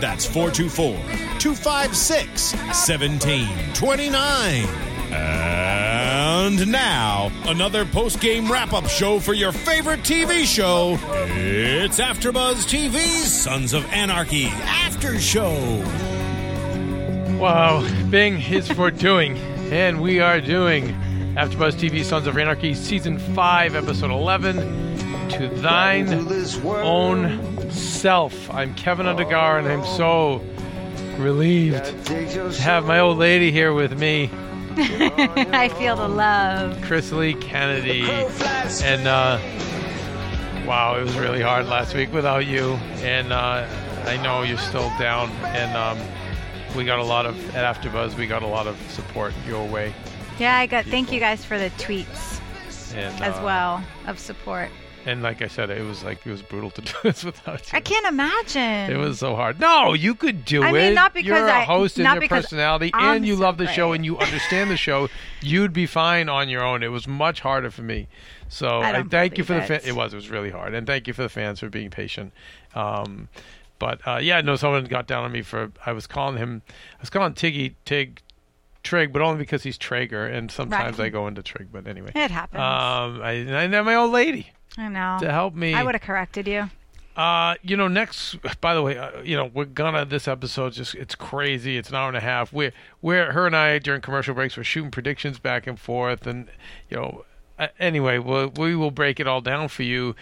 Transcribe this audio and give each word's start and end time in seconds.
That's 0.00 0.26
424 0.26 0.94
256 1.38 2.52
1729. 2.54 4.64
And 5.12 6.70
now, 6.70 7.30
another 7.44 7.86
post 7.86 8.20
game 8.20 8.50
wrap 8.52 8.72
up 8.72 8.86
show 8.88 9.18
for 9.18 9.32
your 9.32 9.52
favorite 9.52 10.00
TV 10.00 10.44
show. 10.44 10.98
It's 11.34 11.98
AfterBuzz 11.98 12.66
TV's 12.66 13.32
Sons 13.32 13.72
of 13.72 13.84
Anarchy 13.86 14.46
After 14.46 15.18
Show. 15.18 15.54
Wow, 17.40 17.86
Bing 18.10 18.40
is 18.40 18.68
for 18.68 18.90
doing, 18.90 19.36
and 19.72 20.02
we 20.02 20.20
are 20.20 20.40
doing 20.40 20.88
AfterBuzz 21.36 21.72
TV 21.72 22.04
Sons 22.04 22.26
of 22.26 22.36
Anarchy 22.36 22.74
Season 22.74 23.18
5, 23.18 23.74
Episode 23.74 24.10
11, 24.10 24.56
To 25.30 25.48
Thine 25.48 26.08
Own 26.64 27.55
Self. 27.70 28.50
I'm 28.50 28.74
Kevin 28.74 29.06
Undergar, 29.06 29.58
and 29.58 29.68
I'm 29.68 29.84
so 29.84 30.42
relieved 31.18 32.06
to 32.06 32.52
have 32.60 32.84
my 32.86 33.00
old 33.00 33.18
lady 33.18 33.50
here 33.50 33.72
with 33.72 33.98
me, 33.98 34.30
I 34.78 35.70
feel 35.78 35.96
the 35.96 36.08
love. 36.08 36.80
Chris 36.82 37.12
Lee 37.12 37.34
Kennedy. 37.34 38.02
And, 38.82 39.06
uh, 39.08 39.38
wow, 40.66 40.96
it 40.98 41.04
was 41.04 41.16
really 41.16 41.40
hard 41.40 41.66
last 41.66 41.94
week 41.94 42.12
without 42.12 42.46
you, 42.46 42.74
and 43.02 43.32
uh, 43.32 43.66
I 44.04 44.16
know 44.22 44.42
you're 44.42 44.58
still 44.58 44.90
down, 44.98 45.30
and 45.46 45.76
um, 45.76 45.98
we 46.76 46.84
got 46.84 46.98
a 46.98 47.04
lot 47.04 47.26
of, 47.26 47.56
at 47.56 47.76
AfterBuzz, 47.76 48.16
we 48.16 48.26
got 48.26 48.42
a 48.42 48.46
lot 48.46 48.66
of 48.66 48.76
support 48.90 49.32
your 49.46 49.66
way. 49.66 49.94
Yeah, 50.38 50.58
I 50.58 50.66
got. 50.66 50.84
Thank 50.84 51.10
you 51.12 51.20
guys 51.20 51.44
for 51.44 51.58
the 51.58 51.70
tweets 51.70 52.40
And, 52.94 53.22
as 53.22 53.34
uh, 53.36 53.42
well 53.42 53.82
of 54.06 54.18
support. 54.18 54.70
And 55.06 55.22
like 55.22 55.40
I 55.40 55.46
said, 55.46 55.70
it 55.70 55.84
was 55.84 56.02
like 56.02 56.26
it 56.26 56.30
was 56.30 56.42
brutal 56.42 56.70
to 56.72 56.80
do 56.82 56.92
this 57.04 57.22
without 57.24 57.60
you. 57.72 57.76
I 57.76 57.80
can't 57.80 58.06
imagine. 58.06 58.90
It 58.90 58.96
was 58.98 59.20
so 59.20 59.36
hard. 59.36 59.60
No, 59.60 59.94
you 59.94 60.14
could 60.16 60.44
do 60.44 60.62
I 60.64 60.70
it. 60.70 60.72
mean, 60.72 60.94
not 60.94 61.14
because 61.14 61.28
you're 61.28 61.46
a 61.46 61.52
I- 61.60 61.64
host 61.64 61.98
and 61.98 62.12
your 62.20 62.28
personality, 62.28 62.90
I'm 62.92 63.18
and 63.18 63.26
you 63.26 63.36
so 63.36 63.42
love 63.42 63.56
the 63.56 63.68
show 63.68 63.92
and 63.92 64.04
you 64.04 64.18
understand 64.18 64.70
the 64.70 64.76
show. 64.76 65.08
You'd 65.42 65.72
be 65.72 65.86
fine 65.86 66.28
on 66.28 66.48
your 66.48 66.64
own. 66.64 66.82
It 66.82 66.88
was 66.88 67.06
much 67.06 67.40
harder 67.40 67.70
for 67.70 67.82
me. 67.82 68.08
So 68.48 68.80
I 68.80 68.98
I, 68.98 69.02
thank 69.04 69.38
you 69.38 69.44
for 69.44 69.54
the. 69.54 69.60
believe 69.60 69.68
Fa- 69.82 69.86
it. 69.86 69.90
it 69.90 69.96
was. 69.96 70.12
It 70.12 70.16
was 70.16 70.28
really 70.28 70.50
hard, 70.50 70.74
and 70.74 70.86
thank 70.86 71.06
you 71.06 71.12
for 71.12 71.22
the 71.22 71.28
fans 71.28 71.60
for 71.60 71.68
being 71.70 71.90
patient. 71.90 72.32
Um, 72.74 73.28
but 73.78 74.00
uh, 74.06 74.18
yeah, 74.20 74.40
no, 74.40 74.56
someone 74.56 74.84
got 74.84 75.06
down 75.06 75.24
on 75.24 75.32
me 75.32 75.42
for. 75.42 75.70
I 75.84 75.92
was 75.92 76.06
calling 76.06 76.36
him. 76.36 76.62
I 76.68 77.00
was 77.02 77.10
calling 77.10 77.32
Tiggy 77.34 77.74
Tig. 77.84 78.20
Trig, 78.82 79.12
but 79.12 79.20
only 79.20 79.38
because 79.38 79.64
he's 79.64 79.76
Trager, 79.76 80.32
and 80.32 80.48
sometimes 80.48 80.98
Right. 80.98 81.06
I 81.06 81.08
go 81.08 81.26
into 81.26 81.42
Trig. 81.42 81.68
But 81.72 81.88
anyway, 81.88 82.12
It 82.14 82.30
happens. 82.30 82.60
um, 82.60 83.20
I, 83.20 83.32
and 83.32 83.56
I 83.56 83.66
have 83.76 83.84
my 83.84 83.96
old 83.96 84.12
lady 84.12 84.52
I 84.76 84.88
know. 84.88 85.18
to 85.20 85.30
help 85.30 85.54
me. 85.54 85.74
I 85.74 85.82
would 85.82 85.94
have 85.94 86.02
corrected 86.02 86.46
you. 86.46 86.70
Uh, 87.16 87.54
you 87.62 87.76
know, 87.76 87.88
next. 87.88 88.36
By 88.60 88.74
the 88.74 88.82
way, 88.82 88.98
uh, 88.98 89.22
you 89.22 89.36
know, 89.36 89.50
we're 89.52 89.64
gonna 89.64 90.04
this 90.04 90.28
episode 90.28 90.74
just 90.74 90.94
it's 90.94 91.14
crazy. 91.14 91.78
It's 91.78 91.88
an 91.88 91.94
hour 91.94 92.08
and 92.08 92.16
a 92.16 92.20
half. 92.20 92.52
We're 92.52 92.72
we're 93.00 93.32
her 93.32 93.46
and 93.46 93.56
I 93.56 93.78
during 93.78 94.02
commercial 94.02 94.34
breaks 94.34 94.56
we're 94.56 94.64
shooting 94.64 94.90
predictions 94.90 95.38
back 95.38 95.66
and 95.66 95.80
forth, 95.80 96.26
and 96.26 96.48
you 96.90 96.98
know, 96.98 97.24
uh, 97.58 97.68
anyway, 97.78 98.18
we'll, 98.18 98.48
we 98.48 98.76
will 98.76 98.90
break 98.90 99.18
it 99.18 99.26
all 99.26 99.40
down 99.40 99.68
for 99.68 99.82
you. 99.82 100.14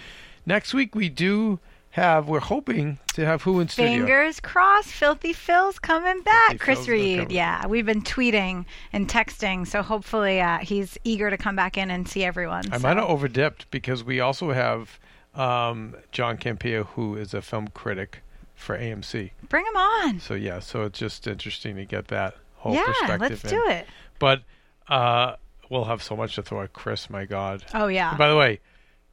Next 0.46 0.72
week 0.72 0.94
we 0.94 1.08
do 1.08 1.58
have. 1.94 2.28
We're 2.28 2.40
hoping 2.40 2.98
to 3.14 3.24
have 3.24 3.42
who 3.42 3.60
in 3.60 3.68
studio. 3.68 3.98
Fingers 3.98 4.40
crossed, 4.40 4.88
Filthy 4.88 5.32
Phil's 5.32 5.78
coming 5.78 6.20
back. 6.22 6.48
Filthy 6.48 6.58
Chris 6.58 6.78
Phil's 6.78 6.88
Reed, 6.88 7.32
yeah. 7.32 7.66
We've 7.66 7.86
been 7.86 8.02
tweeting 8.02 8.66
and 8.92 9.08
texting, 9.08 9.66
so 9.66 9.82
hopefully 9.82 10.40
uh, 10.40 10.58
he's 10.58 10.98
eager 11.04 11.30
to 11.30 11.36
come 11.36 11.54
back 11.56 11.78
in 11.78 11.90
and 11.90 12.08
see 12.08 12.24
everyone. 12.24 12.64
I 12.72 12.78
so. 12.78 12.82
might 12.82 12.96
have 12.96 13.08
overdipped 13.08 13.70
because 13.70 14.02
we 14.02 14.18
also 14.20 14.50
have 14.52 14.98
um, 15.34 15.94
John 16.12 16.36
Campea, 16.36 16.86
who 16.86 17.16
is 17.16 17.32
a 17.32 17.40
film 17.42 17.68
critic 17.68 18.22
for 18.54 18.76
AMC. 18.76 19.30
Bring 19.48 19.64
him 19.64 19.76
on. 19.76 20.20
So 20.20 20.34
yeah, 20.34 20.58
so 20.60 20.82
it's 20.82 20.98
just 20.98 21.26
interesting 21.26 21.76
to 21.76 21.84
get 21.84 22.08
that 22.08 22.34
whole 22.56 22.74
Yeah, 22.74 22.84
perspective. 22.86 23.20
let's 23.20 23.44
in. 23.44 23.50
do 23.50 23.66
it. 23.68 23.86
But 24.18 24.42
uh, 24.88 25.36
we'll 25.70 25.84
have 25.84 26.02
so 26.02 26.16
much 26.16 26.34
to 26.34 26.42
throw 26.42 26.62
at 26.62 26.72
Chris. 26.72 27.08
My 27.08 27.24
God. 27.24 27.64
Oh 27.72 27.86
yeah. 27.86 28.10
And 28.10 28.18
by 28.18 28.28
the 28.28 28.36
way, 28.36 28.60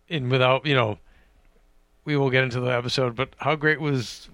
in 0.08 0.30
without 0.30 0.66
you 0.66 0.74
know, 0.76 0.98
we 2.06 2.18
will 2.18 2.30
get 2.30 2.44
into 2.44 2.60
the 2.60 2.72
episode. 2.72 3.16
But 3.16 3.30
how 3.38 3.56
great 3.56 3.80
was 3.80 4.30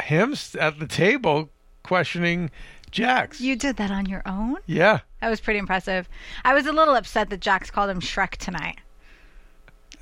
him 0.00 0.34
at 0.58 0.78
the 0.78 0.86
table 0.86 1.50
questioning 1.82 2.50
Jax? 2.90 3.40
you 3.40 3.56
did 3.56 3.76
that 3.76 3.90
on 3.90 4.06
your 4.06 4.22
own? 4.26 4.56
yeah. 4.66 5.00
That 5.20 5.30
was 5.30 5.40
pretty 5.40 5.60
impressive. 5.60 6.08
I 6.44 6.52
was 6.52 6.66
a 6.66 6.72
little 6.72 6.94
upset 6.94 7.30
that 7.30 7.40
Jax 7.40 7.70
called 7.70 7.88
him 7.90 8.00
Shrek 8.00 8.36
tonight. 8.36 8.78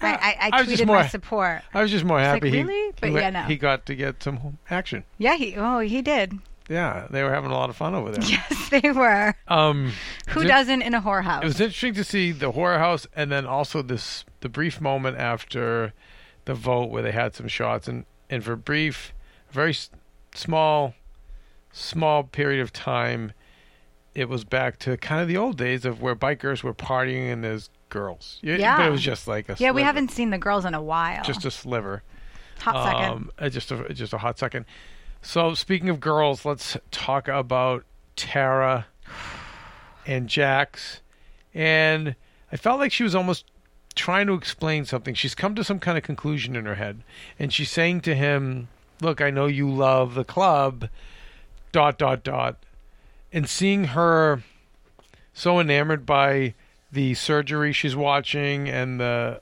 I, 0.01 0.09
I, 0.09 0.15
I 0.15 0.51
I 0.53 0.61
was 0.63 0.71
just 0.71 0.83
tweeted 0.83 0.87
more- 0.87 0.97
my 0.97 1.07
support. 1.09 1.63
I 1.75 1.83
was 1.83 1.91
just 1.91 2.05
more 2.05 2.17
like, 2.17 2.27
happy 2.27 2.51
he, 2.51 2.63
really? 2.63 2.93
But 3.01 3.11
he, 3.11 3.17
yeah, 3.17 3.31
no. 3.31 3.43
he 3.43 3.57
got 3.57 3.85
to 3.87 3.95
get 3.95 4.23
some 4.23 4.59
action. 4.71 5.05
Yeah, 5.19 5.37
he 5.37 5.57
oh 5.57 5.81
he 5.81 6.01
did. 6.01 6.39
Yeah, 6.71 7.07
they 7.11 7.23
were 7.25 7.35
having 7.35 7.51
a 7.51 7.55
lot 7.55 7.69
of 7.69 7.77
fun 7.77 7.95
over 7.95 8.13
there. 8.13 8.23
Yes, 8.29 8.69
they 8.71 8.93
were. 8.93 9.35
Um, 9.49 9.93
Who 10.29 10.45
doesn't 10.45 10.83
in 10.83 10.95
a 10.95 11.03
whorehouse? 11.03 11.43
It 11.43 11.47
was 11.47 11.61
interesting 11.61 11.95
to 11.95 12.05
see 12.05 12.31
the 12.31 12.53
horror 12.53 12.79
house, 12.79 13.09
and 13.15 13.31
then 13.31 13.45
also 13.45 13.83
this 13.83 14.25
the 14.41 14.49
brief 14.49 14.81
moment 14.81 15.19
after 15.19 15.93
the 16.45 16.55
vote 16.55 16.91
where 16.91 17.03
they 17.03 17.13
had 17.13 17.35
some 17.35 17.49
shots, 17.49 17.89
and 17.89 18.05
and 18.29 18.45
for 18.45 18.57
brief, 18.57 19.13
very 19.51 19.71
s- 19.71 19.91
small, 20.35 20.95
small 21.73 22.25
period 22.25 22.61
of 22.63 22.73
time, 22.73 23.33
it 24.15 24.29
was 24.29 24.45
back 24.45 24.79
to 24.81 24.97
kind 24.97 25.21
of 25.21 25.29
the 25.29 25.37
old 25.37 25.57
days 25.57 25.85
of 25.85 26.01
where 26.01 26.15
bikers 26.17 26.63
were 26.63 26.75
partying 26.75 27.33
and 27.33 27.43
there's 27.45 27.71
girls. 27.89 28.39
Yeah, 28.43 28.77
but 28.77 28.87
it 28.87 28.91
was 28.91 29.03
just 29.03 29.27
like 29.29 29.49
a 29.49 29.57
yeah, 29.59 29.73
we 29.73 29.83
haven't 29.83 30.11
seen 30.11 30.31
the 30.31 30.39
girls 30.39 30.65
in 30.65 30.75
a 30.75 30.83
while. 30.83 31.23
just 31.25 31.45
a 31.45 31.51
sliver. 31.51 32.03
hot 32.61 32.85
second. 32.85 33.11
Um, 33.11 33.31
uh, 33.39 33.49
just 33.49 33.71
a 33.73 33.93
just 33.93 34.13
a 34.13 34.19
hot 34.19 34.39
second. 34.39 34.65
So 35.23 35.55
speaking 35.55 35.89
of 35.91 36.01
girls, 36.01 36.45
let's 36.45 36.77
talk 36.91 37.29
about 37.29 37.85
Tara 38.17 38.87
and 40.07 40.29
Jax. 40.29 41.01
And 41.53 42.15
I 42.53 42.57
felt 42.57 42.79
like 42.79 42.93
she 42.93 43.03
was 43.03 43.15
almost 43.15 43.45
trying 43.95 44.27
to 44.27 44.35
explain 44.35 44.85
something. 44.85 45.15
She's 45.15 45.35
come 45.35 45.55
to 45.55 45.65
some 45.65 45.79
kind 45.79 45.99
of 45.99 46.05
conclusion 46.05 46.57
in 46.57 46.67
her 46.67 46.77
head, 46.77 47.03
and 47.39 47.53
she's 47.53 47.71
saying 47.71 48.03
to 48.03 48.15
him, 48.15 48.69
"Look, 49.01 49.21
I 49.21 49.31
know 49.31 49.47
you 49.47 49.71
love 49.71 50.15
the 50.15 50.25
club." 50.25 50.89
Dot 51.73 51.99
dot 51.99 52.25
dot, 52.25 52.57
and 53.33 53.49
seeing 53.49 53.85
her 53.85 54.43
so 55.33 55.61
enamored 55.61 56.05
by 56.05 56.55
the 56.93 57.15
surgery 57.15 57.73
she's 57.73 57.95
watching 57.95 58.69
and 58.69 59.01
the 59.01 59.41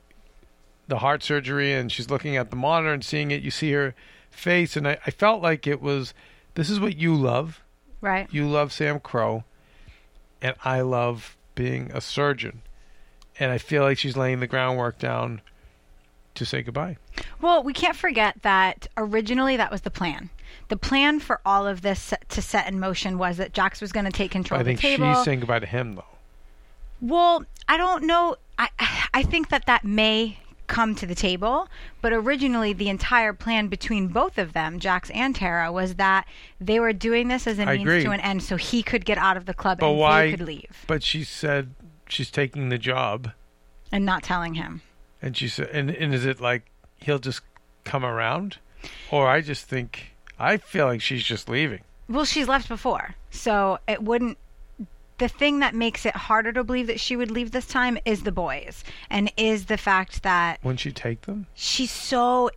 the 0.87 0.99
heart 0.99 1.23
surgery 1.23 1.73
and 1.73 1.93
she's 1.93 2.11
looking 2.11 2.37
at 2.37 2.51
the 2.51 2.57
monitor 2.57 2.93
and 2.93 3.05
seeing 3.05 3.31
it 3.31 3.43
you 3.43 3.51
see 3.51 3.73
her 3.73 3.95
face 4.31 4.77
and 4.77 4.87
I, 4.87 4.99
I 5.07 5.11
felt 5.11 5.43
like 5.43 5.67
it 5.67 5.81
was 5.81 6.15
this 6.55 6.71
is 6.71 6.81
what 6.81 6.97
you 6.97 7.15
love 7.15 7.63
right. 8.01 8.29
you 8.31 8.49
love 8.49 8.71
SAMCRO 8.71 9.45
and 10.41 10.55
i 10.65 10.81
love 10.81 11.37
being 11.55 11.91
a 11.93 12.01
surgeon 12.01 12.63
and 13.41 13.51
i 13.53 13.59
feel 13.59 13.83
like 13.83 13.99
she's 13.99 14.17
laying 14.17 14.41
the 14.41 14.47
groundwork 14.47 14.99
down 14.99 15.41
to 16.35 16.45
say 16.47 16.63
goodbye 16.63 16.97
Well, 17.41 17.63
we 17.65 17.73
can't 17.73 17.97
forget 17.97 18.43
that 18.43 18.87
originally 18.97 19.57
that 19.57 19.73
was 19.73 19.81
the 19.81 19.91
plan. 19.91 20.31
The 20.69 20.77
plan 20.77 21.19
for 21.19 21.41
all 21.45 21.67
of 21.67 21.83
this 21.83 22.15
to 22.29 22.41
set 22.43 22.69
in 22.69 22.79
motion 22.79 23.19
was 23.19 23.39
that 23.39 23.53
Jax 23.53 23.81
was 23.81 23.91
going 23.91 24.05
to 24.07 24.13
take 24.13 24.31
control 24.31 24.59
i 24.59 24.61
of 24.61 24.67
the 24.67 24.77
think 24.77 24.81
table. 24.81 25.13
she's 25.15 25.25
saying 25.25 25.41
goodbye 25.41 25.59
to 25.59 25.67
him 25.67 25.97
though 25.97 26.05
Well, 27.01 27.45
I 27.69 27.77
don't 27.77 28.05
know. 28.05 28.37
I 28.59 28.69
I 29.15 29.23
think 29.25 29.49
that 29.51 29.67
that 29.67 29.85
may 29.85 30.39
come 30.69 30.95
to 30.97 31.07
the 31.07 31.15
table, 31.15 31.67
but 32.03 32.13
originally 32.13 32.73
the 32.73 32.89
entire 32.89 33.33
plan 33.33 33.69
between 33.69 34.09
both 34.09 34.37
of 34.39 34.53
them, 34.53 34.79
Jax 34.79 35.11
and 35.11 35.35
Tara, 35.35 35.73
was 35.73 35.95
that 35.95 36.27
they 36.61 36.79
were 36.79 36.93
doing 36.93 37.29
this 37.29 37.47
as 37.47 37.59
a 37.59 37.63
I 37.63 37.73
means 37.79 37.83
agree. 37.83 38.05
to 38.05 38.11
an 38.11 38.21
end, 38.21 38.43
so 38.43 38.57
he 38.57 38.83
could 38.83 39.05
get 39.05 39.17
out 39.19 39.37
of 39.37 39.47
the 39.47 39.55
club 39.55 39.79
But 39.81 39.91
and 39.91 39.99
why- 39.99 40.27
they 40.27 40.31
could 40.33 40.47
leave, 40.47 40.85
but 40.87 41.03
she 41.03 41.25
said 41.25 41.75
she's 42.09 42.31
taking 42.31 42.69
the 42.69 42.79
job 42.79 43.31
and 43.93 44.05
not 44.05 44.23
telling 44.23 44.55
him. 44.55 44.83
and 45.23 45.37
she 45.37 45.49
said 45.49 45.69
and, 45.73 45.91
and 45.91 46.15
is 46.15 46.25
it 46.27 46.41
like 46.41 46.65
he'll 46.97 47.19
just 47.19 47.41
come 47.85 48.05
around, 48.05 48.59
or 49.11 49.29
I 49.29 49.41
just 49.41 49.67
think 49.67 50.15
I 50.39 50.57
feel 50.57 50.87
like 50.87 51.01
she's 51.01 51.25
just 51.25 51.49
leaving. 51.49 51.81
Well, 52.09 52.25
she's 52.25 52.49
left 52.49 52.69
before, 52.69 53.15
so 53.31 53.79
it 53.89 54.03
wouldn't. 54.03 54.39
The 55.19 55.29
thing 55.29 55.59
that 55.61 55.75
makes 55.75 56.07
it 56.07 56.15
harder 56.15 56.53
to 56.53 56.63
believe 56.63 56.87
that 56.87 57.01
she 57.01 57.17
would 57.17 57.31
leave 57.31 57.51
this 57.51 57.67
time 57.67 57.99
is 58.05 58.23
the 58.23 58.31
boys, 58.33 58.85
and 59.11 59.33
is 59.37 59.67
the 59.67 59.77
fact 59.77 60.23
that 60.23 60.63
Wouldn't 60.63 60.81
she 60.81 60.93
take 60.93 61.23
them? 61.23 61.47
she's 61.55 61.91
so 61.91 62.51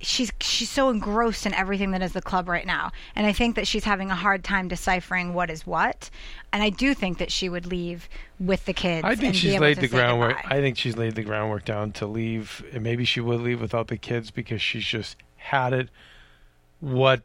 she's 0.00 0.30
she's 0.40 0.70
so 0.70 0.90
engrossed 0.90 1.46
in 1.46 1.54
everything 1.54 1.92
that 1.92 2.02
is 2.02 2.12
the 2.12 2.20
club 2.20 2.48
right 2.48 2.66
now 2.66 2.90
and 3.14 3.26
i 3.26 3.32
think 3.32 3.56
that 3.56 3.66
she's 3.66 3.84
having 3.84 4.10
a 4.10 4.14
hard 4.14 4.44
time 4.44 4.68
deciphering 4.68 5.32
what 5.32 5.48
is 5.48 5.66
what 5.66 6.10
and 6.52 6.62
i 6.62 6.68
do 6.68 6.92
think 6.94 7.18
that 7.18 7.30
she 7.32 7.48
would 7.48 7.64
leave 7.64 8.08
with 8.40 8.64
the 8.66 8.72
kids 8.72 9.04
I 9.04 9.14
think 9.14 9.34
she's 9.34 9.58
laid 9.58 9.78
the 9.78 9.88
groundwork. 9.88 10.36
goodbye. 10.36 10.56
I 10.56 10.60
think 10.60 10.76
she's 10.76 10.96
laid 10.96 11.14
the 11.14 11.22
groundwork 11.22 11.64
down 11.64 11.92
to 11.92 12.06
leave, 12.06 12.64
and 12.72 12.82
maybe 12.82 13.04
she 13.04 13.20
would 13.20 13.40
leave 13.40 13.60
without 13.60 13.88
the 13.88 13.96
kids 13.96 14.30
because 14.30 14.60
she's 14.60 14.84
just 14.84 15.16
had 15.36 15.72
it. 15.72 15.88
What 16.80 17.22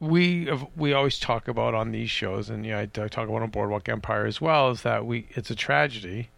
we 0.00 0.50
we 0.76 0.92
always 0.92 1.18
talk 1.18 1.48
about 1.48 1.74
on 1.74 1.92
these 1.92 2.10
shows, 2.10 2.50
and 2.50 2.64
yeah, 2.64 2.78
I, 2.78 2.82
I 2.82 3.08
talk 3.08 3.28
about 3.28 3.42
on 3.42 3.50
Boardwalk 3.50 3.88
Empire 3.88 4.26
as 4.26 4.40
well, 4.40 4.70
is 4.70 4.82
that 4.82 5.06
we 5.06 5.26
it's 5.30 5.50
a 5.50 5.54
tragedy, 5.54 6.30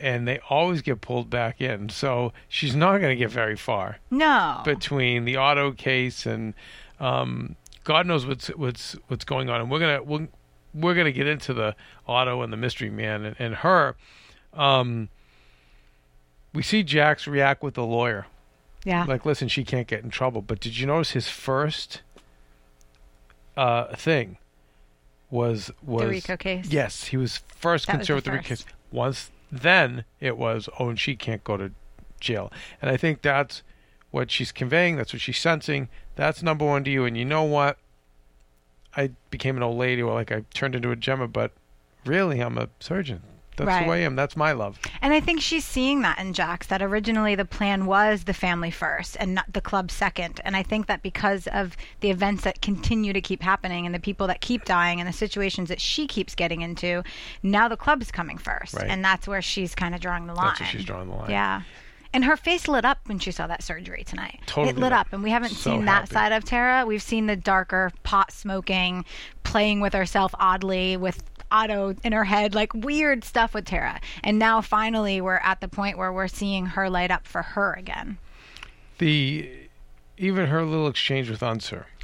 and 0.00 0.26
they 0.26 0.38
always 0.48 0.82
get 0.82 1.00
pulled 1.00 1.30
back 1.30 1.60
in. 1.60 1.88
So 1.88 2.32
she's 2.48 2.74
not 2.74 2.98
going 2.98 3.10
to 3.10 3.16
get 3.16 3.30
very 3.30 3.56
far 3.56 3.98
no 4.10 4.60
between 4.64 5.24
the 5.24 5.36
Otto 5.36 5.72
case 5.72 6.26
and 6.26 6.54
um, 7.00 7.56
God 7.84 8.06
knows 8.06 8.26
what's 8.26 8.48
what's 8.48 8.96
what's 9.08 9.24
going 9.24 9.48
on. 9.48 9.60
And 9.60 9.70
we're 9.70 9.78
gonna 9.78 10.02
we're, 10.02 10.28
we're 10.74 10.94
gonna 10.94 11.12
get 11.12 11.26
into 11.26 11.54
the 11.54 11.74
Otto 12.06 12.42
and 12.42 12.52
the 12.52 12.56
mystery 12.56 12.90
man 12.90 13.24
and, 13.24 13.36
and 13.38 13.54
her. 13.56 13.96
Um, 14.52 15.08
we 16.52 16.62
see 16.62 16.82
Jax 16.82 17.26
react 17.26 17.62
with 17.62 17.74
the 17.74 17.84
lawyer. 17.84 18.26
yeah 18.84 19.04
Like, 19.04 19.24
listen, 19.24 19.48
she 19.48 19.64
can't 19.64 19.86
get 19.86 20.02
in 20.02 20.10
trouble. 20.10 20.42
But 20.42 20.60
did 20.60 20.78
you 20.78 20.86
notice 20.86 21.12
his 21.12 21.28
first 21.28 22.02
uh, 23.56 23.94
thing 23.96 24.38
was 25.30 25.70
was 25.82 26.02
the 26.02 26.08
rico 26.08 26.36
case 26.36 26.66
Yes, 26.68 27.04
he 27.04 27.16
was 27.16 27.38
first 27.48 27.86
That 27.86 27.98
was 27.98 28.06
concerned 28.06 28.08
the 28.08 28.14
with 28.14 28.24
the. 28.24 28.32
Rick 28.32 28.44
case. 28.44 28.64
Once 28.90 29.30
then 29.50 30.04
it 30.20 30.36
was, 30.36 30.68
oh, 30.78 30.88
and 30.88 30.98
she 30.98 31.16
can't 31.16 31.44
go 31.44 31.56
to 31.56 31.72
jail. 32.20 32.52
And 32.80 32.90
I 32.90 32.96
think 32.96 33.22
that's 33.22 33.62
what 34.10 34.30
she's 34.30 34.52
conveying. 34.52 34.96
That's 34.96 35.12
what 35.12 35.22
she's 35.22 35.38
sensing. 35.38 35.88
That's 36.16 36.42
number 36.42 36.64
one 36.64 36.84
to 36.84 36.90
you. 36.90 37.04
And 37.04 37.16
you 37.16 37.24
know 37.24 37.44
what? 37.44 37.78
I 38.96 39.10
became 39.30 39.56
an 39.56 39.62
old 39.62 39.78
lady, 39.78 40.02
or 40.02 40.14
like 40.14 40.32
I 40.32 40.44
turned 40.54 40.74
into 40.74 40.90
a 40.90 40.96
Gemma, 40.96 41.28
but 41.28 41.52
really, 42.04 42.40
I'm 42.40 42.58
a 42.58 42.68
surgeon. 42.80 43.22
That's 43.58 43.68
Right. 43.68 43.84
who 43.84 43.92
I 43.92 43.98
am. 43.98 44.16
That's 44.16 44.36
my 44.36 44.52
love. 44.52 44.78
And 45.02 45.12
I 45.12 45.20
think 45.20 45.40
she's 45.40 45.64
seeing 45.64 46.00
that 46.02 46.18
in 46.18 46.32
Jax, 46.32 46.66
that 46.68 46.80
originally 46.82 47.34
the 47.34 47.44
plan 47.44 47.86
was 47.86 48.24
the 48.24 48.32
family 48.34 48.70
first 48.70 49.16
and 49.20 49.34
not 49.34 49.52
the 49.52 49.60
club 49.60 49.90
second. 49.90 50.40
And 50.44 50.56
I 50.56 50.62
think 50.62 50.86
that 50.86 51.02
because 51.02 51.46
of 51.48 51.76
the 52.00 52.10
events 52.10 52.44
that 52.44 52.62
continue 52.62 53.12
to 53.12 53.20
keep 53.20 53.42
happening 53.42 53.84
and 53.86 53.94
the 53.94 54.00
people 54.00 54.26
that 54.28 54.40
keep 54.40 54.64
dying 54.64 55.00
and 55.00 55.08
the 55.08 55.12
situations 55.12 55.68
that 55.68 55.80
she 55.80 56.06
keeps 56.06 56.34
getting 56.34 56.62
into, 56.62 57.02
now 57.42 57.68
the 57.68 57.76
club's 57.76 58.10
coming 58.10 58.38
first. 58.38 58.74
Right. 58.74 58.88
And 58.88 59.04
that's 59.04 59.28
where 59.28 59.42
she's 59.42 59.74
kind 59.74 59.94
of 59.94 60.00
drawing 60.00 60.26
the 60.26 60.34
line. 60.34 60.46
That's 60.46 60.60
where 60.60 60.68
she's 60.70 60.84
drawing 60.84 61.08
the 61.08 61.16
line. 61.16 61.30
Yeah. 61.30 61.62
And 62.12 62.24
her 62.24 62.36
face 62.36 62.66
lit 62.68 62.84
up 62.84 63.00
when 63.06 63.18
she 63.18 63.30
saw 63.30 63.46
that 63.46 63.62
surgery 63.62 64.02
tonight. 64.04 64.40
Totally 64.46 64.70
it 64.70 64.78
lit 64.78 64.92
up. 64.92 65.08
And 65.12 65.22
we 65.22 65.30
haven't 65.30 65.50
So 65.50 65.70
seen 65.72 65.84
that 65.84 66.02
happy. 66.08 66.14
side 66.14 66.32
of 66.32 66.44
Tara. 66.44 66.86
We've 66.86 67.02
seen 67.02 67.26
the 67.26 67.36
darker 67.36 67.92
pot 68.02 68.32
smoking, 68.32 69.04
playing 69.44 69.80
with 69.80 69.92
herself 69.92 70.34
oddly 70.38 70.96
with 70.96 71.22
Otto 71.50 71.94
in 72.04 72.12
her 72.12 72.24
head, 72.24 72.54
like 72.54 72.72
weird 72.74 73.24
stuff 73.24 73.52
with 73.54 73.66
Tara. 73.66 74.00
And 74.24 74.38
now 74.38 74.60
finally 74.60 75.20
we're 75.20 75.36
at 75.42 75.60
the 75.60 75.68
point 75.68 75.98
where 75.98 76.12
we're 76.12 76.28
seeing 76.28 76.66
her 76.66 76.88
light 76.90 77.10
up 77.10 77.26
for 77.26 77.42
her 77.42 77.74
again. 77.74 78.18
The 78.98 79.50
even 80.16 80.46
her 80.46 80.64
little 80.64 80.88
exchange 80.88 81.30
with 81.30 81.42
Unser. 81.42 81.86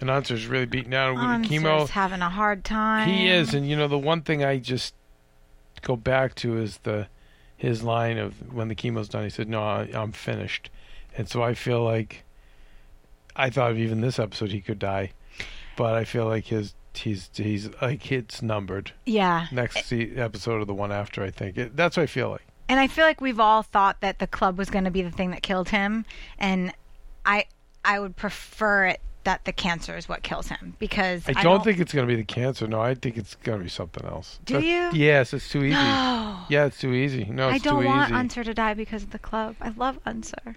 And 0.00 0.10
Unser's 0.10 0.48
really 0.48 0.66
beaten 0.66 0.90
down 0.90 1.14
with 1.14 1.48
the 1.48 1.56
chemo. 1.56 1.88
Having 1.88 2.20
a 2.20 2.28
hard 2.28 2.64
time. 2.64 3.08
He 3.08 3.28
is, 3.28 3.54
and 3.54 3.66
you 3.66 3.76
know 3.76 3.86
the 3.86 3.96
one 3.96 4.22
thing 4.22 4.44
I 4.44 4.58
just 4.58 4.92
go 5.82 5.94
back 5.94 6.34
to 6.36 6.58
is 6.58 6.78
the 6.78 7.06
his 7.64 7.82
line 7.82 8.18
of 8.18 8.52
when 8.52 8.68
the 8.68 8.74
chemo's 8.74 9.08
done. 9.08 9.24
He 9.24 9.30
said, 9.30 9.48
"No, 9.48 9.62
I, 9.62 9.88
I'm 9.92 10.12
finished," 10.12 10.70
and 11.16 11.28
so 11.28 11.42
I 11.42 11.54
feel 11.54 11.82
like 11.82 12.24
I 13.36 13.50
thought 13.50 13.70
of 13.70 13.78
even 13.78 14.00
this 14.00 14.18
episode 14.18 14.50
he 14.50 14.60
could 14.60 14.78
die, 14.78 15.12
but 15.76 15.94
I 15.94 16.04
feel 16.04 16.26
like 16.26 16.46
his 16.46 16.74
he's 16.96 17.30
he's 17.34 17.70
like 17.82 18.10
it's 18.12 18.42
numbered. 18.42 18.92
Yeah. 19.06 19.46
Next 19.50 19.86
se- 19.86 20.16
episode 20.16 20.62
or 20.62 20.64
the 20.64 20.74
one 20.74 20.92
after, 20.92 21.22
I 21.22 21.30
think 21.30 21.58
it, 21.58 21.76
that's 21.76 21.96
what 21.96 22.04
I 22.04 22.06
feel 22.06 22.30
like. 22.30 22.46
And 22.68 22.80
I 22.80 22.86
feel 22.86 23.04
like 23.04 23.20
we've 23.20 23.40
all 23.40 23.62
thought 23.62 24.00
that 24.00 24.18
the 24.18 24.26
club 24.26 24.56
was 24.56 24.70
going 24.70 24.84
to 24.84 24.90
be 24.90 25.02
the 25.02 25.10
thing 25.10 25.30
that 25.32 25.42
killed 25.42 25.68
him, 25.68 26.04
and 26.38 26.72
I 27.26 27.46
I 27.84 27.98
would 27.98 28.16
prefer 28.16 28.86
it 28.86 29.00
that 29.24 29.44
the 29.44 29.52
cancer 29.52 29.96
is 29.96 30.08
what 30.08 30.22
kills 30.22 30.48
him 30.48 30.74
because 30.78 31.28
I 31.28 31.32
I, 31.36 31.42
don't, 31.42 31.64
think 31.64 31.80
it's 31.80 31.92
going 31.92 32.06
to 32.06 32.12
be 32.12 32.20
the 32.20 32.24
cancer. 32.24 32.66
No, 32.66 32.80
I 32.80 32.94
think 32.94 33.16
it's 33.16 33.34
going 33.36 33.58
to 33.58 33.64
be 33.64 33.70
something 33.70 34.04
else. 34.06 34.38
Do 34.44 34.60
you? 34.60 34.90
Yes, 34.92 35.32
it's 35.32 35.48
too 35.48 35.64
easy. 35.64 35.74
No. 35.74 36.38
Yeah, 36.48 36.66
it's 36.66 36.78
too 36.78 36.92
easy. 36.92 37.24
No, 37.24 37.48
I 37.48 37.58
don't 37.58 37.84
want 37.84 38.10
easy. 38.10 38.18
Unser 38.18 38.44
to 38.44 38.54
die 38.54 38.74
because 38.74 39.02
of 39.02 39.10
the 39.10 39.18
club. 39.18 39.56
I 39.60 39.70
love 39.70 39.98
Unser. 40.06 40.56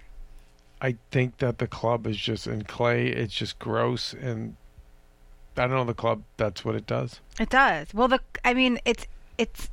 I 0.80 0.96
think 1.10 1.38
that 1.38 1.58
the 1.58 1.66
club 1.66 2.06
is 2.06 2.16
just 2.16 2.46
in 2.46 2.62
clay. 2.62 3.08
It's 3.08 3.34
just 3.34 3.58
gross, 3.58 4.12
and 4.14 4.56
I 5.56 5.62
don't 5.62 5.70
know 5.70 5.84
the 5.84 5.94
club. 5.94 6.22
That's 6.36 6.64
what 6.64 6.74
it 6.74 6.86
does. 6.86 7.20
It 7.40 7.48
does. 7.48 7.92
Well, 7.92 8.08
the 8.08 8.20
I 8.44 8.54
mean, 8.54 8.78
it's 8.84 9.06
it's 9.38 9.70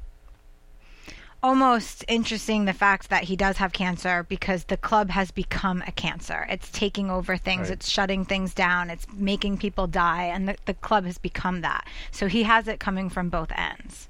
almost 1.45 2.03
interesting 2.07 2.65
the 2.65 2.74
fact 2.74 3.12
that 3.12 3.25
he 3.25 3.36
does 3.36 3.57
have 3.57 3.71
cancer 3.71 4.25
because 4.27 4.63
the 4.63 4.77
club 4.77 5.12
has 5.12 5.30
become 5.30 5.83
a 5.86 5.92
cancer. 5.92 6.47
It's 6.50 6.71
taking 6.71 7.12
over 7.12 7.38
things. 7.38 7.69
Right. 7.69 7.74
It's 7.74 7.88
shutting 7.88 8.25
things 8.25 8.56
down. 8.56 8.89
It's 8.89 9.06
making 9.13 9.59
people 9.59 9.86
die, 9.86 10.24
and 10.24 10.50
the, 10.50 10.56
the 10.65 10.74
club 10.74 11.06
has 11.06 11.19
become 11.19 11.62
that. 11.62 11.88
So 12.09 12.25
he 12.25 12.44
has 12.44 12.68
it 12.68 12.80
coming 12.80 13.12
from 13.12 13.30
both 13.30 13.51
ends. 13.51 14.09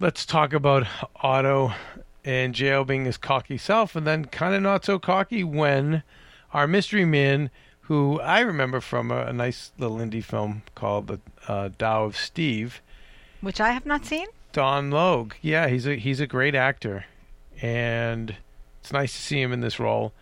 Let's 0.00 0.24
talk 0.24 0.54
about 0.54 0.86
Otto 1.16 1.74
and 2.24 2.54
jail 2.54 2.86
being 2.86 3.04
his 3.04 3.18
cocky 3.18 3.58
self, 3.58 3.94
and 3.94 4.06
then 4.06 4.24
kind 4.24 4.54
of 4.54 4.62
not 4.62 4.86
so 4.86 4.98
cocky 4.98 5.44
when 5.44 6.02
our 6.54 6.66
mystery 6.66 7.04
man, 7.04 7.50
who 7.82 8.18
I 8.20 8.40
remember 8.40 8.80
from 8.80 9.10
a, 9.10 9.26
a 9.26 9.32
nice 9.34 9.72
little 9.76 9.98
indie 9.98 10.24
film 10.24 10.62
called 10.74 11.08
The 11.08 11.20
uh, 11.46 11.68
Tao 11.78 12.04
of 12.04 12.16
Steve, 12.16 12.80
Which 13.42 13.60
I 13.60 13.72
have 13.72 13.84
not 13.84 14.06
seen. 14.06 14.28
Donal 14.52 14.90
Logue. 14.98 15.34
Yeah, 15.42 15.68
he's 15.68 15.86
a 15.86 15.96
he's 15.96 16.20
a 16.20 16.26
great 16.26 16.54
actor, 16.54 17.04
and 17.60 18.36
it's 18.80 18.92
nice 18.92 19.12
to 19.12 19.20
see 19.20 19.40
him 19.40 19.52
in 19.52 19.60
this 19.60 19.78
role. 19.80 20.12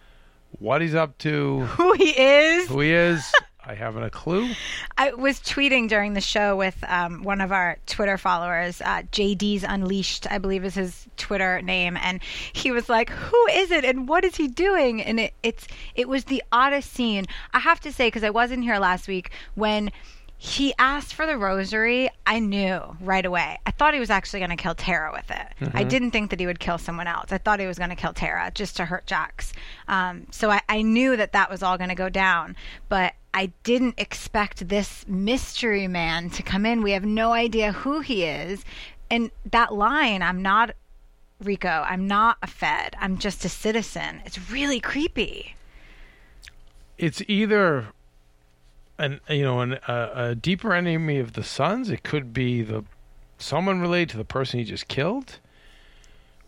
What 0.59 0.81
he's 0.83 0.95
up 0.95 1.17
to, 1.19 1.61
Who 1.61 1.93
he 1.93 2.11
is? 2.11 2.69
who 2.69 2.81
he 2.81 2.91
is, 2.93 3.31
I 3.65 3.75
haven't 3.75 4.03
a 4.03 4.11
clue. 4.11 4.51
I 4.99 5.13
was 5.13 5.39
tweeting 5.39 5.89
during 5.89 6.15
the 6.15 6.21
show 6.21 6.57
with 6.57 6.77
um, 6.89 7.23
one 7.23 7.41
of 7.41 7.53
our 7.53 7.79
Twitter 7.87 8.19
followers, 8.19 8.81
uh, 8.81 9.03
JD's 9.13 9.63
Unleashed, 9.63 10.27
I 10.31 10.39
believe 10.39 10.65
is 10.65 10.75
his 10.75 11.07
Twitter 11.17 11.63
name, 11.63 11.97
and 12.03 12.21
he 12.53 12.73
was 12.73 12.89
like, 12.89 13.11
"Who 13.11 13.47
is 13.53 13.71
it, 13.71 13.85
and 13.85 14.09
what 14.09 14.25
is 14.25 14.37
he 14.37 14.49
doing?" 14.49 15.01
And 15.03 15.21
it, 15.21 15.35
it's 15.43 15.67
it 15.95 16.09
was 16.09 16.25
the 16.25 16.43
oddest 16.51 16.93
scene. 16.93 17.27
I 17.55 17.61
have 17.61 17.79
to 17.81 17.93
say 17.93 18.09
because 18.09 18.25
I 18.25 18.31
wasn't 18.31 18.65
here 18.65 18.79
last 18.79 19.07
week 19.07 19.31
when 19.55 19.93
he 20.43 20.73
asked 20.79 21.13
for 21.13 21.27
the 21.27 21.37
rosary. 21.37 22.09
I 22.27 22.39
knew 22.39 22.81
right 23.03 23.27
away. 23.27 23.59
I 23.67 23.71
thought 23.73 23.93
he 23.93 24.01
was 24.01 24.09
actually 24.09 24.41
going 24.41 24.49
to 24.49 24.57
kill 24.57 24.75
Tara 24.75 25.13
with 25.13 25.31
it. 25.31 25.71
I 25.75 25.85
didn't 25.85 26.13
think 26.13 26.31
that 26.31 26.41
he 26.41 26.47
would 26.47 26.59
kill 26.59 26.79
someone 26.79 27.07
else. 27.07 27.31
I 27.31 27.37
thought 27.37 27.61
he 27.61 27.67
was 27.67 27.77
going 27.77 27.91
to 27.91 27.97
kill 27.97 28.15
Tara 28.15 28.51
just 28.55 28.75
to 28.79 28.87
hurt 28.87 29.05
Jax. 29.07 29.53
Um, 29.87 30.27
so 30.31 30.51
I, 30.51 30.63
I 30.67 30.81
knew 30.81 31.15
that 31.19 31.33
that 31.33 31.51
was 31.51 31.63
all 31.63 31.77
going 31.77 31.91
to 31.91 31.95
go 31.95 32.09
down, 32.09 32.57
but. 32.89 33.13
I 33.33 33.53
didn't 33.63 33.95
expect 33.97 34.69
this 34.69 35.07
mystery 35.07 35.87
man 35.87 36.31
to 36.31 36.43
come 36.43 36.67
in. 36.67 36.83
We 36.83 36.91
have 36.91 37.05
no 37.05 37.31
idea 37.31 37.71
who 37.71 38.01
he 38.01 38.25
is. 38.25 38.65
And 39.09 39.31
that 39.53 39.73
line, 39.73 40.21
I'm 40.21 40.43
not 40.43 40.75
Rico, 41.41 41.69
I'm 41.89 42.09
not 42.09 42.39
a 42.43 42.49
Fed, 42.49 42.97
I'm 42.99 43.19
just 43.19 43.45
a 43.45 43.49
citizen. 43.49 44.21
It's 44.25 44.51
really 44.51 44.81
creepy. 44.81 45.55
it's 46.99 47.23
either 47.29 47.87
an 49.01 49.21
you 49.29 49.43
know 49.43 49.61
an, 49.61 49.79
a, 49.89 50.11
a 50.15 50.35
deeper 50.35 50.73
enemy 50.73 51.19
of 51.19 51.33
the 51.33 51.43
Sons. 51.43 51.91
It 51.91 52.03
could 52.03 52.33
be 52.33 52.63
the 52.63 52.85
someone 53.39 53.81
related 53.81 54.11
to 54.11 54.17
the 54.19 54.25
person 54.25 54.59
he 54.61 54.65
just 54.65 54.87
killed. 54.89 55.39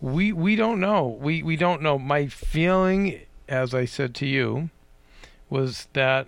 We 0.01 0.33
we 0.33 0.57
don't 0.57 0.81
know. 0.81 1.07
We 1.21 1.43
we 1.43 1.57
don't 1.57 1.83
know. 1.83 1.99
My 1.99 2.27
feeling, 2.27 3.21
as 3.49 3.75
I 3.75 3.85
said 3.85 4.15
to 4.17 4.27
you, 4.27 4.71
was 5.49 5.89
that 5.93 6.27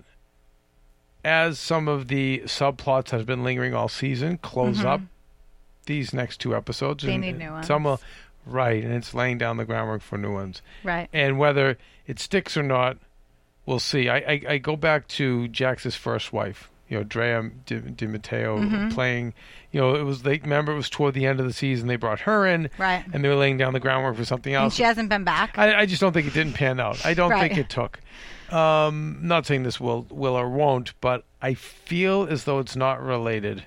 as 1.24 1.58
some 1.58 1.88
of 1.88 2.08
the 2.08 2.42
subplots 2.44 3.10
have 3.10 3.26
been 3.26 3.42
lingering 3.42 3.74
all 3.74 3.88
season 3.88 4.38
close 4.38 4.84
up 4.84 5.00
these 5.86 6.12
next 6.12 6.38
two 6.38 6.54
episodes, 6.54 7.02
Mm-hmm. 7.02 7.08
They 7.08 7.28
and 7.28 7.38
need 7.38 7.44
new 7.46 7.50
ones. 7.52 7.66
Some 7.66 7.84
will, 7.84 8.00
right, 8.46 8.82
and 8.84 8.92
it's 8.92 9.14
laying 9.14 9.38
down 9.38 9.56
the 9.56 9.64
groundwork 9.64 10.02
for 10.02 10.18
new 10.18 10.32
ones 10.32 10.60
Right. 10.82 11.08
and 11.12 11.38
whether 11.38 11.78
it 12.06 12.18
sticks 12.18 12.56
or 12.56 12.62
not, 12.62 12.98
we'll 13.66 13.78
see. 13.78 14.08
I, 14.08 14.16
I, 14.16 14.42
I 14.50 14.58
go 14.58 14.76
back 14.76 15.08
to 15.08 15.48
Jax's 15.48 15.94
first 15.96 16.32
wife, 16.32 16.70
you 16.88 16.96
know, 16.98 17.04
Drea 17.04 17.50
Di, 17.66 17.78
de 17.80 18.06
Matteo 18.06 18.58
Mm-hmm. 18.58 18.88
playing. 18.90 19.34
You 19.72 19.80
know, 19.80 19.94
it 19.96 20.02
was 20.02 20.22
they 20.22 20.38
remember 20.38 20.72
it 20.72 20.76
was 20.76 20.88
toward 20.90 21.14
the 21.14 21.26
end 21.26 21.40
of 21.40 21.46
the 21.46 21.52
season 21.52 21.88
they 21.88 21.96
brought 21.96 22.20
her 22.20 22.46
in, 22.46 22.70
Right. 22.78 23.04
And 23.12 23.24
they 23.24 23.28
were 23.28 23.34
laying 23.34 23.56
down 23.58 23.72
the 23.72 23.80
groundwork 23.80 24.16
for 24.16 24.24
something 24.24 24.54
And 24.54 24.64
else. 24.64 24.74
she 24.74 24.82
hasn't 24.84 25.08
been 25.08 25.24
back. 25.24 25.58
I, 25.58 25.80
I 25.80 25.86
just 25.86 26.00
don't 26.00 26.12
think 26.12 26.26
it 26.28 26.34
didn't 26.34 26.52
pan 26.54 26.78
out. 26.78 27.04
I 27.04 27.14
don't 27.14 27.30
Right. 27.30 27.48
think 27.50 27.58
it 27.58 27.68
took. 27.70 27.98
Um, 28.52 29.18
not 29.22 29.46
saying 29.46 29.62
this 29.64 29.80
will 29.80 30.06
will 30.10 30.34
or 30.36 30.48
won't, 30.48 30.92
but 31.00 31.24
I 31.42 31.54
feel 31.54 32.26
as 32.30 32.44
though 32.44 32.58
it's 32.60 32.76
not 32.76 33.02
related, 33.02 33.64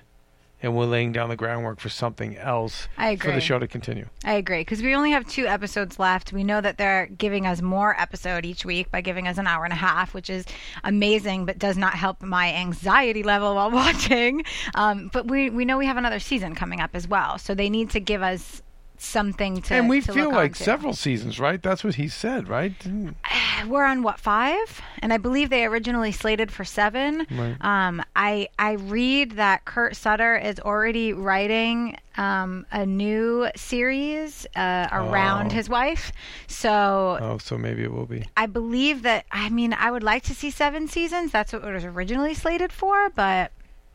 and 0.62 0.74
we're 0.74 0.86
laying 0.86 1.12
down 1.12 1.28
the 1.28 1.36
groundwork 1.36 1.80
for 1.80 1.88
something 1.88 2.36
else 2.36 2.88
I 2.96 3.16
for 3.16 3.32
the 3.32 3.40
show 3.40 3.58
to 3.58 3.68
continue. 3.68 4.06
I 4.24 4.34
agree 4.34 4.60
because 4.60 4.82
we 4.82 4.94
only 4.94 5.12
have 5.12 5.26
two 5.26 5.46
episodes 5.46 5.98
left. 5.98 6.32
We 6.32 6.44
know 6.44 6.60
that 6.60 6.78
they're 6.78 7.06
giving 7.06 7.46
us 7.46 7.62
more 7.62 7.98
episode 8.00 8.44
each 8.44 8.64
week 8.64 8.90
by 8.90 9.00
giving 9.00 9.28
us 9.28 9.38
an 9.38 9.46
hour 9.46 9.64
and 9.64 9.72
a 9.72 9.76
half, 9.76 10.14
which 10.14 10.30
is 10.30 10.44
amazing, 10.84 11.46
but 11.46 11.58
does 11.58 11.76
not 11.76 11.94
help 11.94 12.22
my 12.22 12.52
anxiety 12.52 13.22
level 13.22 13.54
while 13.54 13.70
watching. 13.78 14.44
Um, 14.74 15.10
but 15.12 15.28
we 15.28 15.50
we 15.50 15.64
know 15.64 15.78
we 15.78 15.86
have 15.86 15.96
another 15.96 16.20
season 16.20 16.54
coming 16.54 16.80
up 16.80 16.90
as 16.94 17.06
well, 17.06 17.38
so 17.38 17.54
they 17.54 17.70
need 17.70 17.90
to 17.90 18.00
give 18.00 18.22
us 18.22 18.62
something 19.02 19.62
to. 19.62 19.74
and 19.74 19.88
we 19.88 20.00
to 20.00 20.12
feel 20.12 20.30
like 20.30 20.50
onto. 20.52 20.64
several 20.64 20.92
seasons, 20.92 21.38
right? 21.40 21.62
That's 21.62 21.82
what 21.84 21.94
he 21.96 22.08
said, 22.08 22.48
right? 22.48 22.72
We're 23.66 23.84
on 23.84 24.02
what 24.04 24.20
five 24.20 24.80
and 25.02 25.12
i 25.12 25.16
believe 25.16 25.50
they 25.50 25.64
originally 25.64 26.12
slated 26.12 26.50
for 26.52 26.64
seven 26.64 27.26
Right. 27.30 27.56
um, 27.60 28.02
I, 28.14 28.48
I 28.58 28.72
read 28.72 29.32
that 29.32 29.64
kurt 29.64 29.96
sutter 29.96 30.36
is 30.36 30.60
already 30.60 31.12
writing 31.12 31.96
um, 32.16 32.64
a 32.70 32.86
new 32.86 33.48
series 33.56 34.46
uh, 34.54 34.86
around 34.92 35.50
Oh. 35.52 35.54
his 35.54 35.68
wife 35.68 36.12
so 36.46 37.18
Oh, 37.20 37.38
so 37.38 37.58
maybe 37.58 37.82
it 37.82 37.92
will 37.92 38.06
be. 38.06 38.24
i 38.36 38.46
believe 38.46 39.02
that 39.02 39.24
i 39.32 39.48
mean 39.48 39.72
i 39.72 39.90
would 39.90 40.02
like 40.04 40.22
to 40.24 40.34
see 40.34 40.50
seven 40.52 40.86
seasons 40.88 41.32
that's 41.32 41.52
what 41.52 41.64
it 41.64 41.72
was 41.72 41.84
originally 41.84 42.34
slated 42.34 42.72
for 42.72 43.10
but 43.10 43.50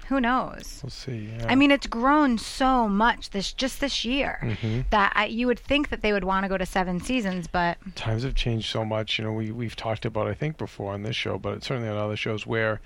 who 0.08 0.20
knows 0.20 0.80
We'll 0.84 0.90
see. 0.90 1.30
yeah. 1.38 1.46
I 1.48 1.56
mean, 1.56 1.72
it's 1.72 1.88
grown 1.88 2.38
so 2.38 2.88
much 2.88 3.30
this 3.32 3.54
just 3.54 3.80
this 3.82 4.04
year 4.06 4.40
Mm-hmm. 4.42 4.82
that 4.90 5.14
I, 5.16 5.26
you 5.26 5.48
would 5.48 5.60
think 5.60 5.90
that 5.90 6.02
they 6.02 6.12
would 6.14 6.24
want 6.24 6.44
to 6.44 6.50
go 6.50 6.58
to 6.58 6.66
seven 6.66 7.00
seasons, 7.02 7.48
but 7.48 7.78
times 7.96 8.24
have 8.24 8.36
changed 8.36 8.70
so 8.70 8.84
much. 8.86 9.18
You 9.18 9.26
know, 9.26 9.32
we 9.34 9.52
we've 9.52 9.76
talked 9.76 10.06
about 10.06 10.28
I 10.28 10.34
think 10.34 10.58
before 10.58 10.94
on 10.94 11.04
this 11.04 11.16
show, 11.16 11.38
but 11.38 11.64
certainly 11.64 11.90
on 11.90 11.98
other 11.98 12.16
shows 12.18 12.46
where 12.46 12.82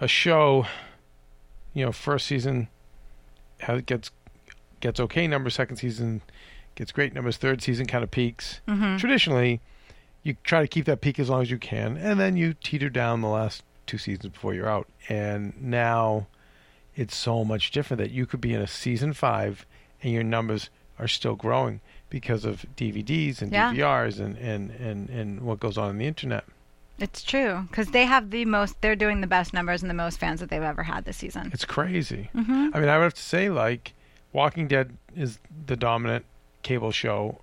a 0.00 0.08
show, 0.08 0.66
you 1.74 1.84
know, 1.84 1.92
first 1.92 2.26
season 2.26 2.68
has, 3.60 3.82
gets 3.82 4.10
gets 4.80 5.00
okay 5.00 5.26
numbers, 5.26 5.54
second 5.54 5.76
season 5.76 6.20
gets 6.74 6.92
great 6.92 7.14
numbers, 7.14 7.36
third 7.38 7.62
season 7.62 7.86
kind 7.86 8.04
of 8.04 8.10
peaks. 8.10 8.60
Mm-hmm. 8.68 8.96
Traditionally, 8.98 9.60
you 10.22 10.36
try 10.44 10.60
to 10.60 10.68
keep 10.68 10.84
that 10.86 11.00
peak 11.00 11.18
as 11.18 11.30
long 11.30 11.40
as 11.42 11.50
you 11.50 11.56
can, 11.58 11.96
and 11.96 12.20
then 12.20 12.36
you 12.36 12.52
teeter 12.52 12.90
down 12.90 13.20
the 13.22 13.28
last 13.28 13.62
two 13.86 13.98
seasons 13.98 14.32
before 14.32 14.54
you're 14.54 14.68
out. 14.68 14.88
And 15.08 15.54
now 15.60 16.26
it's 16.94 17.16
so 17.16 17.44
much 17.44 17.70
different 17.70 17.98
that 17.98 18.10
you 18.10 18.26
could 18.26 18.40
be 18.40 18.54
in 18.54 18.60
a 18.60 18.66
season 18.66 19.12
five 19.12 19.66
and 20.02 20.12
your 20.12 20.22
numbers 20.24 20.70
are 20.98 21.08
still 21.08 21.34
growing 21.34 21.80
because 22.08 22.44
of 22.44 22.64
DVDs 22.76 23.42
and 23.42 23.52
Yeah. 23.52 23.72
DVRs 23.72 24.18
and, 24.20 24.36
and, 24.38 24.70
and, 24.70 25.08
and 25.10 25.40
what 25.42 25.60
goes 25.60 25.76
on 25.76 25.90
in 25.90 25.98
the 25.98 26.06
internet. 26.06 26.44
It's 26.98 27.22
true 27.22 27.66
because 27.68 27.88
they 27.90 28.06
have 28.06 28.30
the 28.30 28.46
most. 28.46 28.80
They're 28.80 28.96
doing 28.96 29.20
the 29.20 29.26
best 29.26 29.52
numbers 29.52 29.82
and 29.82 29.90
the 29.90 29.94
most 29.94 30.18
fans 30.18 30.40
that 30.40 30.48
they've 30.48 30.62
ever 30.62 30.82
had 30.82 31.04
this 31.04 31.18
season. 31.18 31.50
It's 31.52 31.66
crazy. 31.66 32.30
Mm-hmm. 32.34 32.70
I 32.72 32.80
mean, 32.80 32.88
I 32.88 32.96
would 32.96 33.04
have 33.04 33.14
to 33.14 33.22
say, 33.22 33.50
like, 33.50 33.92
Walking 34.32 34.66
Dead 34.66 34.96
is 35.14 35.38
the 35.66 35.76
dominant 35.76 36.24
cable 36.62 36.90
show, 36.92 37.42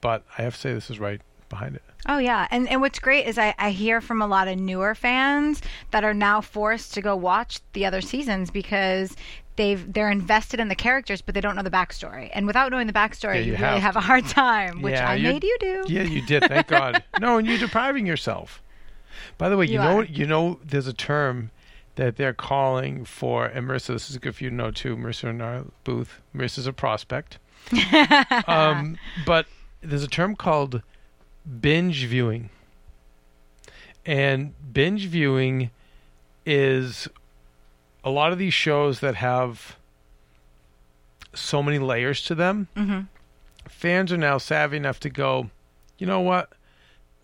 but 0.00 0.24
I 0.38 0.42
have 0.42 0.54
to 0.54 0.60
say 0.60 0.72
this 0.72 0.88
is 0.88 0.98
right 0.98 1.20
behind 1.50 1.76
it. 1.76 1.82
Oh 2.06 2.16
yeah, 2.16 2.48
and 2.50 2.66
and 2.68 2.80
what's 2.80 2.98
great 2.98 3.26
is 3.26 3.36
I, 3.36 3.54
I 3.58 3.70
hear 3.72 4.00
from 4.00 4.22
a 4.22 4.26
lot 4.26 4.48
of 4.48 4.58
newer 4.58 4.94
fans 4.94 5.60
that 5.90 6.02
are 6.02 6.14
now 6.14 6.40
forced 6.40 6.94
to 6.94 7.02
go 7.02 7.14
watch 7.14 7.60
the 7.74 7.84
other 7.84 8.00
seasons 8.00 8.50
because 8.50 9.14
they've 9.56 9.92
they're 9.92 10.10
invested 10.10 10.60
in 10.60 10.68
the 10.68 10.74
characters, 10.74 11.20
but 11.20 11.34
they 11.34 11.42
don't 11.42 11.56
know 11.56 11.62
the 11.62 11.70
backstory. 11.70 12.30
And 12.32 12.46
without 12.46 12.70
knowing 12.70 12.86
the 12.86 12.94
backstory, 12.94 13.34
Yeah, 13.34 13.40
you, 13.40 13.52
you 13.52 13.58
really 13.58 13.80
have 13.80 13.82
have 13.82 13.96
a 13.96 14.00
hard 14.00 14.26
time, 14.26 14.80
which 14.80 14.94
Yeah, 14.94 15.10
I 15.10 15.18
made 15.18 15.44
you 15.44 15.56
do. 15.60 15.84
Yeah, 15.88 16.02
you 16.04 16.24
did. 16.24 16.44
Thank 16.44 16.66
God. 16.78 17.02
No, 17.20 17.36
and 17.36 17.46
you're 17.46 17.58
depriving 17.58 18.06
yourself. 18.06 18.62
By 19.36 19.50
the 19.50 19.58
way, 19.58 19.66
you, 19.66 19.72
You 19.74 19.78
know, 19.80 19.98
are. 19.98 20.04
you 20.04 20.26
know, 20.26 20.58
there's 20.64 20.86
a 20.86 20.94
term 20.94 21.50
that 21.96 22.16
they're 22.16 22.32
calling 22.32 23.04
for, 23.04 23.44
and 23.44 23.68
Marissa, 23.68 23.88
this 23.88 24.08
is 24.08 24.16
good 24.16 24.34
for 24.34 24.44
you 24.44 24.50
to 24.50 24.56
know 24.56 24.70
too. 24.70 24.96
Marissa 24.96 25.24
in 25.28 25.42
our 25.42 25.66
booth. 25.84 26.20
Marissa's 26.34 26.66
a 26.66 26.72
prospect. 26.72 27.38
um, 28.46 28.96
but 29.26 29.44
there's 29.82 30.02
a 30.02 30.08
term 30.08 30.34
called 30.36 30.82
binge 31.60 32.04
viewing, 32.06 32.50
and 34.06 34.54
binge 34.72 35.06
viewing 35.06 35.70
is 36.46 37.08
a 38.04 38.10
lot 38.10 38.32
of 38.32 38.38
these 38.38 38.54
shows 38.54 39.00
that 39.00 39.16
have 39.16 39.76
so 41.34 41.62
many 41.62 41.78
layers 41.78 42.22
to 42.24 42.34
them. 42.34 42.68
hmm 42.76 43.00
Fans 43.68 44.12
are 44.12 44.16
now 44.16 44.36
savvy 44.36 44.76
enough 44.76 45.00
to 45.00 45.10
go, 45.10 45.50
you 45.96 46.06
know 46.06 46.20
what? 46.20 46.52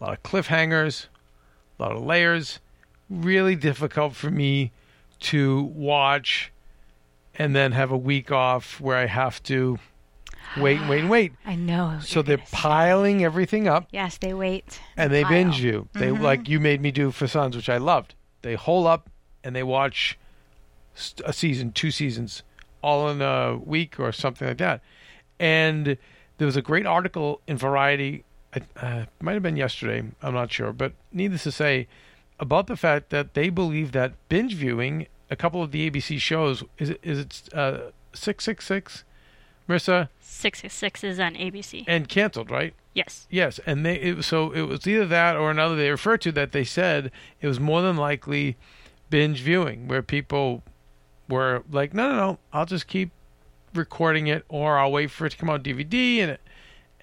A 0.00 0.04
lot 0.04 0.12
of 0.12 0.22
cliffhangers, 0.22 1.06
a 1.78 1.82
lot 1.82 1.92
of 1.92 2.02
layers. 2.02 2.60
Really 3.10 3.56
difficult 3.56 4.14
for 4.14 4.30
me 4.30 4.70
to 5.20 5.62
watch 5.62 6.52
and 7.34 7.54
then 7.54 7.72
have 7.72 7.90
a 7.90 7.96
week 7.96 8.30
off 8.30 8.80
where 8.80 8.96
I 8.96 9.06
have 9.06 9.42
to 9.44 9.78
wait 10.56 10.80
and 10.80 10.88
wait 10.88 11.00
and 11.00 11.10
wait. 11.10 11.32
I 11.46 11.54
know. 11.54 11.98
So 12.02 12.22
they're 12.22 12.38
piling 12.52 13.24
everything 13.24 13.68
up 13.68 13.88
Yes, 13.90 14.18
they 14.18 14.32
wait 14.34 14.80
and 14.96 15.12
they 15.12 15.22
pile. 15.22 15.32
binge 15.32 15.60
you. 15.60 15.88
They 15.94 16.08
Mhm. 16.08 16.20
like 16.22 16.48
you 16.48 16.60
made 16.60 16.80
me 16.80 16.90
do 16.90 17.10
for 17.10 17.26
Sons, 17.26 17.56
which 17.56 17.68
I 17.68 17.76
loved. 17.78 18.14
They 18.42 18.54
hole 18.54 18.86
up 18.86 19.10
and 19.44 19.54
they 19.54 19.62
watch 19.62 20.18
a 21.24 21.32
season, 21.32 21.72
two 21.72 21.90
seasons, 21.90 22.42
all 22.82 23.08
in 23.10 23.20
a 23.20 23.56
week 23.56 23.98
or 24.00 24.12
something 24.12 24.48
like 24.48 24.58
that. 24.58 24.80
And 25.38 25.96
there 26.38 26.46
was 26.46 26.56
a 26.56 26.62
great 26.62 26.86
article 26.86 27.40
in 27.46 27.56
Variety. 27.58 28.24
It 28.54 28.64
uh, 28.80 29.04
might 29.20 29.34
have 29.34 29.42
been 29.42 29.56
yesterday. 29.56 30.02
I'm 30.22 30.32
not 30.34 30.50
sure, 30.50 30.72
but 30.72 30.92
needless 31.12 31.42
to 31.44 31.52
say, 31.52 31.88
about 32.38 32.66
the 32.66 32.76
fact 32.76 33.10
that 33.10 33.34
they 33.34 33.48
believe 33.50 33.92
that 33.92 34.14
binge 34.28 34.54
viewing 34.54 35.06
a 35.30 35.36
couple 35.36 35.62
of 35.62 35.72
the 35.72 35.90
ABC 35.90 36.18
shows 36.20 36.62
is 36.78 36.90
it, 36.90 37.00
is 37.02 37.18
it 37.18 37.42
uh, 37.52 37.78
six 38.14 38.44
six 38.44 38.64
six, 38.66 39.04
Marissa, 39.68 40.08
666 40.20 41.04
is 41.04 41.20
on 41.20 41.34
ABC. 41.34 41.84
and 41.86 42.08
canceled, 42.08 42.50
right? 42.50 42.74
Yes. 42.94 43.26
Yes, 43.30 43.58
and 43.66 43.84
they 43.84 43.96
it, 43.96 44.22
so 44.22 44.52
it 44.52 44.62
was 44.62 44.86
either 44.86 45.06
that 45.06 45.36
or 45.36 45.50
another. 45.50 45.76
They 45.76 45.90
referred 45.90 46.20
to 46.22 46.32
that 46.32 46.52
they 46.52 46.64
said 46.64 47.10
it 47.40 47.46
was 47.46 47.58
more 47.60 47.82
than 47.82 47.96
likely 47.96 48.56
binge 49.10 49.40
viewing, 49.40 49.88
where 49.88 50.02
people 50.02 50.62
were 51.28 51.62
like, 51.70 51.92
"No, 51.92 52.10
no, 52.10 52.16
no, 52.16 52.38
I'll 52.52 52.66
just 52.66 52.86
keep 52.86 53.10
recording 53.74 54.28
it, 54.28 54.44
or 54.48 54.78
I'll 54.78 54.92
wait 54.92 55.10
for 55.10 55.26
it 55.26 55.30
to 55.30 55.36
come 55.36 55.50
out 55.50 55.62
DVD," 55.62 56.20
and 56.20 56.30
it 56.30 56.40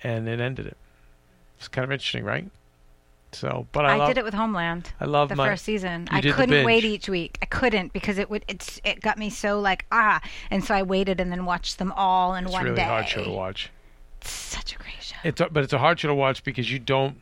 and 0.01 0.27
it 0.27 0.39
ended 0.39 0.65
it. 0.67 0.77
It's 1.60 1.67
kind 1.67 1.84
of 1.86 1.91
interesting, 1.91 2.24
right? 2.24 2.50
So, 3.36 3.68
but 3.72 3.86
I, 3.86 3.94
I, 3.94 3.98
love, 3.98 4.08
did 4.08 4.18
it 4.18 4.24
with 4.24 4.34
Homeland. 4.34 4.92
I 5.00 5.06
love 5.06 5.30
the 5.30 5.36
my 5.36 5.48
first 5.48 5.66
season. 5.66 6.08
I 6.12 6.22
couldn't 6.22 6.66
wait 6.66 6.84
each 6.84 7.10
week. 7.10 7.38
I 7.42 7.46
couldn't 7.46 7.94
because 7.94 8.18
it 8.18 8.30
would 8.30 8.46
it's 8.48 8.80
it 8.84 9.02
got 9.02 9.18
me 9.18 9.30
so 9.30 9.60
like 9.60 9.86
ah, 9.92 10.22
and 10.50 10.63
so 10.63 10.74
I 10.74 10.84
waited 10.84 11.20
and 11.20 11.32
then 11.32 11.46
watched 11.46 11.80
them 11.80 11.92
all 11.94 12.36
in 12.36 12.46
It's 12.46 12.54
one 12.54 12.66
really 12.66 12.75
day. 12.75 12.84
hard 12.84 13.08
show 13.08 13.24
to 13.24 13.32
watch. 13.32 13.72
It's 14.22 14.32
such 14.32 14.75
a 14.75 14.78
great 14.78 15.02
show. 15.02 15.18
It's 15.24 15.42
a, 15.42 15.50
but 15.50 15.63
it's 15.63 15.74
a 15.74 15.80
hard 15.80 16.00
show 16.00 16.08
to 16.08 16.16
watch 16.16 16.44
because 16.44 16.72
you 16.72 16.80
don't. 16.80 17.22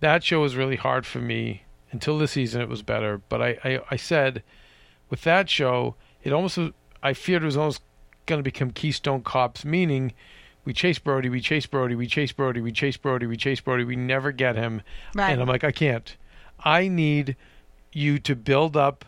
That 0.00 0.22
show 0.22 0.40
was 0.40 0.56
really 0.56 0.76
hard 0.76 1.06
for 1.06 1.20
me 1.20 1.62
until 1.92 2.18
this 2.18 2.32
season. 2.32 2.60
It 2.60 2.68
was 2.68 2.82
better, 2.82 3.20
but 3.28 3.40
I 3.40 3.58
I, 3.64 3.80
I 3.92 3.96
said 3.96 4.42
with 5.10 5.22
that 5.22 5.48
show 5.48 5.94
it 6.22 6.32
almost 6.32 6.58
I 7.02 7.12
feared 7.12 7.42
it 7.42 7.46
was 7.46 7.56
almost 7.56 7.82
going 8.26 8.40
to 8.40 8.42
become 8.42 8.70
Keystone 8.72 9.22
Cops, 9.22 9.64
meaning 9.64 10.12
we 10.66 10.72
chase 10.74 10.98
Brody, 10.98 11.28
we 11.30 11.40
chase 11.40 11.64
Brody, 11.64 11.94
we 11.94 12.06
chase 12.06 12.32
Brody, 12.32 12.60
we 12.60 12.72
chase 12.72 12.96
Brody, 12.98 13.26
we 13.26 13.36
chase 13.36 13.60
Brody, 13.60 13.84
we 13.84 13.96
never 13.96 14.32
get 14.32 14.56
him, 14.56 14.82
Right. 15.14 15.30
and 15.30 15.40
I'm 15.40 15.48
like 15.48 15.64
I 15.64 15.70
can't. 15.72 16.14
I 16.62 16.88
need 16.88 17.36
you 17.92 18.18
to 18.18 18.34
build 18.36 18.76
up 18.76 19.04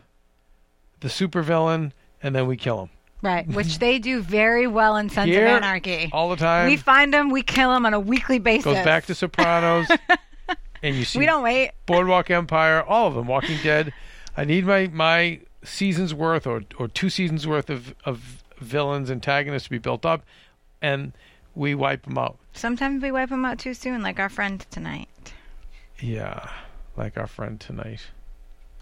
the 1.00 1.08
supervillain, 1.08 1.92
and 2.22 2.34
then 2.34 2.46
we 2.46 2.56
kill 2.56 2.82
him 2.82 2.90
Right, 3.20 3.46
which 3.52 3.80
they 3.80 3.98
do 3.98 4.22
very 4.22 4.66
well 4.68 4.96
in 4.96 5.10
Sons 5.10 5.28
Here, 5.28 5.46
of 5.46 5.62
Anarchy. 5.62 6.08
all 6.12 6.30
the 6.30 6.36
time. 6.36 6.66
we 6.66 6.76
find 6.76 7.12
them, 7.12 7.30
we 7.30 7.42
kill 7.42 7.72
them 7.72 7.84
on 7.84 7.92
a 7.92 8.00
weekly 8.00 8.38
basis. 8.38 8.64
Goes 8.64 8.84
back 8.84 9.06
to 9.06 9.14
Sopranos, 9.14 9.88
and 10.82 10.94
you 10.94 11.04
see 11.04 11.18
we 11.18 11.26
don't 11.26 11.42
wait. 11.42 11.72
Boardwalk 11.86 12.30
Empire, 12.30 12.82
all 12.82 13.08
of 13.08 13.14
them, 13.14 13.26
Walking 13.26 13.58
Dead. 13.62 13.92
I 14.36 14.44
need 14.44 14.64
my 14.64 14.86
my 14.86 15.40
seasons 15.64 16.14
worth 16.14 16.46
or 16.46 16.62
or 16.78 16.86
two 16.86 17.10
seasons 17.10 17.44
worth 17.48 17.68
of 17.68 17.92
of 18.04 18.44
villains 18.58 19.10
antagonists 19.10 19.64
to 19.64 19.70
be 19.70 19.78
built 19.78 20.06
up, 20.06 20.22
and 20.80 21.12
we 21.58 21.74
wipe 21.74 22.04
them 22.04 22.16
out. 22.16 22.38
Sometimes 22.54 23.02
we 23.02 23.10
wipe 23.10 23.28
them 23.30 23.44
out 23.44 23.58
too 23.58 23.74
soon, 23.74 24.00
like 24.02 24.18
our 24.18 24.28
friend 24.28 24.64
tonight. 24.70 25.08
Yeah, 26.00 26.48
like 26.96 27.18
our 27.18 27.26
friend 27.26 27.58
tonight. 27.60 28.06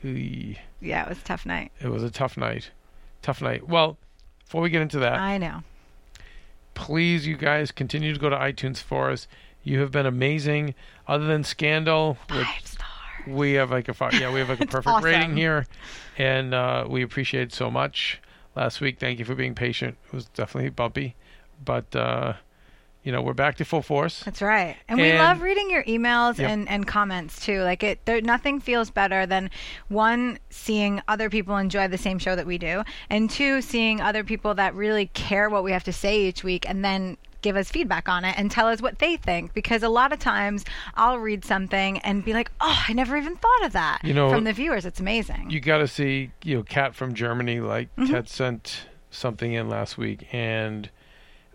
Eey. 0.04 0.59
Yeah, 0.80 1.04
it 1.04 1.09
was 1.09 1.18
a 1.18 1.25
tough 1.25 1.47
night. 1.47 1.73
It 1.80 1.88
was 1.88 2.02
a 2.02 2.11
tough 2.11 2.37
night, 2.37 2.71
tough 3.23 3.40
night. 3.40 3.66
Well, 3.66 3.97
before 4.45 4.61
we 4.61 4.71
get 4.71 4.83
into 4.83 4.99
that, 5.00 5.18
I 5.18 5.38
know. 5.38 5.62
please, 6.75 7.26
you 7.26 7.37
guys, 7.37 7.73
continue 7.73 8.12
to 8.12 8.21
go 8.21 8.28
to 8.28 8.37
iTunes 8.37 8.78
for 8.78 9.11
us. 9.11 9.26
You 9.62 9.80
have 9.80 9.90
been 9.90 10.06
amazing. 10.06 10.75
Other 11.09 11.25
than 11.26 11.42
Scandal, 11.45 12.18
Five. 12.28 12.47
We 13.26 13.54
have 13.54 13.71
like 13.73 13.88
a 13.88 13.95
fi- 13.95 14.11
yeah, 14.12 14.33
we 14.33 14.38
have 14.38 14.49
like 14.49 14.61
a 14.61 14.66
perfect 14.66 14.87
awesome. 14.88 15.04
rating 15.04 15.37
here, 15.37 15.66
and 16.16 16.54
uh, 16.54 16.87
we 16.88 17.02
appreciate 17.02 17.42
it 17.49 17.52
so 17.52 17.71
much. 17.71 18.21
Last 18.54 18.80
week, 18.80 18.99
thank 19.00 19.18
you 19.18 19.25
for 19.25 19.35
being 19.35 19.54
patient. 19.54 19.97
It 20.06 20.12
was 20.14 20.26
definitely 20.26 20.71
bumpy, 20.71 21.16
but 21.64 21.95
uh, 21.97 22.35
you 23.07 23.13
know 23.13 23.23
we're 23.23 23.33
back 23.35 23.57
to 23.57 23.65
full 23.65 23.81
force. 23.83 24.23
That's 24.25 24.43
right. 24.43 24.77
And, 24.89 25.01
we 25.01 25.13
love 25.13 25.41
reading 25.41 25.71
your 25.71 25.85
emails 25.85 26.39
Yep. 26.39 26.51
and, 26.51 26.69
and 26.69 26.87
comments 26.87 27.43
too. 27.47 27.63
Like 27.63 27.83
it 27.83 28.05
there 28.05 28.21
nothing 28.21 28.61
feels 28.61 28.91
better 28.91 29.25
than 29.27 29.49
one 29.89 30.39
seeing 30.51 31.01
other 31.09 31.31
people 31.31 31.57
enjoy 31.57 31.87
the 31.89 31.99
same 31.99 32.19
show 32.19 32.35
that 32.37 32.47
we 32.47 32.59
do 32.59 32.83
and 33.09 33.31
two 33.31 33.63
seeing 33.63 34.01
other 34.01 34.25
people 34.25 34.55
that 34.57 34.75
really 34.75 35.07
care 35.15 35.49
what 35.49 35.63
we 35.65 35.71
have 35.73 35.85
to 35.85 35.93
say 35.93 36.23
each 36.27 36.43
week 36.43 36.69
and 36.69 36.85
then 36.85 37.17
give 37.43 37.55
us 37.55 37.71
feedback 37.71 38.09
on 38.09 38.25
it 38.25 38.35
and 38.37 38.51
tell 38.51 38.67
us 38.67 38.83
what 38.83 38.99
they 38.99 39.17
think 39.17 39.55
because 39.55 39.85
a 39.85 39.89
lot 39.89 40.13
of 40.13 40.19
times 40.19 40.65
I'll 40.95 41.19
read 41.19 41.45
something 41.45 41.99
and 41.99 42.25
be 42.25 42.33
like, 42.33 42.51
"Oh, 42.61 42.83
I 42.89 42.93
never 42.93 43.17
even 43.17 43.37
thought 43.37 43.65
of 43.65 43.73
that." 43.75 44.01
You 44.03 44.15
know- 44.15 44.31
from 44.31 44.43
the 44.43 44.53
viewers, 44.53 44.85
it's 44.85 44.99
amazing. 44.99 45.51
You 45.51 45.61
got 45.61 45.79
to 45.79 45.87
see, 45.87 46.33
you 46.43 46.57
know, 46.57 46.63
Kat 46.65 46.97
from 46.97 47.15
Germany. 47.15 47.61
Like 47.61 47.95
Mm-hmm. 47.97 48.13
Ted 48.13 48.29
sent 48.29 48.87
something 49.11 49.53
in 49.53 49.69
last 49.69 49.97
week, 49.97 50.27
and 50.33 50.91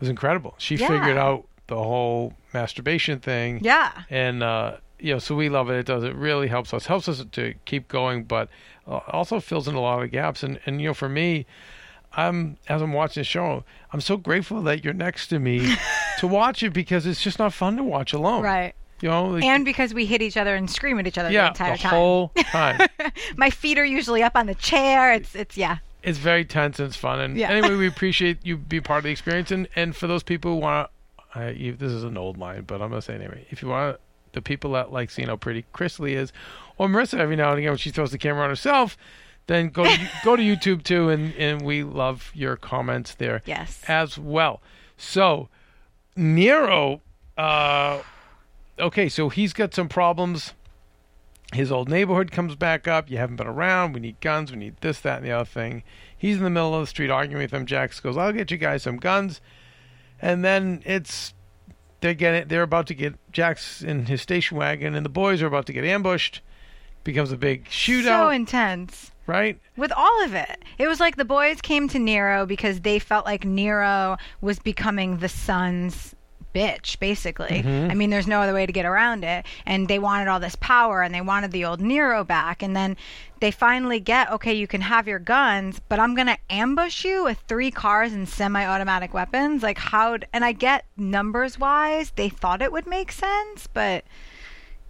was 0.02 0.10
incredible. 0.10 0.56
She 0.58 0.76
Yeah. 0.76 0.88
figured 0.90 1.18
out 1.18 1.46
the 1.68 1.76
whole 1.78 2.34
masturbation 2.54 3.20
thing. 3.20 3.60
yeah. 3.64 4.04
and 4.10 4.44
uh, 4.44 4.78
you 5.00 5.14
know, 5.14 5.20
so 5.20 5.34
we 5.36 5.50
love 5.50 5.70
it. 5.70 5.78
It 5.80 5.86
does. 5.88 6.04
It 6.04 6.14
really 6.16 6.48
helps 6.48 6.74
us. 6.74 6.86
Helps 6.86 7.08
us 7.10 7.24
to 7.32 7.54
keep 7.66 7.88
going, 7.88 8.24
but 8.26 8.50
uh, 8.88 8.98
also 9.08 9.40
fills 9.40 9.68
in 9.68 9.74
a 9.76 9.80
lot 9.82 10.04
of 10.04 10.12
gaps. 10.12 10.44
And 10.44 10.60
and 10.66 10.80
you 10.82 10.90
know, 10.90 10.94
for 10.94 11.10
me, 11.10 11.46
I'm 12.14 12.58
as 12.68 12.82
I'm 12.82 12.94
watching 12.94 13.22
the 13.22 13.26
show, 13.26 13.64
I'm 13.94 14.02
so 14.02 14.18
grateful 14.18 14.62
that 14.64 14.84
you're 14.84 14.94
next 14.94 15.28
to 15.28 15.40
me 15.40 15.76
to 16.20 16.28
watch 16.28 16.62
it 16.62 16.74
because 16.74 17.06
it's 17.06 17.22
just 17.22 17.40
not 17.40 17.54
fun 17.54 17.78
to 17.78 17.84
watch 17.84 18.12
alone. 18.14 18.44
Right. 18.44 18.74
You 19.02 19.10
know. 19.10 19.26
like- 19.30 19.44
And 19.44 19.66
because 19.66 19.94
we 19.94 20.06
hit 20.06 20.22
each 20.22 20.38
other 20.38 20.54
and 20.56 20.70
scream 20.70 21.00
at 21.00 21.08
each 21.08 21.18
other 21.18 21.30
the 21.30 21.34
yeah, 21.36 21.48
entire 21.48 21.78
the 21.78 21.82
time. 21.84 21.90
whole 21.92 22.32
time. 22.52 22.88
My 23.38 23.50
feet 23.50 23.80
are 23.80 23.86
usually 23.86 24.22
up 24.22 24.36
on 24.36 24.46
the 24.46 24.56
chair. 24.56 25.14
It's 25.14 25.34
it's 25.36 25.58
yeah. 25.58 25.78
It's 26.04 26.18
very 26.18 26.46
tense 26.46 26.80
and 26.80 26.88
it's 26.88 26.96
fun. 26.98 27.20
And 27.20 27.38
Yeah. 27.38 27.50
anyway, 27.52 27.76
we 27.76 27.88
appreciate 27.96 28.40
you 28.44 28.58
be 28.58 28.82
part 28.82 29.00
of 29.00 29.04
the 29.06 29.12
experience. 29.12 29.52
And 29.52 29.68
and 29.76 29.96
for 29.96 30.08
those 30.08 30.24
people 30.24 30.52
who 30.52 30.58
want 30.58 30.90
to, 31.34 31.40
uh, 31.40 31.52
this 31.78 31.92
is 31.92 32.04
an 32.04 32.18
old 32.18 32.38
line, 32.38 32.64
but 32.64 32.82
I'm 32.82 32.90
gonna 32.90 33.02
say 33.02 33.14
it 33.16 33.22
anyway. 33.22 33.46
If 33.50 33.62
you 33.62 33.70
want 33.70 33.98
the 34.34 34.42
people 34.42 34.72
that 34.74 34.92
like 34.92 35.12
seeing 35.12 35.28
how 35.28 35.36
pretty 35.36 35.66
Chrisley 35.74 36.14
is, 36.14 36.32
or 36.78 36.88
Marissa 36.88 37.20
every 37.20 37.36
now 37.36 37.50
and 37.52 37.60
again 37.60 37.72
when 37.72 37.78
she 37.78 37.92
throws 37.92 38.12
the 38.12 38.18
camera 38.18 38.44
on 38.44 38.50
herself, 38.50 38.98
then 39.48 39.70
go 39.70 39.84
to, 39.84 39.98
go 40.26 40.36
to 40.36 40.42
YouTube 40.44 40.84
too, 40.84 41.10
and 41.10 41.34
and 41.36 41.62
we 41.64 41.84
love 41.84 42.32
your 42.34 42.56
comments 42.56 43.14
there 43.16 43.42
Yes. 43.46 43.82
as 43.88 44.18
well. 44.18 44.62
So 44.98 45.50
Nero, 46.16 47.02
uh, 47.38 48.02
okay, 48.80 49.10
so 49.10 49.30
he's 49.30 49.54
got 49.54 49.74
some 49.74 49.88
problems. 49.90 50.54
His 51.54 51.72
old 51.72 51.90
neighborhood 51.90 52.32
comes 52.32 52.56
back 52.56 52.88
up. 52.88 53.10
You 53.10 53.18
haven't 53.18 53.36
been 53.36 53.48
around. 53.48 53.94
We 53.94 54.00
need 54.00 54.22
guns. 54.22 54.52
We 54.52 54.58
need 54.58 54.78
this, 54.82 55.02
that, 55.02 55.18
and 55.18 55.26
the 55.26 55.32
other 55.32 55.46
thing. 55.46 55.84
He's 56.18 56.38
in 56.38 56.44
the 56.44 56.50
middle 56.50 56.74
of 56.76 56.82
the 56.82 56.88
street 56.88 57.10
arguing 57.10 57.42
with 57.42 57.52
them. 57.52 57.66
Jax 57.66 58.00
goes, 58.00 58.16
"I'll 58.16 58.32
get 58.32 58.52
you 58.52 58.58
guys 58.58 58.84
some 58.84 58.98
guns," 58.98 59.42
and 60.22 60.46
then 60.46 60.82
it's 60.86 61.34
they're 62.00 62.14
getting 62.14 62.48
they're 62.48 62.62
about 62.64 62.88
to 62.88 62.94
get 62.94 63.16
Jax 63.32 63.82
in 63.82 64.06
his 64.06 64.22
station 64.22 64.58
wagon, 64.58 64.96
and 64.96 65.06
the 65.06 65.10
boys 65.10 65.42
are 65.42 65.48
about 65.48 65.66
to 65.68 65.74
get 65.74 65.84
ambushed. 65.84 66.42
Becomes 67.04 67.32
a 67.32 67.38
big 67.38 67.66
shootout. 67.66 68.04
So 68.04 68.30
intense. 68.30 69.12
right? 69.26 69.60
with 69.76 69.92
all 69.92 70.24
of 70.24 70.36
it. 70.36 70.64
It 70.78 70.88
was 70.88 71.00
like 71.00 71.16
the 71.16 71.26
boys 71.26 71.60
came 71.62 71.88
to 71.90 71.98
Nero 72.00 72.46
because 72.46 72.82
they 72.82 73.00
felt 73.00 73.26
like 73.26 73.44
Nero 73.44 74.18
was 74.40 74.60
becoming 74.60 75.18
the 75.18 75.30
Sons' 75.30 76.16
bitch, 76.54 77.00
basically. 77.00 77.64
Mm-hmm. 77.64 77.92
I 77.92 77.96
mean, 77.96 78.10
there's 78.10 78.28
no 78.28 78.42
other 78.42 78.54
way 78.54 78.66
to 78.66 78.72
get 78.72 78.86
around 78.86 79.24
it. 79.24 79.46
And 79.66 79.88
they 79.88 80.00
wanted 80.00 80.28
all 80.28 80.40
this 80.40 80.56
power 80.56 81.02
and 81.02 81.14
they 81.14 81.22
wanted 81.22 81.52
the 81.52 81.66
old 81.66 81.82
Nero 81.82 82.24
back. 82.24 82.62
And 82.62 82.76
then 82.76 82.98
they 83.40 83.52
finally 83.52 84.00
get, 84.00 84.32
okay, 84.32 84.54
you 84.54 84.68
can 84.68 84.82
have 84.82 85.08
your 85.08 85.20
guns, 85.20 85.82
but 85.90 86.00
I'm 86.00 86.16
going 86.16 86.28
to 86.28 86.38
ambush 86.50 87.04
you 87.04 87.24
with 87.24 87.40
three 87.48 87.72
cars 87.72 88.14
and 88.14 88.28
semi 88.28 88.66
automatic 88.66 89.14
weapons. 89.14 89.64
Like, 89.64 89.78
how, 89.78 90.18
and 90.34 90.46
I 90.46 90.52
get 90.52 90.86
numbers 90.98 91.60
wise, 91.60 92.12
they 92.12 92.30
thought 92.30 92.62
it 92.62 92.72
would 92.72 92.88
make 92.88 93.12
sense, 93.12 93.68
but 93.68 94.06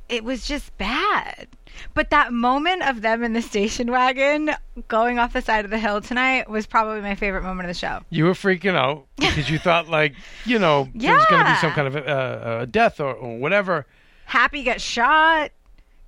it 0.10 0.24
was 0.24 0.46
just 0.46 0.78
bad. 0.78 1.48
But 1.94 2.10
that 2.12 2.32
moment 2.34 2.84
of 2.84 3.02
them 3.02 3.24
in 3.24 3.34
the 3.34 3.42
station 3.42 3.92
wagon 3.92 4.52
going 4.88 5.20
off 5.20 5.34
the 5.34 5.42
side 5.42 5.66
of 5.66 5.72
the 5.72 5.78
hill 5.80 6.02
tonight 6.02 6.50
was 6.50 6.66
probably 6.66 7.02
my 7.02 7.16
favorite 7.16 7.44
moment 7.44 7.70
of 7.70 7.76
the 7.76 7.80
show. 7.80 8.00
You 8.10 8.26
were 8.26 8.34
freaking 8.34 8.76
out 8.76 9.08
because 9.18 9.50
you 9.50 9.58
thought, 9.60 9.88
like, 9.90 10.14
you 10.46 10.60
know, 10.60 10.90
there 10.96 11.16
was 11.16 11.26
going 11.26 11.46
to 11.46 11.52
be 11.52 11.58
some 11.58 11.72
kind 11.72 11.88
of 11.88 11.96
uh, 11.96 12.00
uh, 12.00 12.66
death 12.66 13.00
or, 13.00 13.14
or 13.14 13.38
whatever. 13.38 13.86
Happy 14.26 14.64
gets 14.64 14.84
shot. 14.84 15.52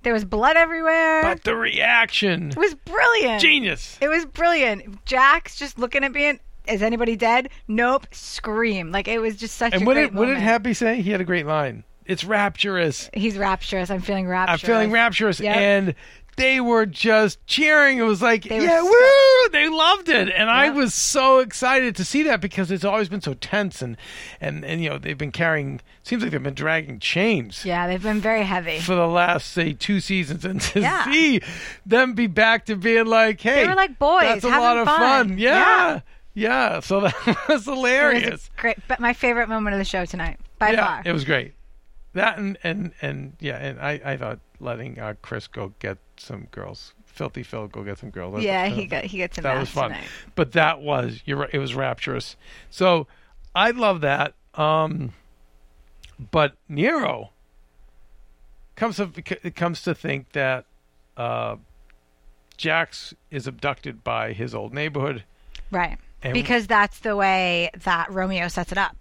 There 0.02 0.12
was 0.12 0.24
blood 0.24 0.56
everywhere. 0.56 1.22
But 1.22 1.44
the 1.44 1.56
reaction, 1.56 2.50
it 2.50 2.56
was 2.56 2.74
brilliant. 2.74 3.40
genius. 3.40 3.98
It 4.00 4.08
was 4.08 4.26
brilliant. 4.26 5.04
Jax 5.06 5.56
just 5.56 5.78
looking 5.78 6.04
at 6.04 6.12
me 6.12 6.26
and 6.26 6.40
is 6.66 6.82
anybody 6.82 7.16
dead? 7.16 7.50
Nope. 7.68 8.06
Scream. 8.12 8.90
Like 8.90 9.08
it 9.08 9.18
was 9.18 9.36
just 9.36 9.56
such 9.56 9.72
And 9.74 9.82
a 9.82 9.86
what 9.86 9.94
great 9.94 10.10
did 10.10 10.14
what 10.14 10.26
did. 10.26 10.38
Happy 10.38 10.74
say? 10.74 11.00
He 11.02 11.10
had 11.10 11.20
a 11.20 11.24
great 11.24 11.46
line. 11.46 11.84
It's 12.06 12.24
rapturous. 12.24 13.08
He's 13.14 13.36
rapturous. 13.38 13.90
I'm 13.90 14.00
feeling 14.02 14.26
rapturous. 14.28 14.62
I'm 14.62 14.66
feeling 14.66 14.90
rapturous, 14.90 15.40
Yep. 15.40 15.56
and 15.56 15.94
they 16.36 16.60
were 16.60 16.84
just 16.84 17.44
cheering. 17.46 17.98
It 17.98 18.02
was 18.02 18.20
like, 18.20 18.42
They 18.44 18.62
yeah, 18.62 18.80
so- 18.80 18.84
woo! 18.84 19.48
They 19.52 19.68
loved 19.68 20.08
it, 20.08 20.28
and 20.34 20.50
I 20.50 20.70
was 20.70 20.92
so 20.94 21.38
excited 21.38 21.94
to 21.96 22.04
see 22.04 22.24
that 22.24 22.40
because 22.40 22.70
it's 22.70 22.84
always 22.84 23.08
been 23.08 23.20
so 23.20 23.34
tense, 23.34 23.80
and 23.82 23.96
and 24.40 24.64
and 24.64 24.82
you 24.82 24.90
know 24.90 24.98
they've 24.98 25.16
been 25.16 25.32
carrying. 25.32 25.80
Seems 26.02 26.22
like 26.22 26.32
they've 26.32 26.42
been 26.42 26.54
dragging 26.54 26.98
chains. 26.98 27.64
Yeah, 27.64 27.86
they've 27.86 28.02
been 28.02 28.20
very 28.20 28.42
heavy. 28.42 28.80
For 28.80 28.94
the 28.94 29.06
last 29.06 29.52
say 29.52 29.72
two 29.74 30.00
seasons, 30.00 30.44
and 30.44 30.60
to 30.60 30.80
Yeah. 30.80 31.04
see 31.04 31.40
them 31.86 32.14
be 32.14 32.26
back 32.26 32.66
to 32.66 32.76
being 32.76 33.06
like, 33.06 33.40
hey, 33.40 33.62
they 33.62 33.68
were 33.68 33.74
like 33.74 33.98
boys, 33.98 34.22
that's 34.22 34.44
a 34.44 34.50
having 34.50 34.62
lot 34.64 34.76
of 34.78 34.86
fun. 34.86 35.28
fun. 35.28 35.38
Yeah, 35.38 36.00
yeah. 36.34 36.80
So 36.80 37.00
that 37.02 37.14
was 37.48 37.66
It 37.68 37.70
hilarious. 37.70 38.30
was 38.30 38.50
great. 38.56 38.76
But 38.88 38.98
my 39.00 39.12
favorite 39.12 39.48
moment 39.48 39.74
of 39.74 39.78
the 39.78 39.84
show 39.84 40.04
tonight, 40.04 40.38
by 40.58 40.72
yeah, 40.72 40.84
far. 40.86 41.02
it 41.04 41.12
was 41.12 41.24
great. 41.24 41.54
That 42.14 42.38
and 42.38 42.56
and 42.62 42.92
and 43.02 43.36
yeah, 43.40 43.56
and 43.56 43.80
I 43.80 44.00
I 44.04 44.16
thought 44.16 44.38
letting 44.60 44.98
uh, 44.98 45.14
Chris 45.20 45.46
go 45.48 45.72
get 45.80 45.98
some 46.16 46.46
girls, 46.52 46.94
filthy 47.04 47.42
Phil 47.42 47.66
go 47.66 47.82
get 47.82 47.98
some 47.98 48.10
girls. 48.10 48.42
yeah, 48.42 48.66
he 48.66 48.86
got 48.86 49.04
he 49.04 49.18
gets 49.18 49.34
some 49.36 49.42
that 49.42 49.58
was 49.58 49.68
fun. 49.68 49.90
tonight. 49.90 50.06
But 50.34 50.52
that 50.52 50.80
was 50.80 51.22
you're 51.24 51.38
right, 51.38 51.50
it 51.52 51.58
was 51.58 51.74
rapturous. 51.74 52.36
So 52.70 53.08
I 53.54 53.72
love 53.72 54.00
that. 54.02 54.34
Um, 54.54 55.12
but 56.30 56.54
Nero 56.68 57.30
comes 58.76 58.96
to 58.96 59.08
comes 59.50 59.82
to 59.82 59.92
think 59.92 60.32
that 60.32 60.66
uh, 61.16 61.56
Jax 62.56 63.14
is 63.30 63.48
abducted 63.48 64.04
by 64.04 64.32
his 64.32 64.54
old 64.54 64.72
neighborhood. 64.72 65.24
Right. 65.70 65.98
Because 66.32 66.66
that's 66.66 67.00
the 67.00 67.16
way 67.16 67.70
that 67.84 68.10
Romeo 68.10 68.48
sets 68.48 68.72
it 68.72 68.78
up 68.78 68.96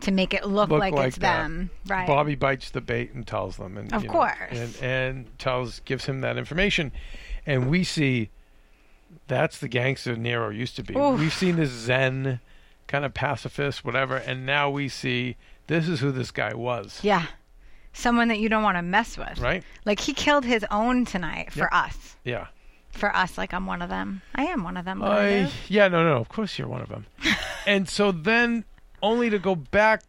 to 0.00 0.10
make 0.10 0.34
it 0.34 0.44
look, 0.46 0.70
Look 0.70 0.80
like, 0.80 0.92
like 0.94 1.08
it's 1.08 1.18
that. 1.18 1.42
them. 1.42 1.70
Right. 1.86 2.06
Bobby 2.06 2.34
bites 2.34 2.70
the 2.70 2.80
bait 2.80 3.12
and 3.14 3.26
tells 3.26 3.56
them, 3.56 3.76
and 3.78 3.92
Of 3.92 4.02
you 4.02 4.08
know, 4.08 4.12
course. 4.14 4.36
and 4.50 4.76
and 4.82 5.38
tells 5.38 5.80
gives 5.80 6.06
him 6.06 6.20
that 6.22 6.36
information, 6.36 6.92
and 7.46 7.68
we 7.70 7.84
see 7.84 8.30
that's 9.28 9.58
the 9.58 9.68
gangster 9.68 10.16
Nero 10.16 10.50
used 10.50 10.76
to 10.76 10.82
be. 10.82 10.94
Oof. 10.96 11.18
We've 11.18 11.32
seen 11.32 11.56
this 11.56 11.70
Zen 11.70 12.40
kind 12.86 13.04
of 13.04 13.14
pacifist, 13.14 13.84
whatever, 13.84 14.16
and 14.16 14.44
now 14.44 14.68
we 14.70 14.88
see 14.88 15.36
this 15.66 15.88
is 15.88 16.00
who 16.00 16.12
this 16.12 16.30
guy 16.30 16.54
was. 16.54 17.00
Yeah. 17.02 17.26
Someone 17.92 18.28
that 18.28 18.40
you 18.40 18.48
don't 18.48 18.64
want 18.64 18.76
to 18.76 18.82
mess 18.82 19.16
with. 19.16 19.38
Right? 19.38 19.62
Like 19.84 20.00
he 20.00 20.12
killed 20.12 20.44
his 20.44 20.64
own 20.70 21.04
tonight 21.04 21.52
for 21.52 21.60
Yep. 21.60 21.68
us. 21.72 22.16
Yeah. 22.24 22.46
For 22.90 23.14
us, 23.14 23.38
like 23.38 23.54
I'm 23.54 23.66
one 23.66 23.80
of 23.82 23.88
them. 23.88 24.22
I 24.34 24.44
am 24.46 24.62
one 24.64 24.76
of 24.76 24.84
them. 24.84 25.02
I, 25.02 25.50
yeah, 25.68 25.88
no, 25.88 26.04
no, 26.04 26.16
of 26.18 26.28
course 26.28 26.58
you're 26.58 26.68
one 26.68 26.80
of 26.82 26.88
them. 26.88 27.06
and 27.66 27.88
so 27.88 28.12
then, 28.12 28.64
only 29.04 29.28
to 29.30 29.38
go 29.38 29.54
back 29.54 30.02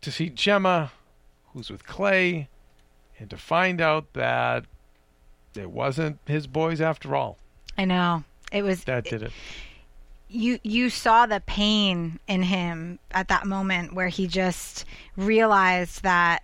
to 0.00 0.10
see 0.10 0.30
Gemma, 0.30 0.90
who's 1.52 1.70
with 1.70 1.86
Clay, 1.86 2.48
and 3.18 3.28
to 3.30 3.36
find 3.36 3.80
out 3.80 4.12
that 4.14 4.64
it 5.54 5.70
wasn't 5.70 6.18
his 6.26 6.46
boys 6.46 6.80
after 6.80 7.14
all. 7.14 7.38
I 7.78 7.84
know. 7.84 8.24
It 8.50 8.62
was 8.62 8.84
That 8.84 9.04
did 9.04 9.22
it. 9.22 9.32
you 10.28 10.58
you 10.62 10.90
saw 10.90 11.26
the 11.26 11.40
pain 11.40 12.18
in 12.26 12.42
him 12.44 12.98
at 13.10 13.28
that 13.28 13.46
moment 13.46 13.94
where 13.94 14.08
he 14.08 14.26
just 14.26 14.84
realized 15.16 16.02
that 16.02 16.42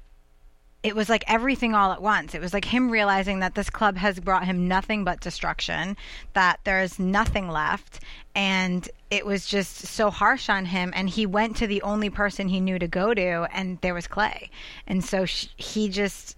it 0.83 0.97
was 0.97 1.09
like 1.09 1.25
everything 1.29 1.75
all 1.75 1.93
at 1.93 2.01
once. 2.01 2.35
It 2.35 2.41
was 2.41 2.55
like 2.55 2.65
him 2.65 2.91
realizing 2.91 3.41
that 3.41 3.55
this 3.55 3.69
club 3.69 3.97
has 3.99 4.19
brought 4.19 4.45
him 4.45 4.67
nothing 4.67 5.05
but 5.05 5.21
destruction, 5.21 5.97
that 6.33 6.61
there's 6.65 6.99
nothing 6.99 7.49
left, 7.49 8.01
and 8.35 8.89
it 9.11 9.27
was 9.27 9.47
just 9.47 9.77
so 9.87 10.11
harsh 10.11 10.49
on 10.49 10.65
him. 10.65 10.93
And 10.97 11.11
he 11.11 11.27
went 11.27 11.57
to 11.59 11.67
the 11.67 11.83
only 11.83 12.09
person 12.09 12.49
he 12.49 12.61
knew 12.61 12.79
to 12.79 12.89
go 12.89 13.13
to, 13.13 13.47
and 13.53 13.79
there 13.83 13.95
was 13.95 14.07
Clay. 14.07 14.51
And 14.87 15.05
so 15.05 15.27
sh- 15.27 15.49
he 15.59 15.91
just, 15.91 16.37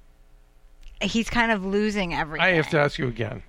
he's 1.00 1.30
kind 1.30 1.52
of 1.52 1.64
losing 1.64 2.12
everything. 2.12 2.44
I 2.44 2.54
have 2.54 2.68
to 2.70 2.80
ask 2.80 2.98
you 2.98 3.06
again. 3.06 3.44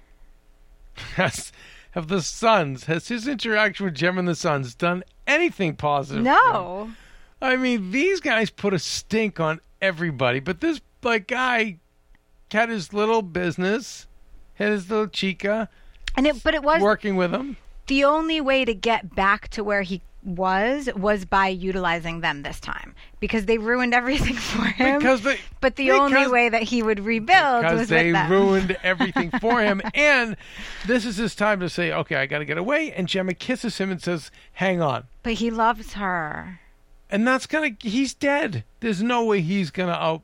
Has 1.16 1.52
have 1.94 2.08
the 2.08 2.22
Sons 2.22 2.86
has 2.86 3.08
his 3.08 3.28
interaction 3.28 3.86
with 3.86 3.96
Gem 3.96 4.18
and 4.18 4.28
the 4.28 4.36
Sons 4.36 4.74
done 4.74 5.04
anything 5.28 5.76
positive? 5.76 6.24
No. 6.24 6.92
I 7.42 7.56
mean, 7.56 7.92
these 7.92 8.20
guys 8.20 8.50
put 8.50 8.74
a 8.74 8.80
stink 8.80 9.40
on 9.40 9.60
everybody, 9.84 10.39
but 10.39 10.62
this 10.62 10.82
like 11.04 11.28
guy 11.28 11.78
had 12.52 12.69
his 12.69 12.93
little 12.93 13.22
business, 13.22 14.08
had 14.56 14.69
his 14.72 14.89
little 14.89 15.08
chica 15.08 15.69
And 16.15 16.26
it, 16.26 16.41
but 16.43 16.54
it 16.56 16.63
was 16.63 16.82
working 16.82 17.15
with 17.17 17.34
him. 17.34 17.58
the 17.88 18.04
only 18.06 18.39
way 18.39 18.63
to 18.65 18.74
get 18.74 19.13
back 19.15 19.50
to 19.50 19.63
where 19.63 19.82
he 19.82 20.02
was 20.24 20.88
was 20.96 21.26
by 21.26 21.48
utilizing 21.50 22.22
them 22.22 22.43
this 22.43 22.60
time 22.62 22.96
because 23.19 23.46
they 23.46 23.58
ruined 23.58 23.93
everything 23.93 24.36
for 24.52 24.63
him. 24.63 25.00
Because 25.00 25.22
they, 25.22 25.38
but 25.60 25.76
the 25.76 25.91
only 25.91 26.28
way 26.28 26.48
that 26.48 26.63
he 26.63 26.82
would 26.82 27.02
rebuild 27.02 27.63
because 27.63 27.80
was 27.80 27.89
they 27.89 28.06
with 28.06 28.13
them. 28.13 28.32
ruined 28.32 28.78
everything 28.84 29.32
for 29.41 29.60
him. 29.62 29.82
And 29.93 30.38
this 30.88 31.06
is 31.06 31.17
his 31.17 31.36
time 31.36 31.60
to 31.60 31.69
say, 31.69 31.91
okay, 31.91 32.15
I 32.15 32.26
got 32.28 32.38
to 32.39 32.46
get 32.46 32.58
away. 32.58 32.93
And 32.93 33.10
Gemma 33.10 33.34
kisses 33.34 33.78
him 33.80 33.91
and 33.91 34.02
says, 34.02 34.32
hang 34.54 34.82
on. 34.82 35.04
But 35.24 35.34
he 35.34 35.52
loves 35.52 35.93
her. 35.93 36.62
And 37.13 37.28
that's 37.28 37.45
going 37.45 37.76
to, 37.78 37.88
he's 37.88 38.13
dead. 38.15 38.63
There's 38.80 39.04
no 39.04 39.23
way 39.23 39.41
he's 39.41 39.69
going 39.69 39.89
to 39.89 39.95
out, 39.95 40.23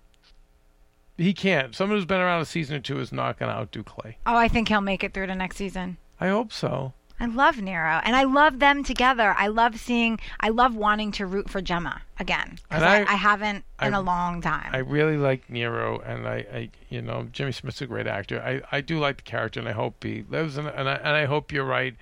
he 1.18 1.34
can't. 1.34 1.76
Someone 1.76 1.98
who's 1.98 2.06
been 2.06 2.20
around 2.20 2.42
a 2.42 2.46
season 2.46 2.78
or 2.78 2.80
two 2.80 3.00
is 3.00 3.12
not 3.12 3.38
going 3.38 3.52
to 3.52 3.56
outdo 3.58 3.84
Clay. 3.84 4.18
Oh, 4.26 4.36
I 4.36 4.48
think 4.48 4.70
he'll 4.70 4.82
make 4.82 5.04
it 5.04 5.14
through 5.14 5.28
to 5.28 5.36
next 5.36 5.58
season. 5.58 5.98
I 6.20 6.30
hope 6.30 6.52
so. 6.52 6.94
I 7.22 7.26
love 7.26 7.58
Nero, 7.62 8.00
and 8.06 8.16
I 8.16 8.24
love 8.24 8.60
them 8.60 8.82
together. 8.84 9.36
I 9.38 9.48
love 9.48 9.78
seeing. 9.78 10.20
I 10.40 10.50
love 10.50 10.74
wanting 10.74 11.12
to 11.14 11.26
root 11.26 11.50
for 11.50 11.60
Gemma 11.62 12.02
again 12.18 12.52
because 12.64 12.82
And 12.82 12.86
I, 12.86 13.02
I- 13.12 13.16
haven't 13.18 13.66
in 13.82 13.94
I- 13.94 13.98
a 13.98 14.02
long 14.02 14.42
time. 14.42 14.70
I 14.72 14.78
really 14.78 15.18
like 15.18 15.50
Nero, 15.50 16.00
and 16.00 16.26
I, 16.26 16.46
I, 16.54 16.70
you 16.90 17.02
know, 17.02 17.28
Jimmy 17.34 17.52
Smits's 17.52 17.82
a 17.82 17.88
great 17.88 18.08
actor. 18.08 18.42
I, 18.42 18.62
I 18.76 18.80
do 18.80 19.00
like 19.00 19.18
the 19.18 19.24
character, 19.24 19.60
and 19.60 19.68
I 19.68 19.74
hope 19.74 20.02
he 20.04 20.24
lives, 20.30 20.58
in, 20.58 20.66
and 20.66 20.90
I, 20.90 20.94
and 20.96 21.10
I 21.10 21.26
hope 21.26 21.52
you're 21.52 21.66
right. 21.66 21.94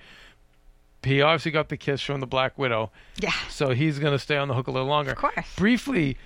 He 1.02 1.22
obviously 1.22 1.52
got 1.52 1.68
the 1.68 1.76
kiss 1.76 2.00
from 2.02 2.20
the 2.20 2.26
Black 2.26 2.58
Widow, 2.58 2.90
yeah, 3.20 3.32
so 3.48 3.70
he's 3.70 3.98
going 3.98 4.12
to 4.12 4.18
stay 4.18 4.36
on 4.36 4.48
the 4.48 4.54
hook 4.54 4.66
a 4.66 4.70
little 4.70 4.88
longer. 4.88 5.12
of 5.12 5.16
course. 5.16 5.46
Briefly, 5.56 6.16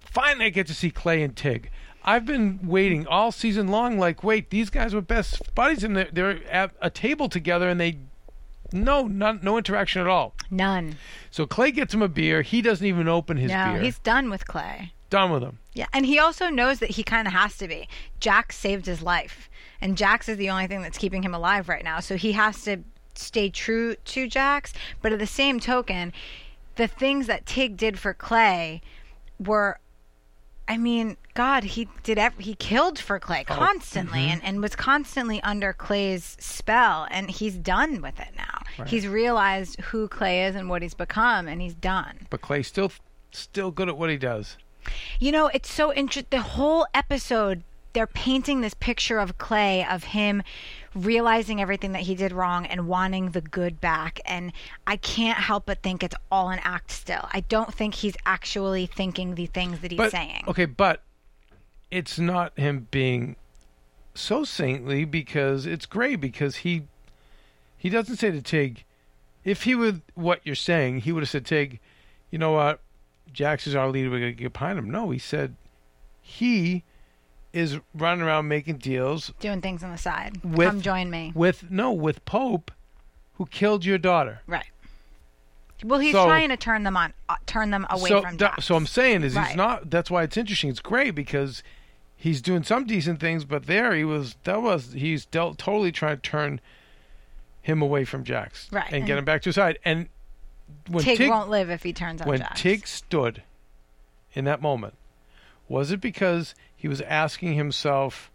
finally, 0.00 0.46
I 0.46 0.48
get 0.50 0.66
to 0.66 0.74
see 0.74 0.90
Clay 0.90 1.22
and 1.22 1.36
Tig. 1.36 1.70
I've 2.04 2.26
been 2.26 2.58
waiting 2.64 3.06
all 3.06 3.30
season 3.30 3.68
long. 3.68 3.98
Like, 3.98 4.24
wait, 4.24 4.50
these 4.50 4.70
guys 4.70 4.92
were 4.92 5.00
best 5.00 5.54
buddies, 5.54 5.84
and 5.84 5.96
they're, 5.96 6.08
they're 6.12 6.44
at 6.50 6.72
a 6.80 6.90
table 6.90 7.28
together, 7.28 7.68
and 7.68 7.80
they 7.80 7.98
no, 8.72 9.06
not, 9.06 9.42
no 9.42 9.58
interaction 9.58 10.00
at 10.00 10.08
all. 10.08 10.34
None. 10.50 10.96
So 11.30 11.46
Clay 11.46 11.70
gets 11.70 11.94
him 11.94 12.02
a 12.02 12.08
beer. 12.08 12.42
He 12.42 12.62
doesn't 12.62 12.86
even 12.86 13.08
open 13.08 13.36
his 13.36 13.50
no, 13.50 13.72
beer. 13.72 13.82
he's 13.82 13.98
done 13.98 14.30
with 14.30 14.46
Clay. 14.46 14.92
done 15.10 15.30
with 15.30 15.42
him. 15.42 15.58
Yeah, 15.74 15.86
and 15.92 16.06
he 16.06 16.18
also 16.18 16.48
knows 16.48 16.78
that 16.80 16.90
he 16.90 17.02
kind 17.02 17.26
of 17.26 17.34
has 17.34 17.56
to 17.58 17.68
be. 17.68 17.88
Jax 18.20 18.56
saved 18.58 18.86
his 18.86 19.02
life, 19.02 19.48
and 19.80 19.96
Jax 19.96 20.28
is 20.28 20.38
the 20.38 20.50
only 20.50 20.66
thing 20.66 20.82
that's 20.82 20.98
keeping 20.98 21.22
him 21.22 21.34
alive 21.34 21.68
right 21.68 21.84
now. 21.84 22.00
So 22.00 22.16
he 22.16 22.32
has 22.32 22.62
to 22.64 22.78
stay 23.14 23.50
true 23.50 23.96
to 23.96 24.26
Jax. 24.26 24.72
But 25.00 25.12
at 25.12 25.18
the 25.18 25.26
same 25.26 25.60
token, 25.60 26.12
the 26.76 26.88
things 26.88 27.26
that 27.26 27.46
Tig 27.46 27.76
did 27.76 27.98
for 27.98 28.14
Clay 28.14 28.80
were. 29.38 29.78
I 30.68 30.78
mean, 30.78 31.16
God, 31.34 31.64
he 31.64 31.88
did. 32.02 32.18
Ev- 32.18 32.38
he 32.38 32.54
killed 32.54 32.98
for 32.98 33.18
Clay 33.18 33.44
oh, 33.50 33.54
constantly, 33.54 34.20
mm-hmm. 34.20 34.32
and, 34.32 34.44
and 34.44 34.62
was 34.62 34.76
constantly 34.76 35.42
under 35.42 35.72
Clay's 35.72 36.36
spell, 36.38 37.08
and 37.10 37.30
he's 37.30 37.56
done 37.56 38.00
with 38.00 38.18
it 38.20 38.28
now. 38.36 38.84
He's 38.86 39.06
realized 39.06 39.80
who 39.80 40.08
Clay 40.08 40.46
is 40.46 40.54
and 40.54 40.68
what 40.68 40.82
he's 40.82 40.94
become, 40.94 41.48
and 41.48 41.60
he's 41.60 41.74
done. 41.74 42.26
But 42.30 42.40
Clay's 42.40 42.68
still 42.68 42.92
still 43.32 43.70
good 43.70 43.88
at 43.88 43.96
what 43.96 44.10
he 44.10 44.16
does. 44.16 44.56
You 45.18 45.32
know, 45.32 45.48
it's 45.48 45.70
so 45.70 45.92
interesting. 45.92 46.26
The 46.30 46.42
whole 46.42 46.86
episode, 46.94 47.62
they're 47.92 48.06
painting 48.06 48.60
this 48.60 48.74
picture 48.74 49.18
of 49.18 49.38
Clay, 49.38 49.84
of 49.84 50.04
him 50.04 50.42
realizing 50.94 51.60
everything 51.60 51.92
that 51.92 52.02
he 52.02 52.14
did 52.14 52.32
wrong 52.32 52.66
and 52.66 52.86
wanting 52.86 53.30
the 53.30 53.40
good 53.40 53.80
back. 53.80 54.20
And 54.24 54.52
I 54.86 54.96
can't 54.96 55.38
help 55.38 55.66
but 55.66 55.82
think 55.82 56.02
it's 56.02 56.16
all 56.30 56.50
an 56.50 56.60
act 56.62 56.90
still. 56.90 57.28
I 57.32 57.40
don't 57.40 57.72
think 57.72 57.94
he's 57.94 58.16
actually 58.26 58.86
thinking 58.86 59.34
the 59.34 59.46
things 59.46 59.80
that 59.80 59.90
he's 59.90 59.98
but 59.98 60.10
saying. 60.10 60.44
okay, 60.48 60.66
but 60.66 61.02
it's 61.90 62.18
not 62.18 62.58
him 62.58 62.88
being 62.90 63.36
so 64.14 64.44
saintly 64.44 65.04
because 65.04 65.66
it's 65.66 65.86
great 65.86 66.20
because 66.20 66.56
he 66.56 66.82
he 67.76 67.88
doesn't 67.88 68.16
say 68.16 68.30
to 68.30 68.40
Tig, 68.40 68.84
if 69.44 69.64
he 69.64 69.74
would 69.74 70.02
what 70.14 70.40
you're 70.44 70.54
saying, 70.54 71.00
he 71.00 71.12
would 71.12 71.22
have 71.22 71.30
said 71.30 71.46
Tig, 71.46 71.80
you 72.30 72.38
know 72.38 72.52
what, 72.52 72.80
Jax 73.32 73.66
is 73.66 73.74
our 73.74 73.88
leader, 73.88 74.10
we're 74.10 74.20
gonna 74.20 74.32
get 74.32 74.52
behind 74.52 74.78
him. 74.78 74.90
No, 74.90 75.10
he 75.10 75.18
said 75.18 75.56
he 76.20 76.84
is 77.52 77.78
running 77.94 78.22
around 78.22 78.48
making 78.48 78.78
deals 78.78 79.32
Doing 79.40 79.60
things 79.60 79.82
on 79.84 79.90
the 79.90 79.98
side. 79.98 80.42
With- 80.42 80.68
Come 80.68 80.80
join 80.80 81.10
me. 81.10 81.32
with 81.34 81.70
no 81.70 81.92
with 81.92 82.24
Pope, 82.24 82.70
who 83.34 83.46
killed 83.46 83.84
your 83.84 83.98
daughter. 83.98 84.40
Right. 84.46 84.66
Well, 85.84 85.98
he's 86.00 86.12
So- 86.12 86.26
trying 86.26 86.48
to 86.50 86.56
turn 86.56 86.84
them 86.84 86.96
on, 86.96 87.12
uh, 87.28 87.36
turn 87.46 87.70
them 87.70 87.86
away 87.90 88.08
so, 88.08 88.22
from 88.22 88.36
that- 88.38 88.62
so 88.62 88.76
I'm 88.76 88.86
saying 88.86 89.22
is 89.24 89.34
Right. 89.34 89.48
he's 89.48 89.56
not. 89.56 89.90
That's 89.90 90.10
why 90.10 90.22
it's 90.22 90.36
interesting. 90.36 90.70
It's 90.70 90.80
great 90.80 91.10
because 91.14 91.62
he's 92.16 92.40
doing 92.40 92.62
some 92.62 92.84
decent 92.86 93.18
things, 93.20 93.44
but 93.44 93.66
there 93.66 93.94
he 93.94 94.04
was. 94.04 94.36
That 94.44 94.62
was 94.62 94.92
he's 94.92 95.26
dealt 95.26 95.58
totally 95.58 95.90
trying 95.92 96.16
to 96.16 96.22
turn 96.22 96.60
him 97.60 97.82
away 97.82 98.04
from 98.04 98.22
Jax 98.24 98.68
Right, 98.72 98.86
and, 98.86 98.96
and- 98.96 99.06
get 99.06 99.18
him 99.18 99.24
back 99.24 99.42
to 99.42 99.48
his 99.48 99.56
side. 99.56 99.78
And 99.84 100.08
when 100.88 101.04
Tig, 101.04 101.18
Tig, 101.18 101.30
won't 101.30 101.50
live 101.50 101.68
if 101.68 101.82
he 101.82 101.92
turns 101.92 102.22
on 102.22 102.28
when 102.28 102.38
Jax. 102.38 102.60
Tig 102.62 102.86
stood 102.86 103.42
in 104.34 104.44
that 104.46 104.62
moment, 104.62 104.94
was 105.72 105.90
it 105.90 106.02
because 106.02 106.54
he 106.76 106.86
was 106.86 107.00
asking 107.00 107.54
himself, 107.54 108.30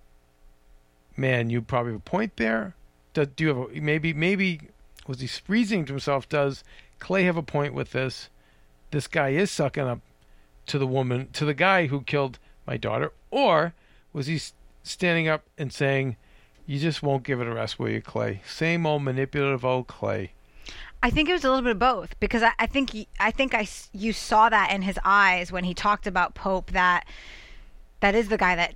"Man, 1.15 1.51
you 1.51 1.61
probably 1.61 1.91
have 1.91 2.01
a 2.01 2.03
point 2.03 2.35
there. 2.37 2.75
Does, 3.13 3.27
do 3.35 3.43
you 3.43 3.49
have 3.49 3.77
a, 3.77 3.79
maybe 3.79 4.11
maybe 4.11 4.69
was 5.05 5.19
he 5.19 5.29
reasoning 5.47 5.85
to 5.85 5.93
himself? 5.93 6.27
Does 6.27 6.63
Clay 6.97 7.25
have 7.25 7.37
a 7.37 7.43
point 7.43 7.75
with 7.75 7.91
this? 7.91 8.29
This 8.89 9.05
guy 9.05 9.29
is 9.29 9.51
sucking 9.51 9.83
up 9.83 9.99
to 10.65 10.79
the 10.79 10.87
woman, 10.87 11.29
to 11.33 11.45
the 11.45 11.53
guy 11.53 11.85
who 11.85 12.01
killed 12.01 12.39
my 12.65 12.75
daughter, 12.75 13.13
or 13.29 13.75
was 14.13 14.25
he 14.25 14.41
standing 14.81 15.27
up 15.27 15.43
and 15.59 15.71
saying?" 15.71 16.17
You 16.69 16.79
just 16.79 17.01
won't 17.01 17.23
give 17.23 17.39
it 17.39 17.47
a 17.47 17.53
rest, 17.53 17.79
will 17.79 17.87
you, 17.87 18.01
Clay? 18.01 18.41
Same 18.45 18.85
old 18.85 19.03
manipulative 19.03 19.63
old 19.63 19.87
Clay. 19.87 20.31
I 21.01 21.09
think 21.09 21.29
it 21.29 21.33
was 21.33 21.43
a 21.43 21.49
little 21.49 21.63
bit 21.63 21.73
of 21.73 21.79
both 21.79 22.19
because 22.19 22.43
I, 22.43 22.51
I 22.59 22.65
think 22.65 22.91
I 23.19 23.31
think 23.31 23.53
I 23.53 23.67
you 23.93 24.13
saw 24.13 24.49
that 24.49 24.71
in 24.71 24.81
his 24.81 24.99
eyes 25.03 25.51
when 25.51 25.63
he 25.63 25.73
talked 25.73 26.07
about 26.07 26.35
Pope 26.35 26.71
that 26.71 27.05
that 27.99 28.15
is 28.15 28.29
the 28.29 28.37
guy 28.37 28.55
that 28.55 28.73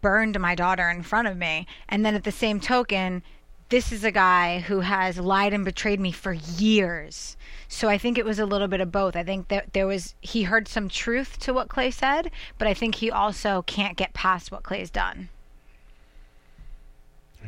burned 0.00 0.38
my 0.38 0.54
daughter 0.54 0.88
in 0.90 1.02
front 1.02 1.28
of 1.28 1.36
me, 1.36 1.66
and 1.88 2.04
then 2.04 2.14
at 2.14 2.24
the 2.24 2.32
same 2.32 2.60
token, 2.60 3.22
this 3.70 3.90
is 3.90 4.04
a 4.04 4.10
guy 4.10 4.60
who 4.60 4.80
has 4.80 5.18
lied 5.18 5.52
and 5.52 5.64
betrayed 5.64 5.98
me 5.98 6.12
for 6.12 6.32
years. 6.32 7.36
So 7.68 7.88
I 7.88 7.98
think 7.98 8.18
it 8.18 8.24
was 8.24 8.38
a 8.38 8.46
little 8.46 8.68
bit 8.68 8.80
of 8.80 8.92
both. 8.92 9.16
I 9.16 9.24
think 9.24 9.48
that 9.48 9.72
there 9.72 9.86
was 9.86 10.14
he 10.20 10.44
heard 10.44 10.68
some 10.68 10.88
truth 10.88 11.38
to 11.40 11.52
what 11.52 11.68
Clay 11.68 11.90
said, 11.90 12.30
but 12.58 12.68
I 12.68 12.74
think 12.74 12.96
he 12.96 13.10
also 13.10 13.62
can't 13.62 13.96
get 13.96 14.14
past 14.14 14.52
what 14.52 14.62
Clay's 14.62 14.90
done. 14.90 15.28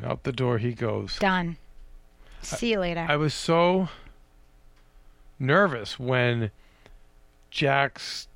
Out 0.05 0.25
the 0.25 0.33
door 0.33 0.59
he 0.59 0.73
goes. 0.73 1.19
Done. 1.19 1.57
See 2.43 2.73
you 2.73 2.81
later. 2.81 3.07
I 3.09 3.17
was 3.17 3.35
so 3.35 3.89
nervous 5.39 5.99
when 5.99 6.51
Jax. 7.51 8.29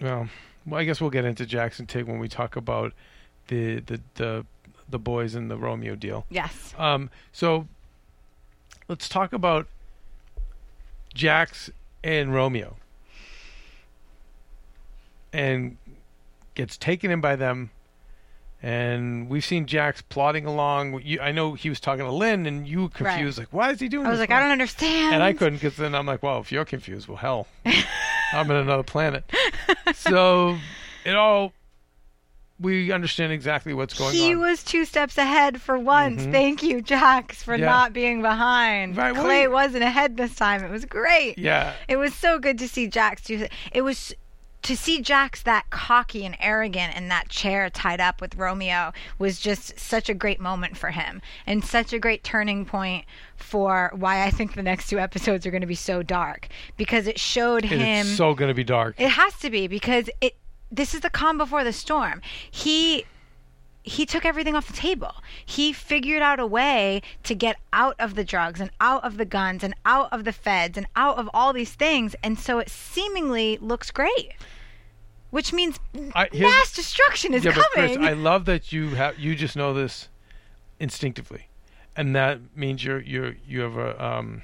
Well, 0.00 0.28
well, 0.66 0.80
I 0.80 0.84
guess 0.84 1.00
we'll 1.00 1.10
get 1.10 1.24
into 1.24 1.46
Jackson 1.46 1.86
Tig 1.86 2.06
when 2.06 2.18
we 2.18 2.28
talk 2.28 2.56
about 2.56 2.92
the 3.48 3.80
the 3.80 4.00
the, 4.14 4.46
the 4.88 4.98
boys 4.98 5.34
and 5.34 5.50
the 5.50 5.56
Romeo 5.56 5.94
deal. 5.94 6.26
yes. 6.30 6.74
Um, 6.78 7.10
so 7.32 7.68
let's 8.88 9.08
talk 9.08 9.32
about 9.32 9.66
Jax 11.14 11.70
and 12.02 12.34
Romeo, 12.34 12.76
and 15.32 15.76
gets 16.54 16.76
taken 16.76 17.10
in 17.10 17.20
by 17.20 17.36
them. 17.36 17.70
And 18.64 19.28
we've 19.28 19.44
seen 19.44 19.66
Jax 19.66 20.00
plodding 20.00 20.46
along. 20.46 21.02
You, 21.04 21.20
I 21.20 21.32
know 21.32 21.52
he 21.52 21.68
was 21.68 21.80
talking 21.80 22.06
to 22.06 22.10
Lin, 22.10 22.46
and 22.46 22.66
you 22.66 22.84
were 22.84 22.88
confused, 22.88 23.36
like, 23.38 23.48
why 23.50 23.70
is 23.72 23.78
he 23.78 23.88
doing 23.90 24.06
I 24.06 24.10
was 24.10 24.18
like, 24.18 24.30
I 24.30 24.40
don't 24.40 24.52
understand. 24.52 25.14
and 25.14 25.22
I 25.22 25.34
couldn't 25.34 25.56
because 25.56 25.76
then 25.76 25.94
I'm 25.94 26.06
like, 26.06 26.22
well, 26.22 26.40
if 26.40 26.50
you're 26.50 26.64
confused, 26.64 27.06
well, 27.06 27.18
hell, 27.18 27.46
I'm 28.32 28.50
in 28.50 28.56
another 28.56 28.82
planet. 28.82 29.30
So 29.92 30.56
it 31.04 31.14
all 31.14 31.52
we 32.58 32.90
understand 32.90 33.32
exactly 33.32 33.74
what's 33.74 33.92
going 33.98 34.14
he 34.14 34.22
on. 34.22 34.28
He 34.28 34.36
was 34.36 34.62
two 34.64 34.86
steps 34.86 35.18
ahead 35.18 35.60
for 35.60 35.76
once. 35.78 36.22
Mm-hmm. 36.22 36.32
Thank 36.32 36.62
you, 36.62 36.80
Jax, 36.80 37.42
for 37.42 37.56
Yeah. 37.56 37.66
not 37.66 37.92
being 37.92 38.22
behind. 38.22 38.96
Right, 38.96 39.14
Clay 39.14 39.46
wasn't 39.46 39.82
ahead 39.84 40.16
this 40.16 40.34
time. 40.36 40.64
It 40.64 40.70
was 40.70 40.86
great. 40.86 41.36
yeah, 41.36 41.74
It 41.88 41.96
was 41.96 42.14
so 42.14 42.38
good 42.38 42.58
to 42.60 42.68
see 42.68 42.86
Jax 42.86 43.22
do. 43.22 43.46
It 43.72 43.82
was 43.82 44.14
to 44.64 44.76
see 44.76 45.00
Jax 45.02 45.42
that 45.42 45.68
cocky 45.68 46.24
and 46.24 46.36
arrogant 46.40 46.96
in 46.96 47.08
that 47.08 47.28
chair 47.28 47.68
tied 47.68 48.00
up 48.00 48.20
with 48.20 48.34
Romeo 48.36 48.92
was 49.18 49.38
just 49.38 49.78
such 49.78 50.08
a 50.08 50.14
great 50.14 50.40
moment 50.40 50.76
for 50.76 50.90
him 50.90 51.20
and 51.46 51.62
such 51.62 51.92
a 51.92 51.98
great 51.98 52.24
turning 52.24 52.64
point 52.64 53.04
for 53.36 53.92
why 53.94 54.24
I 54.24 54.30
think 54.30 54.54
the 54.54 54.62
next 54.62 54.88
two 54.88 54.98
episodes 54.98 55.44
are 55.46 55.50
going 55.50 55.60
to 55.60 55.66
be 55.66 55.74
so 55.74 56.02
dark 56.02 56.48
because 56.78 57.06
it 57.06 57.20
showed 57.20 57.64
him 57.64 58.06
it's 58.06 58.16
so 58.16 58.34
going 58.34 58.48
to 58.48 58.54
be 58.54 58.64
dark. 58.64 58.98
it 58.98 59.10
has 59.10 59.38
to 59.40 59.50
be 59.50 59.68
because 59.68 60.10
it. 60.20 60.34
This 60.72 60.92
is 60.92 61.02
the 61.02 61.10
calm 61.10 61.38
before 61.38 61.62
the 61.62 61.72
storm. 61.72 62.20
He 62.50 63.04
he 63.84 64.06
took 64.06 64.24
everything 64.24 64.56
off 64.56 64.66
the 64.66 64.72
table. 64.72 65.14
He 65.44 65.72
figured 65.72 66.22
out 66.22 66.40
a 66.40 66.46
way 66.46 67.02
to 67.22 67.34
get 67.34 67.56
out 67.72 67.94
of 67.98 68.14
the 68.14 68.24
drugs 68.24 68.60
and 68.60 68.70
out 68.80 69.04
of 69.04 69.18
the 69.18 69.26
guns 69.26 69.62
and 69.62 69.74
out 69.84 70.08
of 70.10 70.24
the 70.24 70.32
feds 70.32 70.78
and 70.78 70.86
out 70.96 71.18
of 71.18 71.28
all 71.34 71.52
these 71.52 71.74
things, 71.74 72.16
and 72.22 72.38
so 72.38 72.58
it 72.58 72.70
seemingly 72.70 73.58
looks 73.58 73.90
great. 73.90 74.32
Which 75.34 75.52
means 75.52 75.80
I- 76.14 76.28
mass 76.32 76.72
destruction 76.72 77.34
is 77.34 77.44
yeah, 77.44 77.56
but 77.56 77.66
Chris, 77.72 77.94
coming. 77.94 78.08
I 78.08 78.12
love 78.12 78.44
that 78.44 78.70
you 78.70 78.90
have 78.90 79.18
you 79.18 79.34
just 79.34 79.56
know 79.56 79.74
this 79.74 80.08
instinctively, 80.78 81.48
and 81.96 82.14
that 82.14 82.38
means 82.54 82.84
you're 82.84 83.00
you're 83.00 83.34
you 83.44 83.62
have 83.62 83.76
a 83.76 84.04
um, 84.04 84.42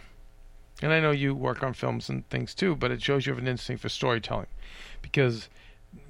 and 0.83 0.93
I 0.93 0.99
know 0.99 1.13
you 1.13 1.33
work 1.33 1.63
on 1.63 1.75
films 1.75 2.09
and 2.09 2.29
things 2.29 2.57
too, 2.57 2.75
but 2.75 2.91
it 2.91 3.01
shows 3.01 3.25
you 3.25 3.33
have 3.33 3.41
an 3.41 3.47
instinct 3.47 3.83
for 3.83 3.89
storytelling, 3.89 4.49
because 5.01 5.49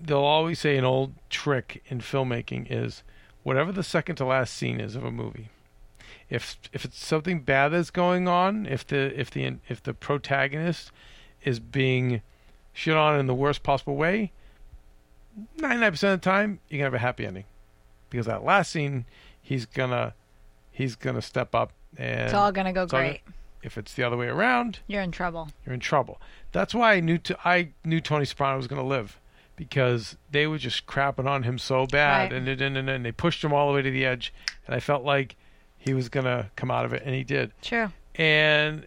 they'll 0.01 0.19
always 0.19 0.59
say 0.59 0.79
an 0.79 0.85
old 0.87 1.13
trick 1.29 1.83
in 1.89 2.01
filmmaking 2.01 2.67
is 2.71 3.03
whatever 3.43 3.73
the 3.73 3.83
second 3.83 4.17
to 4.17 4.25
last 4.25 4.55
scene 4.55 4.81
is 4.81 4.97
of 4.97 5.05
a 5.05 5.11
movie. 5.11 5.51
If 6.31 6.57
if 6.73 6.87
it's 6.87 7.05
something 7.05 7.41
bad 7.41 7.69
that's 7.69 7.91
going 7.91 8.29
on, 8.29 8.65
if 8.65 8.87
the 8.87 9.13
if 9.21 9.31
the 9.31 9.59
if 9.69 9.83
the 9.83 9.93
protagonist 9.93 10.91
is 11.45 11.61
being 11.61 12.23
shit 12.73 12.97
on 12.97 13.21
in 13.21 13.27
the 13.27 13.35
worst 13.35 13.63
possible 13.63 13.97
way, 13.97 14.33
99% 15.59 15.93
of 15.93 16.01
the 16.01 16.17
time 16.19 16.61
you're 16.69 16.79
going 16.79 16.81
to 16.81 16.85
have 16.85 16.95
a 16.95 16.99
happy 16.99 17.27
ending. 17.27 17.45
Because 18.11 18.27
that 18.27 18.45
last 18.45 18.73
scene 18.73 19.05
he's 19.43 19.67
going 19.67 19.91
to 19.91 20.15
he's 20.73 20.97
to 20.97 21.23
step 21.23 21.55
up 21.55 21.73
and 21.97 22.21
it's 22.23 22.35
all 22.35 22.53
gonna 22.53 22.73
go 22.73 22.87
great. 22.87 23.21
if 23.63 23.77
it's 23.77 23.95
the 23.95 24.03
other 24.03 24.17
way 24.17 24.27
around, 24.29 24.79
You're 24.87 25.03
in 25.03 25.11
trouble. 25.13 25.49
you're 25.67 25.75
in 25.75 25.81
trouble. 25.81 26.21
That's 26.53 26.75
why 26.75 26.95
I 26.95 27.01
knew 27.01 27.19
t- 27.19 27.35
I 27.45 27.71
knew 27.85 28.01
Tony 28.01 28.25
Soprano 28.25 28.57
was 28.57 28.67
going 28.67 28.81
to 28.81 28.87
live 28.87 29.19
because 29.57 30.17
they 30.31 30.47
were 30.47 30.59
just 30.59 30.87
crapping 30.87 31.27
on 31.29 31.43
him 31.43 31.59
so 31.59 31.87
bad, 31.87 32.33
Right. 32.33 32.33
and, 32.33 32.49
and, 32.49 32.77
and 32.77 32.89
and 32.89 33.05
they 33.05 33.13
pushed 33.13 33.45
him 33.45 33.53
all 33.53 33.69
the 33.69 33.75
way 33.75 33.83
to 33.83 33.91
the 33.91 34.05
edge, 34.07 34.33
and 34.67 34.75
I 34.75 34.81
felt 34.81 35.05
like 35.05 35.37
he 35.77 35.93
was 35.95 36.09
going 36.09 36.25
to 36.27 36.51
come 36.57 36.71
out 36.71 36.85
of 36.85 36.93
it, 36.93 37.03
and 37.05 37.15
he 37.15 37.25
did. 37.25 37.53
True. 37.61 37.93
And 38.15 38.87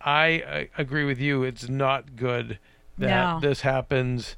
I, 0.00 0.68
I 0.68 0.68
agree 0.78 1.04
with 1.04 1.20
you. 1.20 1.42
It's 1.42 1.68
not 1.68 2.16
good 2.16 2.58
that 2.98 3.08
No. 3.34 3.40
this 3.40 3.60
happens 3.62 4.36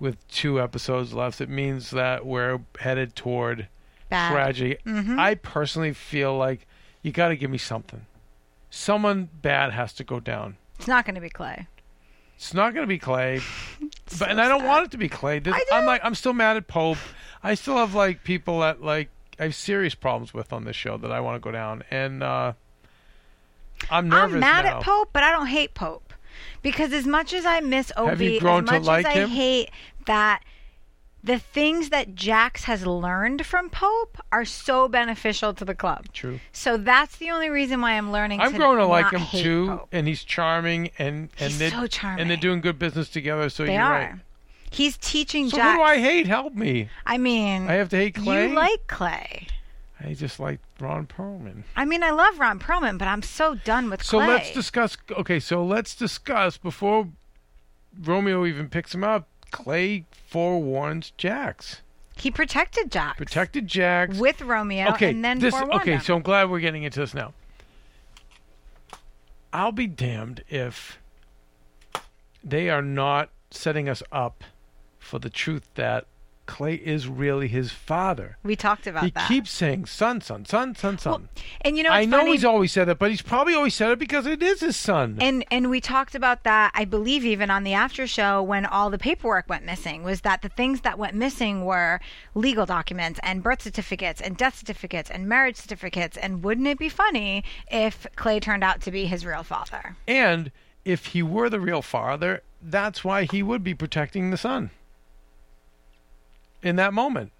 with 0.00 0.26
two 0.28 0.60
episodes 0.60 1.12
left. 1.12 1.40
It 1.40 1.48
means 1.48 1.90
that 1.90 2.24
we're 2.26 2.60
headed 2.80 3.14
toward 3.16 3.68
Bad. 4.08 4.32
tragedy. 4.32 4.76
Mhm. 4.86 5.18
I 5.18 5.34
personally 5.34 5.92
feel 5.92 6.36
like 6.36 6.66
you 7.02 7.12
got 7.12 7.28
to 7.28 7.36
give 7.36 7.50
me 7.50 7.58
something. 7.58 8.06
Someone 8.70 9.28
bad 9.42 9.72
has 9.72 9.92
to 9.94 10.04
go 10.04 10.20
down. 10.20 10.56
It's 10.78 10.86
not 10.88 11.04
gonna 11.06 11.20
be 11.20 11.30
Clay. 11.30 11.66
It's 12.36 12.54
not 12.54 12.72
going 12.72 12.84
to 12.84 12.88
be 12.88 13.00
Clay, 13.00 13.40
So 14.06 14.18
but 14.20 14.30
and 14.30 14.40
I 14.40 14.46
don't 14.46 14.60
sad. 14.60 14.68
want 14.68 14.84
it 14.84 14.90
to 14.92 14.96
be 14.96 15.08
Clay. 15.08 15.40
This, 15.40 15.52
I'm 15.72 15.86
like 15.86 16.00
I'm 16.04 16.14
still 16.14 16.32
mad 16.32 16.56
at 16.56 16.68
Pope. 16.68 16.98
I 17.42 17.54
still 17.54 17.76
have 17.78 17.94
like 17.94 18.22
people 18.22 18.60
that 18.60 18.80
like 18.80 19.08
I 19.40 19.44
have 19.44 19.56
serious 19.56 19.96
problems 19.96 20.32
with 20.32 20.52
on 20.52 20.64
this 20.64 20.76
show 20.76 20.96
that 20.98 21.10
I 21.10 21.18
want 21.18 21.34
to 21.34 21.40
go 21.40 21.50
down, 21.50 21.82
and 21.90 22.22
uh, 22.22 22.52
I'm 23.90 24.08
nervous 24.08 24.34
I'm 24.34 24.40
mad 24.40 24.64
now. 24.66 24.76
at 24.78 24.82
Pope, 24.84 25.10
but 25.12 25.24
I 25.24 25.32
don't 25.32 25.46
hate 25.48 25.74
Pope. 25.74 26.07
Because 26.62 26.92
as 26.92 27.06
much 27.06 27.32
as 27.32 27.46
I 27.46 27.60
miss 27.60 27.92
Opie, 27.96 28.36
as 28.38 28.42
much 28.42 28.84
like 28.84 29.06
as 29.06 29.14
I 29.16 29.18
him? 29.20 29.28
hate 29.30 29.70
that 30.06 30.42
the 31.22 31.38
things 31.38 31.90
that 31.90 32.14
Jax 32.14 32.64
has 32.64 32.86
learned 32.86 33.44
from 33.44 33.70
Pope 33.70 34.18
are 34.30 34.44
so 34.44 34.88
beneficial 34.88 35.52
to 35.54 35.64
the 35.64 35.74
club. 35.74 36.06
True. 36.12 36.38
So 36.52 36.76
that's 36.76 37.16
the 37.16 37.30
only 37.30 37.50
reason 37.50 37.80
why 37.80 37.92
I'm 37.92 38.12
learning 38.12 38.40
I'm 38.40 38.54
growing 38.54 38.78
to 38.78 38.86
like 38.86 39.10
him 39.12 39.22
too, 39.30 39.66
Pope. 39.68 39.88
and 39.92 40.06
he's 40.06 40.22
charming, 40.24 40.90
and 40.98 41.28
and 41.38 41.50
He's 41.50 41.58
they're, 41.58 41.70
so 41.70 41.86
charming. 41.86 42.20
and 42.22 42.30
they're 42.30 42.36
doing 42.36 42.60
good 42.60 42.78
business 42.78 43.08
together. 43.08 43.48
So 43.50 43.64
They 43.66 43.74
you're 43.74 43.82
are. 43.82 43.92
right. 43.92 44.14
He's 44.70 44.96
teaching 44.98 45.48
So 45.50 45.56
Jax. 45.56 45.70
who 45.72 45.78
do 45.78 45.82
I 45.82 45.98
hate? 45.98 46.26
Help 46.26 46.54
me! 46.54 46.88
I 47.06 47.18
mean, 47.18 47.68
I 47.68 47.74
have 47.74 47.88
to 47.90 47.96
hate 47.96 48.14
Clay. 48.14 48.48
you 48.50 48.54
like 48.54 48.86
Clay. 48.86 49.46
I 50.00 50.14
just 50.14 50.38
like 50.38 50.60
Ron 50.78 51.06
Perlman. 51.06 51.64
I 51.74 51.84
mean, 51.84 52.02
I 52.02 52.10
love 52.10 52.38
Ron 52.38 52.58
Perlman, 52.60 52.98
but 52.98 53.08
I'm 53.08 53.22
so 53.22 53.54
done 53.56 53.90
with 53.90 54.02
So 54.02 54.18
Clay. 54.18 54.26
So 54.26 54.32
let's 54.32 54.52
discuss. 54.52 54.96
Okay, 55.10 55.40
so 55.40 55.64
let's 55.64 55.94
discuss 55.94 56.56
before 56.56 57.08
Romeo 58.00 58.46
even 58.46 58.68
picks 58.68 58.94
him 58.94 59.02
up. 59.02 59.26
Clay 59.50 60.04
forewarns 60.30 61.12
Jax. 61.16 61.82
He 62.16 62.30
protected 62.30 62.90
Jax 62.90 63.16
Protected 63.16 63.66
Jax. 63.68 64.18
with 64.18 64.40
Romeo, 64.42 64.88
okay, 64.90 65.10
and 65.10 65.24
then 65.24 65.38
this. 65.38 65.54
forewarned 65.54 65.80
Okay, 65.82 65.92
him. 65.92 66.00
so 66.00 66.16
I'm 66.16 66.22
glad 66.22 66.50
we're 66.50 66.58
getting 66.60 66.82
into 66.82 66.98
this 67.00 67.14
now. 67.14 67.32
I'll 69.52 69.72
be 69.72 69.86
damned 69.86 70.42
if 70.48 70.98
they 72.44 72.68
are 72.70 72.82
not 72.82 73.30
setting 73.50 73.88
us 73.88 74.02
up 74.12 74.44
for 74.98 75.18
the 75.18 75.30
truth 75.30 75.68
that 75.76 76.06
Clay 76.48 76.74
is 76.76 77.06
really 77.06 77.46
his 77.46 77.70
father. 77.70 78.38
we 78.42 78.56
talked 78.56 78.86
about 78.86 79.04
He 79.04 79.10
that. 79.10 79.28
keeps 79.28 79.50
saying 79.50 79.84
son, 79.84 80.20
son, 80.22 80.46
son, 80.46 80.74
son, 80.74 80.96
son. 80.98 81.28
and 81.60 81.76
you 81.76 81.82
know, 81.84 81.90
I 81.90 82.06
know 82.06 82.18
funny, 82.20 82.32
he's 82.32 82.44
always 82.44 82.72
said 82.72 82.88
it, 82.88 82.98
but 82.98 83.10
he's 83.10 83.20
probably 83.22 83.54
always 83.54 83.74
said 83.74 83.90
it 83.90 83.98
because 83.98 84.26
it 84.26 84.42
is 84.42 84.60
his 84.60 84.74
son. 84.76 85.18
And 85.20 85.44
and 85.50 85.68
we 85.68 85.80
talked 85.80 86.14
about 86.14 86.44
that, 86.44 86.72
I 86.74 86.86
believe, 86.86 87.24
even 87.26 87.50
on 87.50 87.64
the 87.64 87.74
after 87.74 88.06
show 88.06 88.42
when 88.42 88.64
all 88.64 88.88
the 88.88 88.98
paperwork 88.98 89.48
went 89.48 89.64
missing. 89.66 90.02
Was 90.02 90.22
that 90.22 90.40
the 90.40 90.48
things 90.48 90.80
that 90.80 90.98
went 90.98 91.14
missing 91.14 91.66
were 91.66 92.00
legal 92.34 92.64
documents 92.66 93.20
and 93.22 93.42
birth 93.42 93.62
certificates 93.62 94.20
and 94.22 94.36
death 94.36 94.56
certificates 94.58 95.10
and 95.10 95.28
marriage 95.28 95.56
certificates? 95.56 96.16
And 96.16 96.42
wouldn't 96.42 96.66
it 96.66 96.78
be 96.78 96.88
funny 96.88 97.44
if 97.70 98.06
Clay 98.16 98.40
turned 98.40 98.64
out 98.64 98.80
to 98.80 98.90
be 98.90 99.04
his 99.04 99.24
real 99.26 99.42
father? 99.42 99.96
And 100.08 100.50
if 100.84 101.06
he 101.06 101.22
were 101.22 101.50
the 101.50 101.60
real 101.60 101.82
father, 101.82 102.42
that's 102.62 103.04
why 103.04 103.24
he 103.24 103.42
would 103.42 103.62
be 103.62 103.74
protecting 103.74 104.30
the 104.30 104.38
son 104.38 104.70
in 106.62 106.76
that 106.76 106.92
moment. 106.92 107.32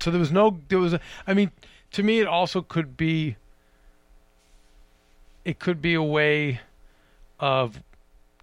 So 0.00 0.10
there 0.10 0.20
was 0.20 0.32
no, 0.32 0.58
there 0.68 0.78
was, 0.78 0.92
a, 0.92 1.00
I 1.26 1.34
mean, 1.34 1.50
to 1.92 2.02
me, 2.02 2.20
it 2.20 2.26
also 2.26 2.60
could 2.62 2.96
be, 2.96 3.36
it 5.44 5.58
could 5.58 5.80
be 5.80 5.94
a 5.94 6.02
way 6.02 6.60
of 7.40 7.82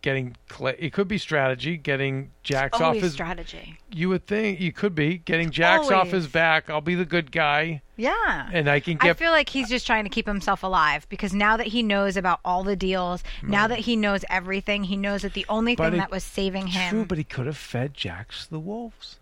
getting, 0.01 0.35
it 0.79 0.93
could 0.93 1.07
be 1.07 1.17
strategy, 1.17 1.77
getting 1.77 2.31
Jax 2.43 2.79
off 2.79 2.95
his. 2.95 3.03
Always 3.03 3.13
strategy. 3.13 3.77
you 3.91 4.09
would 4.09 4.25
think, 4.25 4.59
you 4.59 4.71
could 4.71 4.95
be 4.95 5.17
getting 5.19 5.49
Jax 5.51 5.89
off 5.91 6.09
his 6.09 6.27
back. 6.27 6.69
I'll 6.69 6.81
be 6.81 6.95
the 6.95 7.05
good 7.05 7.31
guy 7.31 7.81
Yeah. 7.97 8.49
and 8.51 8.69
I 8.69 8.79
can 8.79 8.97
get 8.97 9.11
I 9.11 9.13
feel 9.13 9.31
like 9.31 9.49
he's 9.49 9.69
just 9.69 9.85
trying 9.85 10.03
to 10.05 10.09
keep 10.09 10.25
himself 10.27 10.63
alive 10.63 11.07
because 11.09 11.33
now 11.33 11.55
that 11.57 11.67
he 11.67 11.83
knows 11.83 12.17
about 12.17 12.39
all 12.43 12.63
the 12.63 12.75
deals, 12.75 13.23
now 13.43 13.67
that 13.67 13.79
he 13.79 13.95
knows 13.95 14.25
everything, 14.29 14.85
he 14.85 14.97
knows 14.97 15.21
that 15.21 15.33
the 15.33 15.45
only 15.49 15.75
But 15.75 15.85
thing 15.91 15.93
it- 15.95 15.97
that 15.97 16.11
was 16.11 16.23
saving 16.23 16.67
him. 16.67 16.89
True, 16.89 17.05
but 17.05 17.17
he 17.17 17.23
could 17.23 17.45
have 17.45 17.57
fed 17.57 17.93
Jax 17.93 18.45
the 18.45 18.59
wolves 18.59 19.19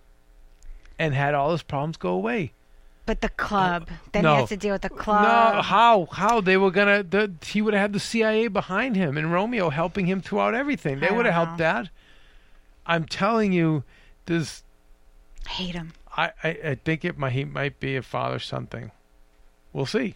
and 1.01 1.15
had 1.15 1.33
all 1.33 1.51
his 1.51 1.63
problems 1.63 1.97
go 1.97 2.11
away. 2.11 2.53
But 3.07 3.21
the 3.21 3.29
club, 3.29 3.87
uh, 3.89 3.93
then 4.11 4.23
no. 4.23 4.35
he 4.35 4.39
has 4.41 4.49
to 4.49 4.57
deal 4.57 4.73
with 4.73 4.83
the 4.83 4.89
club. 4.89 5.23
No, 5.23 5.61
how? 5.63 6.07
How 6.11 6.39
they 6.41 6.57
were 6.57 6.69
gonna? 6.69 7.01
The, 7.01 7.31
he 7.43 7.59
would 7.59 7.73
have 7.73 7.81
had 7.81 7.93
the 7.93 7.99
CIA 7.99 8.47
behind 8.47 8.95
him 8.95 9.17
and 9.17 9.33
Romeo 9.33 9.71
helping 9.71 10.05
him 10.05 10.21
throughout 10.21 10.53
everything. 10.53 10.99
They 10.99 11.09
would 11.09 11.25
have 11.25 11.33
helped 11.33 11.57
that. 11.57 11.89
I'm 12.85 13.05
telling 13.05 13.51
you, 13.51 13.83
this. 14.27 14.63
Hate 15.47 15.73
him. 15.73 15.93
I, 16.15 16.31
I, 16.43 16.49
I 16.49 16.75
think 16.75 17.03
it 17.03 17.17
might 17.17 17.33
he 17.33 17.45
might 17.45 17.79
be 17.79 17.95
a 17.95 18.03
father 18.03 18.37
son 18.37 18.67
thing. 18.67 18.91
We'll 19.73 19.87
see. 19.87 20.15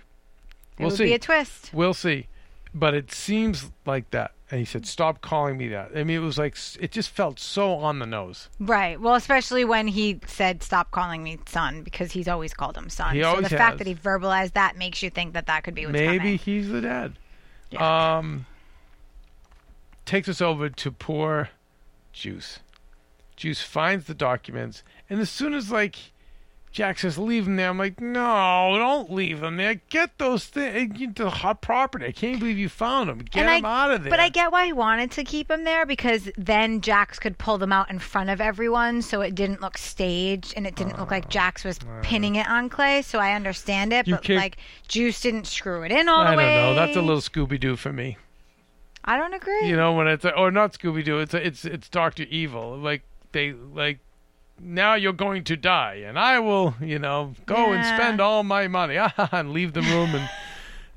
It 0.78 0.84
We'll 0.84 0.92
see. 0.92 1.06
be 1.06 1.14
a 1.14 1.20
twist. 1.20 1.72
We'll 1.74 1.96
see. 1.96 2.28
But 2.76 2.94
it 2.94 3.12
seems 3.12 3.72
like 3.88 4.12
that. 4.12 4.34
And 4.52 4.60
he 4.60 4.66
said, 4.66 4.86
"Stop 4.86 5.22
calling 5.22 5.58
me 5.58 5.70
that." 5.70 5.92
I 5.96 6.04
mean, 6.04 6.18
it 6.18 6.24
was 6.24 6.38
like 6.38 6.56
it 6.80 6.92
just 6.92 7.10
felt 7.10 7.40
so 7.40 7.74
on 7.76 7.98
the 7.98 8.06
nose. 8.06 8.50
Right. 8.60 9.02
Well, 9.02 9.16
especially 9.16 9.66
when 9.66 9.88
he 9.88 10.20
said, 10.28 10.62
"Stop 10.62 10.92
calling 10.92 11.24
me 11.24 11.40
son," 11.48 11.82
because 11.82 12.12
he's 12.12 12.28
always 12.28 12.54
called 12.54 12.78
him 12.78 12.90
son. 12.90 13.16
He 13.16 13.24
so 13.24 13.30
always 13.30 13.50
the 13.50 13.58
fact 13.58 13.80
that 13.80 13.88
he 13.88 13.96
verbalized 13.96 14.54
that 14.54 14.78
makes 14.78 15.02
you 15.02 15.10
think 15.10 15.34
that 15.34 15.48
that 15.48 15.64
could 15.64 15.74
be 15.74 15.86
what's 15.86 15.94
Maybe 15.94 16.18
coming. 16.20 16.38
he's 16.38 16.70
the 16.70 16.82
dad. 16.82 17.14
Yeah. 17.72 18.18
Um, 18.18 18.46
takes 20.06 20.30
us 20.30 20.42
over 20.42 20.70
to 20.70 20.92
poor 20.92 21.50
Juice. 22.14 22.60
Juice 23.36 23.62
finds 23.64 24.06
the 24.06 24.14
documents, 24.14 24.84
and 25.10 25.20
as 25.20 25.30
soon 25.32 25.56
as 25.56 25.72
like 25.72 25.96
Jax 26.76 27.04
says 27.04 27.18
leave 27.18 27.46
them 27.46 27.56
there, 27.56 27.70
I'm 27.70 27.78
like, 27.78 28.02
no, 28.02 28.76
don't 28.78 29.10
leave 29.10 29.40
them 29.40 29.56
there. 29.56 29.76
Get 29.90 30.18
those 30.18 30.44
things 30.44 31.00
eh, 31.00 31.06
into 31.06 31.24
the 31.24 31.30
hot 31.30 31.62
property. 31.62 32.06
I 32.06 32.12
can't 32.12 32.38
believe 32.38 32.58
you 32.58 32.68
found 32.68 33.08
them. 33.08 33.20
Get 33.20 33.46
and 33.46 33.64
them 33.64 33.66
I, 33.66 33.84
out 33.84 33.92
of 33.92 34.04
there. 34.04 34.10
But 34.10 34.20
I 34.20 34.28
get 34.28 34.52
why 34.52 34.66
he 34.66 34.74
wanted 34.74 35.10
to 35.12 35.24
keep 35.24 35.48
them 35.48 35.64
there 35.64 35.86
because 35.86 36.30
then 36.38 36.82
Jax 36.82 37.18
could 37.18 37.38
pull 37.38 37.58
them 37.58 37.72
out 37.72 37.90
in 37.90 37.98
front 37.98 38.30
of 38.30 38.42
everyone, 38.42 39.02
so 39.02 39.22
it 39.22 39.36
didn't 39.36 39.62
look 39.62 39.78
staged 39.78 40.54
and 40.58 40.68
it 40.68 40.76
didn't 40.76 41.00
look 41.00 41.12
like 41.12 41.30
Jax 41.30 41.64
was 41.64 41.80
oh, 41.82 42.02
pinning 42.02 42.36
it 42.36 42.48
on 42.50 42.68
Clay. 42.68 43.02
So 43.04 43.20
I 43.20 43.36
understand 43.36 43.94
it, 43.94 44.06
but 44.06 44.28
like 44.28 44.58
Juice 44.90 45.22
didn't 45.22 45.48
screw 45.48 45.84
it 45.84 45.94
in 45.94 46.10
all 46.10 46.24
I 46.24 46.24
the 46.24 46.30
don't 46.32 46.38
way. 46.38 46.56
know. 46.58 46.76
That's 46.76 46.98
a 46.98 47.02
little 47.02 47.22
Scooby 47.22 47.58
Doo 47.58 47.78
for 47.78 47.94
me. 47.94 48.18
I 49.06 49.16
don't 49.16 49.34
agree. 49.34 49.70
You 49.70 49.78
know 49.78 49.94
when 49.94 50.08
it's 50.08 50.26
or 50.26 50.52
not 50.52 50.74
Scooby 50.74 51.06
Doo. 51.06 51.20
It's 51.20 51.34
it's 51.34 51.64
it's 51.64 51.88
Doctor 51.88 52.24
Evil. 52.24 52.78
Like 52.78 53.04
they 53.32 53.54
like 53.54 54.00
now 54.60 54.96
you're 54.96 55.14
going 55.14 55.44
to 55.46 55.56
die, 55.58 56.04
and 56.06 56.18
I 56.18 56.40
will 56.40 56.76
you 56.82 57.00
know 57.00 57.34
go 57.46 57.72
and 57.74 57.86
spend 57.86 58.20
all 58.22 58.44
my 58.44 58.68
money 58.68 58.98
ah, 59.00 59.30
and 59.32 59.52
leave 59.52 59.74
the 59.74 59.82
room 59.82 60.16
and. 60.16 60.30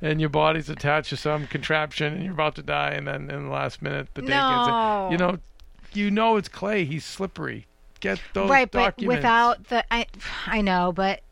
And 0.01 0.21
your 0.21 0.31
body's 0.31 0.71
attached 0.71 1.09
to 1.11 1.17
some 1.17 1.49
contraption, 1.49 2.15
and 2.15 2.23
you're 2.23 2.33
about 2.33 2.55
to 2.55 2.63
die, 2.63 2.91
and 2.91 3.09
then 3.09 3.29
in 3.29 3.47
the 3.47 3.51
last 3.51 3.83
minute, 3.83 4.07
the 4.15 4.23
day 4.23 4.29
gets 4.29 4.37
No. 4.39 5.07
in. 5.07 5.11
You 5.11 5.19
know, 5.19 5.39
you 5.93 6.11
know 6.13 6.37
it's 6.37 6.49
Clay. 6.49 6.85
He's 6.85 7.05
slippery. 7.05 7.67
Get 7.99 8.21
those 8.33 8.49
right, 8.49 8.71
but 8.71 8.97
without 9.03 9.65
the 9.65 9.85
I, 9.93 10.07
I 10.47 10.61
know, 10.61 10.93
but 10.93 11.23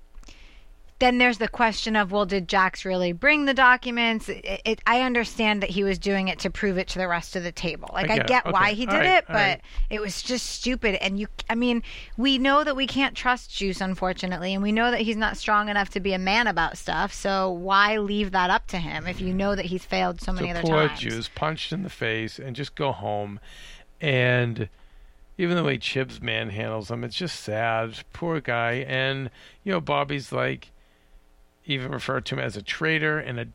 then 0.98 1.18
there's 1.18 1.38
the 1.38 1.48
question 1.48 1.96
of 1.96 2.10
well 2.12 2.26
did 2.26 2.48
jax 2.48 2.84
really 2.84 3.12
bring 3.12 3.44
the 3.44 3.54
documents 3.54 4.28
it, 4.28 4.60
it, 4.64 4.80
i 4.86 5.02
understand 5.02 5.62
that 5.62 5.70
he 5.70 5.84
was 5.84 5.98
doing 5.98 6.28
it 6.28 6.38
to 6.38 6.50
prove 6.50 6.78
it 6.78 6.88
to 6.88 6.98
the 6.98 7.08
rest 7.08 7.36
of 7.36 7.42
the 7.42 7.52
table 7.52 7.88
like 7.92 8.10
I 8.10 8.14
i 8.14 8.16
get 8.18 8.28
get, 8.28 8.46
it. 8.46 8.52
why 8.52 8.72
he 8.72 8.86
did 8.86 8.94
right. 8.94 9.06
it 9.06 9.24
but 9.26 9.34
right. 9.34 9.60
it 9.90 10.00
was 10.00 10.22
just 10.22 10.46
stupid 10.46 10.96
and 11.02 11.18
you 11.18 11.28
i 11.48 11.54
mean 11.54 11.82
we 12.16 12.38
know 12.38 12.64
that 12.64 12.76
we 12.76 12.86
can't 12.86 13.14
trust 13.14 13.54
juice 13.54 13.80
unfortunately 13.80 14.54
and 14.54 14.62
we 14.62 14.72
know 14.72 14.90
that 14.90 15.00
he's 15.00 15.16
not 15.16 15.36
strong 15.36 15.68
enough 15.68 15.90
to 15.90 16.00
be 16.00 16.12
a 16.12 16.18
man 16.18 16.46
about 16.46 16.76
stuff 16.76 17.12
so 17.12 17.50
why 17.50 17.96
leave 17.98 18.32
that 18.32 18.50
up 18.50 18.66
to 18.66 18.78
him 18.78 19.06
if 19.06 19.20
you 19.20 19.32
know 19.32 19.54
that 19.54 19.66
he's 19.66 19.84
failed 19.84 20.20
so 20.20 20.32
many 20.32 20.48
so 20.48 20.58
other 20.58 20.62
poor 20.62 20.88
times 20.88 21.00
Juice 21.00 21.28
punched 21.28 21.72
in 21.72 21.82
the 21.82 21.90
face 21.90 22.38
and 22.38 22.56
just 22.56 22.74
go 22.74 22.92
home. 22.92 23.40
And 24.00 24.68
even 25.38 25.56
the 25.56 25.64
way 25.64 25.78
Chibs 25.78 26.20
manhandles 26.20 26.90
him, 26.90 27.04
it's 27.04 27.16
just 27.16 27.40
sad. 27.40 27.98
Poor 28.12 28.40
guy. 28.40 28.84
And 28.88 29.30
you 29.64 29.72
know, 29.72 29.80
Bobby's 29.80 30.32
like 30.32 30.70
even 31.66 31.90
referred 31.90 32.24
to 32.26 32.36
him 32.36 32.40
as 32.40 32.56
a 32.56 32.62
traitor 32.62 33.18
and 33.18 33.38
a 33.40 33.46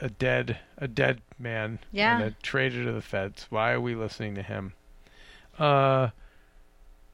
a 0.00 0.08
dead 0.08 0.58
a 0.76 0.86
dead 0.86 1.20
man 1.38 1.80
Yeah. 1.90 2.16
and 2.18 2.24
a 2.26 2.30
traitor 2.42 2.84
to 2.84 2.92
the 2.92 3.02
feds. 3.02 3.46
Why 3.50 3.72
are 3.72 3.80
we 3.80 3.94
listening 3.96 4.36
to 4.36 4.42
him? 4.42 4.74
Uh, 5.58 6.10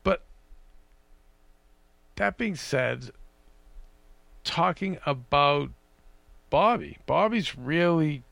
but 0.02 0.22
that 2.16 2.36
being 2.36 2.56
said, 2.56 3.10
talking 4.44 4.98
about 5.06 5.70
Bobby, 6.50 6.98
Bobby's 7.06 7.56
really 7.56 8.22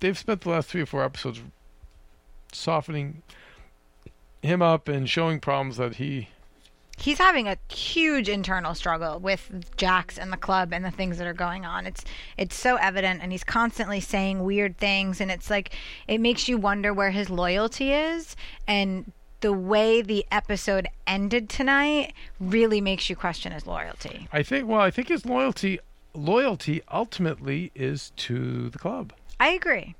they've 0.00 0.18
spent 0.18 0.40
the 0.40 0.50
last 0.50 0.68
three 0.68 0.80
or 0.82 0.86
four 0.86 1.04
episodes 1.04 1.40
softening 2.52 3.22
him 4.42 4.60
up 4.60 4.88
and 4.88 5.08
showing 5.08 5.38
problems 5.38 5.76
that 5.76 5.96
he 5.96 6.30
he's 7.00 7.18
having 7.18 7.48
a 7.48 7.56
huge 7.72 8.28
internal 8.28 8.74
struggle 8.74 9.18
with 9.18 9.50
Jax 9.76 10.18
and 10.18 10.32
the 10.32 10.36
club 10.36 10.72
and 10.72 10.84
the 10.84 10.90
things 10.90 11.18
that 11.18 11.26
are 11.26 11.32
going 11.32 11.64
on. 11.64 11.86
It's 11.86 12.04
it's 12.36 12.54
so 12.54 12.76
evident 12.76 13.22
and 13.22 13.32
he's 13.32 13.44
constantly 13.44 14.00
saying 14.00 14.44
weird 14.44 14.76
things 14.76 15.20
and 15.20 15.30
it's 15.30 15.50
like 15.50 15.74
it 16.06 16.18
makes 16.20 16.48
you 16.48 16.58
wonder 16.58 16.92
where 16.92 17.10
his 17.10 17.30
loyalty 17.30 17.92
is 17.92 18.36
and 18.66 19.12
the 19.40 19.52
way 19.52 20.02
the 20.02 20.26
episode 20.30 20.86
ended 21.06 21.48
tonight 21.48 22.12
really 22.38 22.80
makes 22.80 23.08
you 23.08 23.16
question 23.16 23.52
his 23.52 23.66
loyalty. 23.66 24.28
I 24.32 24.42
think 24.42 24.68
well, 24.68 24.80
I 24.80 24.90
think 24.90 25.08
his 25.08 25.24
loyalty 25.24 25.80
loyalty 26.12 26.82
ultimately 26.92 27.70
is 27.74 28.12
to 28.16 28.68
the 28.68 28.78
club. 28.78 29.12
I 29.38 29.50
agree. 29.50 29.94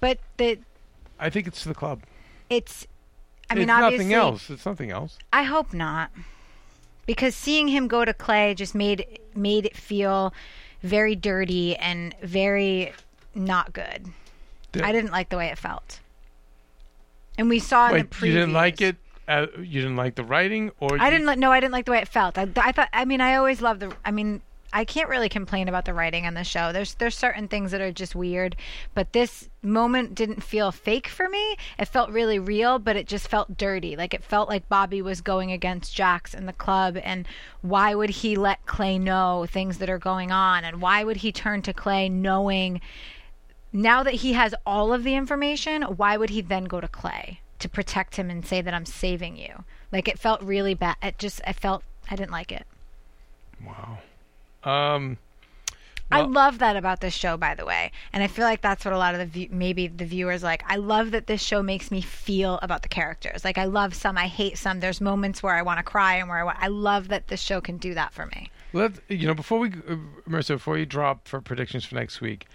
But 0.00 0.18
the 0.36 0.58
I 1.18 1.30
think 1.30 1.46
it's 1.46 1.62
to 1.62 1.68
the 1.68 1.74
club. 1.74 2.02
it's 2.50 2.86
I 3.52 3.54
mean 3.54 3.62
it's 3.64 3.70
obviously 3.72 4.04
nothing 4.06 4.12
else. 4.14 4.50
It's 4.50 4.62
something 4.62 4.90
else. 4.90 5.18
I 5.32 5.42
hope 5.44 5.72
not. 5.72 6.10
Because 7.06 7.34
seeing 7.34 7.68
him 7.68 7.88
go 7.88 8.04
to 8.04 8.14
Clay 8.14 8.54
just 8.54 8.74
made 8.74 9.06
made 9.34 9.66
it 9.66 9.76
feel 9.76 10.32
very 10.82 11.14
dirty 11.16 11.76
and 11.76 12.14
very 12.22 12.92
not 13.34 13.72
good. 13.72 14.06
Yeah. 14.74 14.86
I 14.86 14.92
didn't 14.92 15.10
like 15.12 15.28
the 15.28 15.36
way 15.36 15.48
it 15.48 15.58
felt. 15.58 16.00
And 17.38 17.48
we 17.48 17.58
saw 17.58 17.88
in 17.88 17.98
the 17.98 18.04
previews. 18.04 18.26
you 18.26 18.32
didn't 18.34 18.52
like 18.52 18.80
it? 18.80 18.96
Uh, 19.28 19.46
you 19.58 19.80
didn't 19.80 19.96
like 19.96 20.16
the 20.16 20.24
writing, 20.24 20.70
or 20.80 20.98
I 21.00 21.06
you- 21.06 21.10
didn't 21.12 21.26
li- 21.26 21.36
no, 21.36 21.52
I 21.52 21.60
didn't 21.60 21.72
like 21.72 21.84
the 21.86 21.92
way 21.92 21.98
it 21.98 22.08
felt. 22.08 22.36
I, 22.36 22.48
I 22.56 22.72
thought 22.72 22.88
I 22.92 23.04
mean 23.04 23.20
I 23.20 23.36
always 23.36 23.62
love 23.62 23.78
the 23.80 23.94
I 24.04 24.10
mean 24.10 24.42
I 24.72 24.84
can't 24.84 25.08
really 25.08 25.28
complain 25.28 25.68
about 25.68 25.84
the 25.84 25.92
writing 25.92 26.26
on 26.26 26.34
the 26.34 26.44
show. 26.44 26.72
There's 26.72 26.94
there's 26.94 27.16
certain 27.16 27.46
things 27.46 27.72
that 27.72 27.80
are 27.80 27.92
just 27.92 28.14
weird, 28.14 28.56
but 28.94 29.12
this 29.12 29.50
moment 29.62 30.14
didn't 30.14 30.42
feel 30.42 30.72
fake 30.72 31.08
for 31.08 31.28
me. 31.28 31.56
It 31.78 31.86
felt 31.86 32.10
really 32.10 32.38
real, 32.38 32.78
but 32.78 32.96
it 32.96 33.06
just 33.06 33.28
felt 33.28 33.58
dirty. 33.58 33.96
Like 33.96 34.14
it 34.14 34.24
felt 34.24 34.48
like 34.48 34.68
Bobby 34.68 35.02
was 35.02 35.20
going 35.20 35.52
against 35.52 35.94
Jax 35.94 36.32
in 36.32 36.46
the 36.46 36.52
club 36.52 36.96
and 37.02 37.28
why 37.60 37.94
would 37.94 38.10
he 38.10 38.36
let 38.36 38.64
Clay 38.66 38.98
know 38.98 39.46
things 39.46 39.78
that 39.78 39.90
are 39.90 39.98
going 39.98 40.32
on 40.32 40.64
and 40.64 40.80
why 40.80 41.04
would 41.04 41.18
he 41.18 41.32
turn 41.32 41.62
to 41.62 41.74
Clay 41.74 42.08
knowing 42.08 42.80
now 43.72 44.02
that 44.02 44.14
he 44.14 44.34
has 44.34 44.54
all 44.66 44.92
of 44.92 45.04
the 45.04 45.14
information, 45.14 45.82
why 45.82 46.16
would 46.16 46.30
he 46.30 46.40
then 46.40 46.64
go 46.64 46.80
to 46.80 46.88
Clay 46.88 47.40
to 47.58 47.68
protect 47.68 48.16
him 48.16 48.30
and 48.30 48.44
say 48.44 48.60
that 48.60 48.74
I'm 48.74 48.86
saving 48.86 49.36
you? 49.36 49.64
Like 49.90 50.08
it 50.08 50.18
felt 50.18 50.42
really 50.42 50.74
bad. 50.74 50.96
It 51.02 51.18
just 51.18 51.40
I 51.46 51.52
felt 51.52 51.82
I 52.10 52.16
didn't 52.16 52.32
like 52.32 52.52
it. 52.52 52.66
Wow. 53.64 53.98
Um. 54.64 55.18
I 56.10 56.20
love 56.20 56.58
that 56.58 56.76
about 56.76 57.00
this 57.00 57.14
show, 57.14 57.38
by 57.38 57.54
the 57.54 57.64
way, 57.64 57.90
and 58.12 58.22
I 58.22 58.26
feel 58.26 58.44
like 58.44 58.60
that's 58.60 58.84
what 58.84 58.92
a 58.92 58.98
lot 58.98 59.14
of 59.14 59.20
the 59.20 59.24
view- 59.24 59.48
maybe 59.50 59.86
the 59.86 60.04
viewers 60.04 60.42
like. 60.42 60.62
I 60.66 60.76
love 60.76 61.12
that 61.12 61.26
this 61.26 61.42
show 61.42 61.62
makes 61.62 61.90
me 61.90 62.02
feel 62.02 62.58
about 62.60 62.82
the 62.82 62.88
characters. 62.88 63.46
Like 63.46 63.56
I 63.56 63.64
love 63.64 63.94
some, 63.94 64.18
I 64.18 64.26
hate 64.26 64.58
some. 64.58 64.80
There's 64.80 65.00
moments 65.00 65.42
where 65.42 65.54
I 65.54 65.62
want 65.62 65.78
to 65.78 65.82
cry 65.82 66.16
and 66.16 66.28
where 66.28 66.36
I, 66.40 66.44
wa- 66.44 66.54
I 66.58 66.68
love 66.68 67.08
that 67.08 67.28
this 67.28 67.40
show 67.40 67.62
can 67.62 67.78
do 67.78 67.94
that 67.94 68.12
for 68.12 68.26
me. 68.26 68.50
Let 68.74 68.92
you 69.08 69.26
know 69.26 69.32
before 69.32 69.58
we, 69.58 69.68
uh, 69.68 69.96
Marissa, 70.28 70.48
before 70.56 70.76
you 70.76 70.84
drop 70.84 71.26
for 71.26 71.40
predictions 71.40 71.86
for 71.86 71.94
next 71.94 72.20
week. 72.20 72.46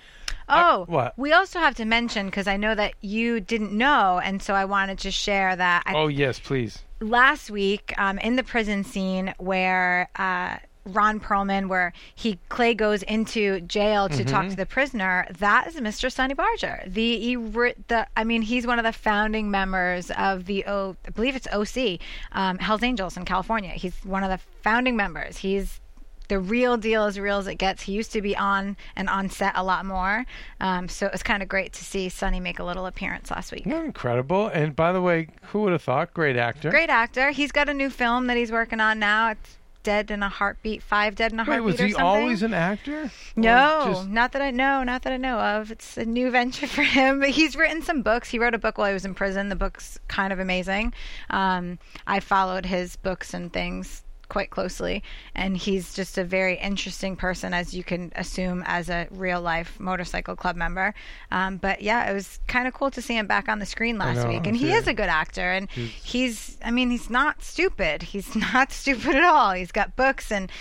I- 0.48 0.62
Oh, 0.74 0.86
what? 0.88 1.18
we 1.18 1.34
also 1.34 1.58
have 1.58 1.74
to 1.76 1.86
mention 1.86 2.28
because 2.28 2.46
I 2.48 2.58
know 2.58 2.76
that 2.76 2.94
you 3.02 3.40
didn't 3.40 3.72
know, 3.72 4.22
and 4.24 4.40
so 4.40 4.54
I 4.54 4.66
wanted 4.66 5.00
to 5.00 5.10
share 5.10 5.56
that. 5.56 5.82
I, 5.88 5.96
Oh 5.96 6.08
yes, 6.10 6.40
please. 6.40 6.84
last 7.02 7.50
week 7.50 7.92
um, 7.98 8.20
in 8.20 8.36
the 8.36 8.44
prison 8.44 8.84
scene 8.84 9.34
where 9.40 10.10
uh, 10.16 10.58
Ron 10.88 11.20
Perlman, 11.20 11.68
where 11.68 11.94
he 12.16 12.40
Clay 12.50 12.74
goes 12.74 13.04
into 13.04 13.62
jail 13.62 14.10
to 14.10 14.24
talk 14.24 14.50
to 14.50 14.56
the 14.56 14.66
prisoner, 14.66 15.28
that 15.40 15.68
is 15.68 15.76
Mr. 15.76 16.12
Sonny 16.12 16.34
Barger. 16.34 16.84
The, 16.88 17.20
he, 17.20 17.36
the 17.36 18.08
I 18.16 18.24
mean, 18.24 18.42
he's 18.42 18.66
one 18.66 18.80
of 18.80 18.86
the 18.86 18.94
founding 18.94 19.52
members 19.52 20.12
of 20.12 20.46
the 20.46 20.66
O, 20.66 20.96
I 21.06 21.10
believe 21.12 21.36
it's 21.36 21.48
OC, 21.48 22.00
um, 22.32 22.58
Hell's 22.58 22.84
Angels 22.84 23.18
in 23.18 23.26
California. 23.26 23.72
He's 23.72 23.96
one 24.04 24.24
of 24.24 24.30
the 24.30 24.40
founding 24.62 24.96
members. 24.96 25.38
He's 25.38 25.80
the 26.28 26.40
real 26.40 26.78
deal 26.78 27.06
as 27.06 27.20
real 27.20 27.38
as 27.38 27.48
it 27.48 27.56
gets. 27.56 27.84
He 27.84 27.94
used 27.94 28.12
to 28.14 28.22
be 28.22 28.36
on 28.36 28.78
and 28.96 29.10
on 29.10 29.30
set 29.30 29.54
a 29.56 29.64
lot 29.64 29.86
more, 29.86 30.26
um, 30.60 30.90
so 30.90 31.06
it 31.06 31.12
was 31.12 31.24
kind 31.24 31.42
of 31.42 31.50
great 31.50 31.74
to 31.74 31.84
see 31.84 32.10
Sonny 32.10 32.40
make 32.40 32.60
a 32.60 32.64
little 32.64 32.86
appearance 32.86 33.32
last 33.32 33.52
week. 33.52 33.66
Incredible. 33.66 34.48
And 34.48 34.76
by 34.76 34.92
the 34.92 35.02
way, 35.02 35.30
who 35.44 35.62
would 35.62 35.72
have 35.72 35.82
thought? 35.82 36.14
Great 36.14 36.38
actor. 36.38 36.70
Great 36.70 36.90
actor. 36.90 37.32
He's 37.32 37.52
got 37.52 37.70
a 37.70 37.74
new 37.74 37.90
film 37.90 38.28
that 38.28 38.38
he's 38.38 38.52
working 38.52 38.80
on 38.80 39.00
now. 39.00 39.32
It's 39.32 39.57
Dead 39.88 40.12
in 40.12 40.22
a 40.22 40.28
Heartbeat, 40.28 40.84
Five 40.84 41.16
Dead 41.16 41.32
in 41.32 41.40
a 41.40 41.44
Wait, 41.44 41.48
Heartbeat 41.48 41.64
was 41.66 41.80
or 41.80 41.86
he 41.86 41.92
something. 41.94 42.06
always 42.06 42.44
an 42.44 42.54
actor? 42.54 43.10
No, 43.38 43.84
just- 43.94 44.10
not 44.10 44.34
that 44.34 44.42
I 44.42 44.52
know, 44.52 44.84
not 44.84 45.04
that 45.04 45.14
I 45.14 45.18
know 45.18 45.40
of. 45.40 45.72
It's 45.72 45.96
a 45.98 46.04
new 46.04 46.30
venture 46.30 46.68
for 46.78 46.84
him. 46.84 47.22
But 47.22 47.30
he's 47.30 47.56
written 47.56 47.82
some 47.82 48.02
books. 48.02 48.30
He 48.30 48.38
wrote 48.38 48.54
a 48.54 48.58
book 48.58 48.78
while 48.78 48.88
he 48.88 48.94
was 48.94 49.06
in 49.06 49.16
prison. 49.16 49.48
The 49.48 49.56
book's 49.56 49.98
kind 50.10 50.34
of 50.34 50.40
amazing. 50.40 50.94
Um, 51.30 51.80
I 52.06 52.20
followed 52.20 52.66
his 52.66 52.98
books 52.98 53.34
and 53.34 53.52
things 53.54 54.04
quite 54.30 54.50
closely, 54.50 55.04
and 55.36 55.58
he's 55.58 55.94
just 55.94 56.18
a 56.18 56.24
very 56.24 56.56
interesting 56.58 57.16
person, 57.16 57.54
as 57.54 57.74
you 57.74 57.84
can 57.84 58.12
assume, 58.16 58.64
as 58.66 58.90
a 58.90 59.08
real 59.12 59.42
life 59.42 59.80
motorcycle 59.80 60.36
club 60.36 60.56
member. 60.56 60.94
Um, 61.32 61.58
but 61.58 61.82
yeah, 61.82 62.10
it 62.10 62.14
was 62.14 62.40
kind 62.48 62.68
of 62.68 62.74
cool 62.74 62.92
to 62.92 63.02
see 63.02 63.18
him 63.18 63.28
back 63.28 63.50
on 63.50 63.60
the 63.60 63.66
screen 63.66 63.98
last 63.98 64.24
know, 64.24 64.30
week, 64.30 64.48
and 64.48 64.56
he 64.56 64.74
is 64.74 64.88
a 64.88 64.94
good 64.94 65.10
actor, 65.10 65.52
and 65.52 65.70
he's, 65.70 66.58
I 66.64 66.72
mean, 66.72 66.90
he's 66.90 67.10
not 67.10 67.44
stupid. 67.44 68.02
He's 68.04 68.36
not 68.54 68.72
stupid 68.72 69.16
at 69.16 69.24
all. 69.24 69.52
He's 69.52 69.72
got 69.72 69.96
books 69.96 70.32
and. 70.32 70.52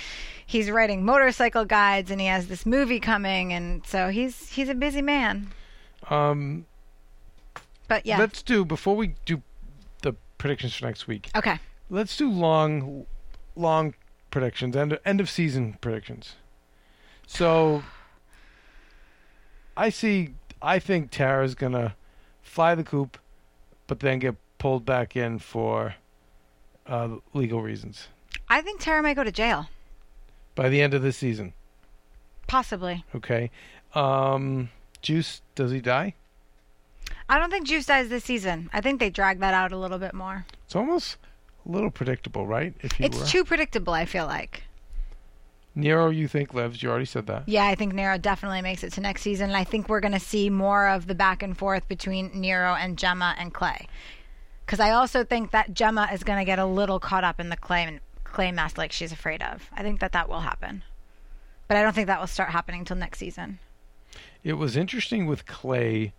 He's 0.48 0.70
writing 0.70 1.04
motorcycle 1.04 1.64
guides, 1.64 2.08
and 2.08 2.20
he 2.20 2.28
has 2.28 2.46
this 2.46 2.64
movie 2.64 3.00
coming, 3.00 3.52
and 3.52 3.84
so 3.84 4.10
he's 4.10 4.48
he's 4.50 4.68
a 4.68 4.76
busy 4.76 5.02
man. 5.02 5.48
Um, 6.08 6.66
But 7.88 8.06
yeah, 8.06 8.16
let's 8.18 8.42
do 8.44 8.64
before 8.64 8.94
we 8.94 9.16
do 9.24 9.42
the 10.02 10.14
predictions 10.38 10.76
for 10.76 10.86
next 10.86 11.08
week. 11.08 11.30
okay. 11.34 11.58
Let's 11.90 12.16
do 12.16 12.30
long, 12.30 13.06
long 13.56 13.94
predictions. 14.30 14.76
End 14.76 14.98
end 15.04 15.20
of 15.20 15.28
season 15.28 15.76
predictions. 15.80 16.36
So, 17.26 17.82
I 19.76 19.88
see. 19.88 20.34
I 20.62 20.78
think 20.78 21.10
Tara's 21.10 21.54
gonna 21.54 21.96
fly 22.42 22.74
the 22.74 22.84
coop, 22.84 23.18
but 23.86 24.00
then 24.00 24.18
get 24.18 24.36
pulled 24.58 24.84
back 24.84 25.16
in 25.16 25.38
for 25.38 25.96
uh, 26.86 27.16
legal 27.34 27.60
reasons 27.60 28.08
I 28.48 28.60
think 28.62 28.80
Tara 28.80 29.02
might 29.02 29.14
go 29.14 29.24
to 29.24 29.32
jail, 29.32 29.68
by 30.54 30.68
the 30.68 30.80
end 30.80 30.94
of 30.94 31.02
this 31.02 31.16
season. 31.16 31.52
possibly. 32.46 33.04
Okay. 33.14 33.50
Um, 33.94 34.70
Juice, 35.02 35.42
does 35.54 35.72
he 35.72 35.80
die? 35.80 36.14
I 37.28 37.38
don't 37.38 37.50
think 37.50 37.66
Juice 37.66 37.86
dies 37.86 38.08
this 38.08 38.24
season. 38.24 38.70
I 38.72 38.80
think 38.80 39.00
they 39.00 39.10
drag 39.10 39.40
that 39.40 39.52
out 39.52 39.72
a 39.72 39.76
little 39.76 39.98
bit 39.98 40.14
more. 40.14 40.46
It's 40.64 40.76
almost 40.76 41.16
a 41.66 41.70
little 41.70 41.90
predictable, 41.90 42.46
right? 42.46 42.74
If 42.80 42.92
he 42.92 43.04
It's 43.04 43.18
were. 43.18 43.26
too 43.26 43.44
predictable. 43.44 43.92
I 43.92 44.04
feel 44.04 44.26
like. 44.26 44.62
Nero, 45.74 46.08
you 46.08 46.26
think 46.26 46.54
lives? 46.54 46.82
You 46.82 46.88
already 46.88 47.04
said 47.04 47.26
that. 47.26 47.46
Yeah, 47.46 47.66
I 47.66 47.74
think 47.74 47.92
Nero 47.92 48.16
definitely 48.16 48.62
makes 48.62 48.82
it 48.82 48.94
to 48.94 49.00
next 49.02 49.20
season. 49.22 49.50
And 49.50 49.56
I 49.56 49.64
think 49.64 49.88
we're 49.88 50.00
going 50.00 50.14
to 50.14 50.20
see 50.20 50.48
more 50.48 50.88
of 50.88 51.06
the 51.06 51.14
back 51.14 51.42
and 51.42 51.56
forth 51.56 51.86
between 51.86 52.30
Nero 52.34 52.74
and 52.74 52.96
Gemma 52.96 53.34
and 53.38 53.52
Clay. 53.52 53.86
Because 54.64 54.80
I 54.80 54.92
also 54.92 55.22
think 55.22 55.50
that 55.50 55.74
Gemma 55.74 56.08
is 56.12 56.24
going 56.24 56.38
to 56.38 56.46
get 56.46 56.58
a 56.58 56.64
little 56.64 56.98
caught 56.98 57.24
up 57.24 57.38
in 57.38 57.50
the 57.50 57.56
Clay, 57.58 58.00
clay 58.24 58.52
mess 58.52 58.78
like 58.78 58.90
she's 58.90 59.12
afraid 59.12 59.42
of. 59.42 59.68
I 59.74 59.82
think 59.82 60.00
that 60.00 60.12
that 60.12 60.30
will 60.30 60.40
happen. 60.40 60.82
But 61.68 61.76
I 61.76 61.82
don't 61.82 61.94
think 61.94 62.06
that 62.06 62.20
will 62.20 62.26
start 62.26 62.48
happening 62.50 62.80
until 62.80 62.96
next 62.96 63.18
season. 63.18 63.58
It 64.42 64.54
was 64.54 64.76
interesting 64.78 65.26
with 65.26 65.44
Clay 65.46 66.14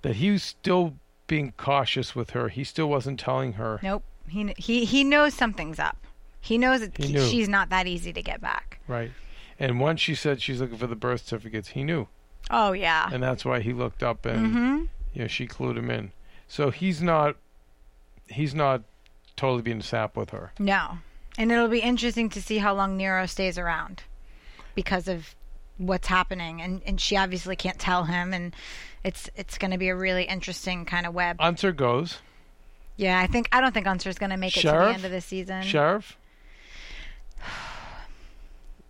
that 0.00 0.16
he 0.16 0.30
was 0.30 0.42
still 0.42 0.94
being 1.26 1.52
cautious 1.58 2.14
with 2.16 2.30
her. 2.30 2.48
He 2.48 2.64
still 2.64 2.88
wasn't 2.88 3.20
telling 3.20 3.54
her. 3.54 3.80
Nope. 3.82 4.02
He 4.28 4.54
he 4.56 4.84
he 4.84 5.04
knows 5.04 5.34
something's 5.34 5.78
up. 5.78 5.96
He 6.40 6.58
knows 6.58 6.80
that 6.80 6.96
He 6.96 7.18
she's 7.28 7.48
not 7.48 7.70
that 7.70 7.86
easy 7.86 8.12
to 8.12 8.22
get 8.22 8.40
back. 8.40 8.80
Right. 8.86 9.10
And 9.58 9.80
once 9.80 10.00
she 10.00 10.14
said 10.14 10.40
she's 10.42 10.60
looking 10.60 10.76
for 10.78 10.86
the 10.86 10.94
birth 10.96 11.26
certificates, 11.26 11.68
he 11.70 11.82
knew, 11.82 12.08
Oh 12.50 12.72
yeah. 12.72 13.08
and 13.12 13.22
that's 13.22 13.44
why 13.44 13.60
he 13.60 13.72
looked 13.72 14.02
up 14.02 14.26
and 14.26 14.46
Mm-hmm. 14.46 14.84
you 15.14 15.22
know 15.22 15.26
she 15.28 15.46
clued 15.46 15.76
him 15.76 15.90
in. 15.90 16.12
So 16.48 16.70
he's 16.70 17.02
not 17.02 17.36
he's 18.28 18.54
not 18.54 18.82
totally 19.36 19.62
being 19.62 19.80
sap 19.82 20.16
with 20.16 20.30
her. 20.30 20.52
No. 20.58 20.98
And 21.38 21.52
it'll 21.52 21.68
be 21.68 21.80
interesting 21.80 22.30
to 22.30 22.40
see 22.42 22.58
how 22.58 22.74
long 22.74 22.96
Nero 22.96 23.26
stays 23.26 23.58
around 23.58 24.02
because 24.74 25.06
of 25.08 25.34
what's 25.78 26.08
happening 26.08 26.62
and, 26.62 26.80
and 26.86 26.98
she 26.98 27.16
obviously 27.18 27.54
can't 27.56 27.78
tell 27.78 28.04
him 28.04 28.32
and 28.32 28.54
it's 29.04 29.28
it's 29.36 29.58
going 29.58 29.70
to 29.70 29.76
be 29.78 29.88
a 29.88 29.96
really 29.96 30.24
interesting 30.24 30.84
kind 30.86 31.04
of 31.06 31.12
web. 31.14 31.36
Unser 31.40 31.72
goes. 31.72 32.18
Yeah, 32.96 33.20
I 33.20 33.26
think 33.26 33.48
I 33.52 33.60
don't 33.60 33.72
think 33.72 33.86
Unser's 33.86 34.18
going 34.18 34.30
to 34.30 34.36
make 34.36 34.56
it 34.56 34.60
to 34.62 34.68
the 34.68 34.74
end 34.94 35.04
of 35.04 35.10
the 35.10 35.20
season. 35.20 35.62
Sheriff. 35.62 36.16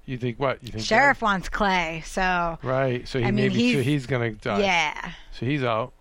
You 0.04 0.16
think 0.18 0.38
what? 0.38 0.62
You 0.62 0.70
think 0.72 0.84
Sheriff 0.84 1.20
wants 1.20 1.48
Clay, 1.48 2.02
so 2.06 2.58
Right. 2.62 3.06
So 3.08 3.18
he 3.18 3.24
I 3.24 3.30
mean, 3.32 3.48
maybe 3.48 3.54
so 3.72 3.78
he's- 3.78 3.84
he's 3.84 4.06
gonna 4.06 4.30
die. 4.30 4.60
yeah, 4.60 5.12
So 5.32 5.46
he's 5.46 5.64
out. 5.64 5.92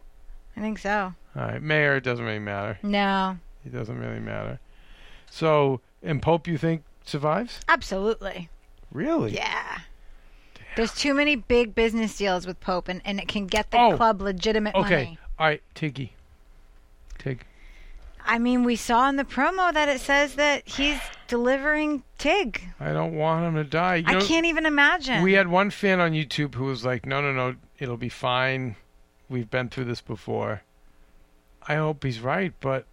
I 0.56 0.60
think 0.62 0.78
so. 0.78 1.14
All 1.36 1.42
right. 1.42 1.62
Mayor 1.62 1.96
it 1.96 2.04
doesn't 2.04 2.24
really 2.24 2.38
matter. 2.40 2.78
No, 2.84 3.38
It 3.66 3.74
doesn't 3.74 3.98
really 3.98 4.20
matter. 4.20 4.60
So 5.30 5.82
and 6.04 6.22
Pope 6.22 6.48
you 6.48 6.58
think 6.58 6.84
survives? 7.04 7.60
absolutely. 7.68 8.50
Really? 8.92 9.34
Yeah. 9.34 9.80
There's 10.76 10.94
too 10.94 11.14
many 11.16 11.36
big 11.36 11.74
business 11.74 12.16
deals 12.18 12.46
with 12.46 12.60
Pope, 12.60 12.88
and, 12.90 13.02
and 13.06 13.20
it 13.20 13.28
can 13.28 13.48
get 13.48 13.72
the 13.72 13.80
Oh, 13.80 13.96
club 13.96 14.22
legitimate 14.22 14.76
Okay. 14.76 15.04
money. 15.06 15.20
All 15.40 15.48
right. 15.48 15.64
Tiggy. 15.74 16.12
Tig. 17.18 17.44
I 18.26 18.40
mean, 18.40 18.64
we 18.64 18.76
saw 18.76 19.08
in 19.10 19.16
the 19.18 19.24
promo 19.24 19.74
that 19.74 19.88
it 19.90 20.02
says 20.02 20.36
that 20.36 20.68
he's 20.68 21.00
delivering 21.28 22.04
Tig. 22.18 22.62
I 22.80 22.92
don't 22.94 23.16
want 23.16 23.46
him 23.46 23.56
to 23.56 23.64
die. 23.64 23.98
You 23.98 24.04
I 24.08 24.14
know, 24.14 24.22
can't 24.22 24.46
even 24.46 24.66
imagine. 24.66 25.22
We 25.24 25.34
had 25.34 25.48
one 25.48 25.70
fan 25.70 26.00
on 26.00 26.12
YouTube 26.12 26.56
who 26.56 26.66
was 26.66 26.84
like, 26.86 27.06
"No, 27.06 27.22
no, 27.22 27.32
no, 27.34 27.56
it'll 27.80 27.98
be 27.98 28.10
fine. 28.10 28.76
We've 29.30 29.50
been 29.50 29.70
through 29.70 29.86
this 29.86 30.02
before." 30.02 30.62
I 31.68 31.76
hope 31.76 32.04
he's 32.04 32.20
right, 32.20 32.54
but 32.60 32.86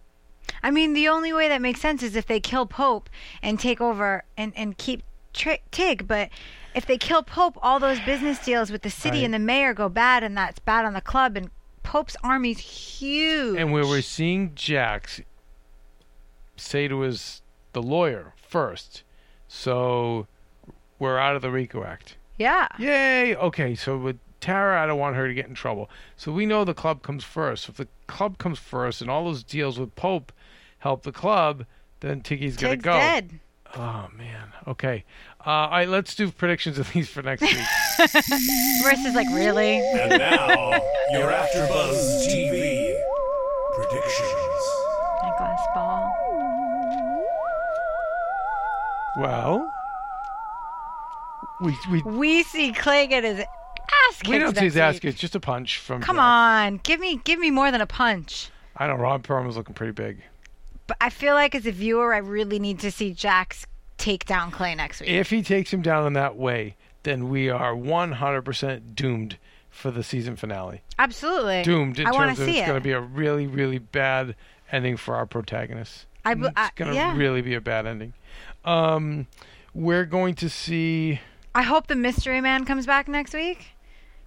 I 0.63 0.71
mean, 0.71 0.93
the 0.93 1.07
only 1.07 1.31
way 1.33 1.47
that 1.47 1.61
makes 1.61 1.79
sense 1.81 2.01
is 2.03 2.15
if 2.15 2.25
they 2.25 2.39
kill 2.39 2.65
Pope 2.65 3.09
and 3.41 3.59
take 3.59 3.79
over 3.81 4.23
and, 4.37 4.51
and 4.55 4.77
keep 4.77 5.03
tri- 5.33 5.59
Tig. 5.71 6.07
But 6.07 6.29
if 6.73 6.85
they 6.85 6.97
kill 6.97 7.21
Pope, 7.23 7.57
all 7.61 7.79
those 7.79 7.99
business 8.01 8.39
deals 8.43 8.71
with 8.71 8.81
the 8.81 8.89
city 8.89 9.17
Right. 9.19 9.25
and 9.25 9.33
the 9.33 9.39
mayor 9.39 9.73
go 9.73 9.89
bad, 9.89 10.23
and 10.23 10.35
that's 10.37 10.59
bad 10.59 10.85
on 10.85 10.93
the 10.93 11.01
club. 11.01 11.37
And 11.37 11.49
Pope's 11.83 12.15
army's 12.23 12.59
huge. 12.59 13.57
and 13.59 13.71
where 13.71 13.85
we're 13.85 14.01
seeing 14.01 14.55
Jax 14.55 15.21
say 16.55 16.87
to 16.87 17.01
his 17.01 17.41
the 17.73 17.81
lawyer 17.81 18.33
first, 18.35 19.03
so 19.47 20.27
we're 20.99 21.17
out 21.17 21.35
of 21.35 21.41
the 21.41 21.49
RICO 21.51 21.83
Act. 21.83 22.17
yeah. 22.37 22.67
Yay! 22.79 23.35
Okay, 23.35 23.75
so 23.75 23.97
with 23.97 24.17
Tara, 24.39 24.81
I 24.81 24.85
don't 24.85 24.99
want 24.99 25.15
her 25.15 25.27
to 25.27 25.33
get 25.33 25.47
in 25.47 25.55
trouble. 25.55 25.89
So 26.17 26.31
we 26.31 26.45
know 26.45 26.63
the 26.63 26.73
club 26.73 27.01
comes 27.01 27.23
first. 27.23 27.69
If 27.69 27.77
the 27.77 27.87
club 28.07 28.37
comes 28.37 28.59
first, 28.59 29.01
and 29.01 29.09
all 29.09 29.25
those 29.25 29.43
deals 29.43 29.79
with 29.79 29.95
Pope 29.95 30.31
help 30.79 31.03
the 31.03 31.11
club, 31.11 31.65
then 32.01 32.21
Tiggy's 32.21 32.57
gonna 32.57 32.73
Tig's 32.73 32.83
go. 32.83 32.93
dead. 32.93 33.39
Oh 33.75 34.07
man. 34.15 34.49
Okay. 34.67 35.03
Uh, 35.45 35.49
all 35.49 35.69
right. 35.71 35.89
Let's 35.89 36.13
do 36.15 36.29
predictions 36.31 36.77
of 36.77 36.91
these 36.93 37.09
for 37.09 37.21
next 37.23 37.41
week. 37.41 37.51
Marissa's 37.99 39.15
like, 39.15 39.27
really? 39.31 39.77
And 39.99 40.11
now, 40.11 40.71
your 41.11 41.31
AfterBuzz 41.31 42.27
TV 42.27 42.95
predictions. 43.75 44.63
My 45.23 45.33
glass 45.39 45.59
ball. 45.73 46.11
well, 49.17 49.71
we 51.61 51.75
we 51.91 52.01
We 52.03 52.43
see 52.43 52.71
Clay 52.73 53.07
get 53.07 53.23
his 53.23 53.39
ass 53.39 53.47
kicked. 54.17 54.27
we 54.29 54.37
don't 54.39 54.55
see 54.55 54.65
his 54.65 54.75
next 54.75 54.83
ass 54.87 54.93
week. 54.95 55.01
kicked. 55.03 55.19
Just 55.19 55.35
a 55.35 55.39
punch 55.39 55.77
from. 55.77 56.01
Come 56.01 56.17
Jax. 56.17 56.23
on, 56.23 56.77
give 56.83 56.99
me 56.99 57.19
give 57.23 57.39
me 57.39 57.51
more 57.51 57.71
than 57.71 57.81
a 57.81 57.87
punch. 57.87 58.49
I 58.77 58.87
know 58.87 58.95
Ron 58.95 59.21
Perlman's 59.21 59.55
looking 59.57 59.75
pretty 59.75 59.93
big. 59.93 60.23
But 60.87 60.97
I 61.01 61.09
feel 61.09 61.33
like 61.35 61.55
as 61.55 61.65
a 61.65 61.71
viewer, 61.71 62.13
I 62.13 62.17
really 62.17 62.59
need 62.59 62.79
to 62.79 62.91
see 62.91 63.13
Jax 63.13 63.65
take 63.97 64.25
down 64.25 64.51
Clay 64.51 64.75
next 64.75 64.99
week. 65.01 65.09
If 65.09 65.29
he 65.29 65.41
takes 65.41 65.71
him 65.73 65.81
down 65.81 66.05
in 66.07 66.13
that 66.13 66.35
way, 66.35 66.75
then 67.03 67.29
we 67.29 67.49
are 67.49 67.73
100% 67.73 68.95
doomed 68.95 69.37
for 69.69 69.91
the 69.91 70.03
season 70.03 70.35
finale. 70.35 70.81
Absolutely, 70.99 71.63
Doomed 71.63 71.99
in 71.99 72.05
I 72.07 72.11
want 72.11 72.27
terms 72.27 72.37
to 72.39 72.43
of 72.43 72.49
it's 72.49 72.57
it. 72.59 72.65
going 72.67 72.77
to 72.79 72.83
be 72.83 72.91
a 72.91 72.99
really, 73.01 73.47
really 73.47 73.79
bad 73.79 74.35
ending 74.71 74.97
for 74.97 75.15
our 75.15 75.25
protagonists. 75.25 76.05
I, 76.25 76.35
b- 76.35 76.47
I- 76.55 76.67
It's 76.67 76.75
going 76.75 76.91
to 76.91 76.95
yeah. 76.95 77.15
really 77.17 77.41
be 77.41 77.53
a 77.55 77.61
bad 77.61 77.85
ending. 77.87 78.13
Um, 78.65 79.27
we're 79.73 80.05
going 80.05 80.35
to 80.35 80.49
see. 80.49 81.19
I 81.55 81.63
hope 81.63 81.87
the 81.87 81.95
mystery 81.95 82.39
man 82.41 82.65
comes 82.65 82.85
back 82.85 83.07
next 83.07 83.33
week 83.33 83.67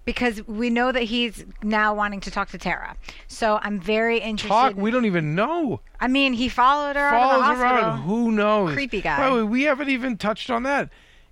because 0.07 0.47
we 0.47 0.71
know 0.71 0.93
that 0.93 1.03
he's 1.03 1.45
now 1.63 1.93
wanting 1.93 2.21
to 2.21 2.31
talk 2.31 2.49
to 2.51 2.59
Tara. 2.59 2.97
So 3.27 3.59
I'm 3.61 3.79
very 3.79 4.19
interested. 4.19 4.49
Talk. 4.49 4.77
We 4.77 4.91
don't 4.91 5.05
even 5.05 5.35
know. 5.35 5.81
I 6.01 6.07
mean, 6.09 6.33
he 6.33 6.49
followed 6.49 6.97
her 6.97 7.03
out 7.03 7.15
of 7.15 7.21
Follows 7.21 7.59
the 7.59 7.65
hospital. 7.65 7.91
around. 7.91 8.03
Who 8.03 8.33
knows? 8.33 8.73
Creepy 8.73 9.03
guy. 9.03 9.19
By 9.19 9.31
the 9.31 9.37
way, 9.37 9.43
we 9.43 9.63
haven't 9.65 9.91
even 9.91 10.17
touched 10.17 10.49
on 10.49 10.63
that. 10.63 10.89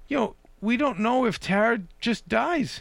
You 0.09 0.17
know, 0.17 0.37
we 0.61 0.77
don't 0.77 0.99
know 0.99 1.25
if 1.25 1.39
Tara 1.39 1.83
just 2.01 2.29
dies. 2.29 2.81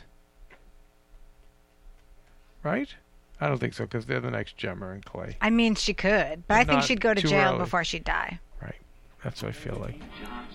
Right? 2.64 2.96
I 3.40 3.48
don't 3.48 3.60
think 3.60 3.74
so 3.74 3.84
because 3.84 4.08
they're 4.08 4.20
the 4.20 4.32
next 4.32 4.58
Gemma 4.58 4.90
and 4.90 5.06
Clay. 5.06 5.38
I 5.42 5.52
mean, 5.52 5.76
she 5.76 5.94
could, 5.94 6.48
but 6.48 6.56
I 6.56 6.64
think 6.64 6.82
she'd 6.82 7.02
go 7.02 7.14
to 7.14 7.22
jail 7.22 7.50
early. 7.50 7.60
before 7.60 7.84
she'd 7.84 8.06
die. 8.06 8.40
Right. 8.62 8.76
That's 9.24 9.44
what 9.44 9.50
I 9.50 9.52
feel 9.52 9.78
like. 9.80 10.00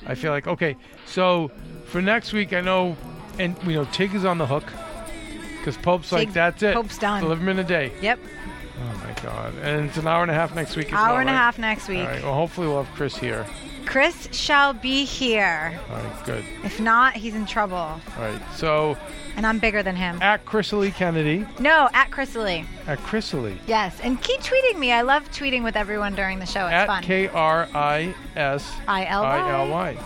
I 0.07 0.15
feel 0.15 0.33
like 0.33 0.49
okay. 0.49 0.77
So 1.07 1.51
for 1.85 2.01
next 2.01 2.33
week, 2.33 2.53
I 2.53 2.61
know, 2.61 2.97
and 3.39 3.57
we 3.65 3.75
know 3.75 3.85
Tig 3.93 4.15
is 4.15 4.25
on 4.25 4.39
the 4.39 4.47
hook 4.47 4.65
because 5.59 5.77
Pope's 5.77 6.13
like 6.13 6.33
that's 6.33 6.63
it. 6.63 6.75
Pope's 6.75 6.99
done. 6.99 7.23
Deliver 7.23 7.43
him 7.43 7.49
in 7.51 7.59
a 7.59 7.65
day. 7.65 7.93
Yep, 8.01 8.19
Oh 8.81 9.01
my 9.05 9.13
god! 9.23 9.55
And 9.63 9.87
it's 9.89 9.97
an 9.97 10.07
hour 10.07 10.23
and 10.23 10.31
a 10.31 10.35
half 10.35 10.55
next 10.55 10.77
week. 10.77 10.87
as 10.89 10.93
hour 10.95 11.09
well, 11.15 11.19
and 11.21 11.29
a 11.29 11.33
half 11.33 11.59
next 11.59 11.89
week. 11.89 11.99
All 12.01 12.07
right. 12.07 12.23
Well, 12.23 12.35
hopefully 12.35 12.67
we'll 12.69 12.83
have 12.85 12.95
Chris 12.95 13.17
here. 13.17 13.45
Chris 13.87 14.29
shall 14.33 14.75
be 14.75 15.05
here. 15.05 15.79
All 15.91 15.97
right. 15.97 16.25
Good. 16.27 16.45
If 16.63 16.79
not, 16.79 17.15
he's 17.15 17.35
in 17.35 17.47
trouble, 17.47 17.77
All 17.77 18.01
right. 18.19 18.41
So 18.55 18.97
and 19.35 19.47
I'm 19.47 19.59
bigger 19.59 19.83
than 19.83 19.97
him. 19.97 20.21
at 20.21 20.45
Krisily 20.45 20.93
Kennedy, 20.95 21.47
No, 21.59 21.89
at 21.95 22.11
Krisily. 22.11 22.67
at 22.87 22.99
Krisily, 22.99 23.57
Yes, 23.67 23.99
and 24.03 24.21
keep 24.23 24.41
tweeting 24.41 24.79
me. 24.79 24.93
I 24.93 25.01
love 25.03 25.29
tweeting 25.33 25.65
with 25.65 25.75
everyone 25.75 26.15
during 26.15 26.39
the 26.39 26.45
show. 26.47 26.67
It's 26.67 26.75
at 26.75 26.87
fun. 26.87 27.03
K 27.03 27.29
R 27.29 27.67
I 27.75 28.15
S 28.37 28.71
I 28.87 29.07
L 29.07 29.23
Y. 29.23 29.29
I 29.39 29.53
L 29.61 29.69
Y. 29.71 29.97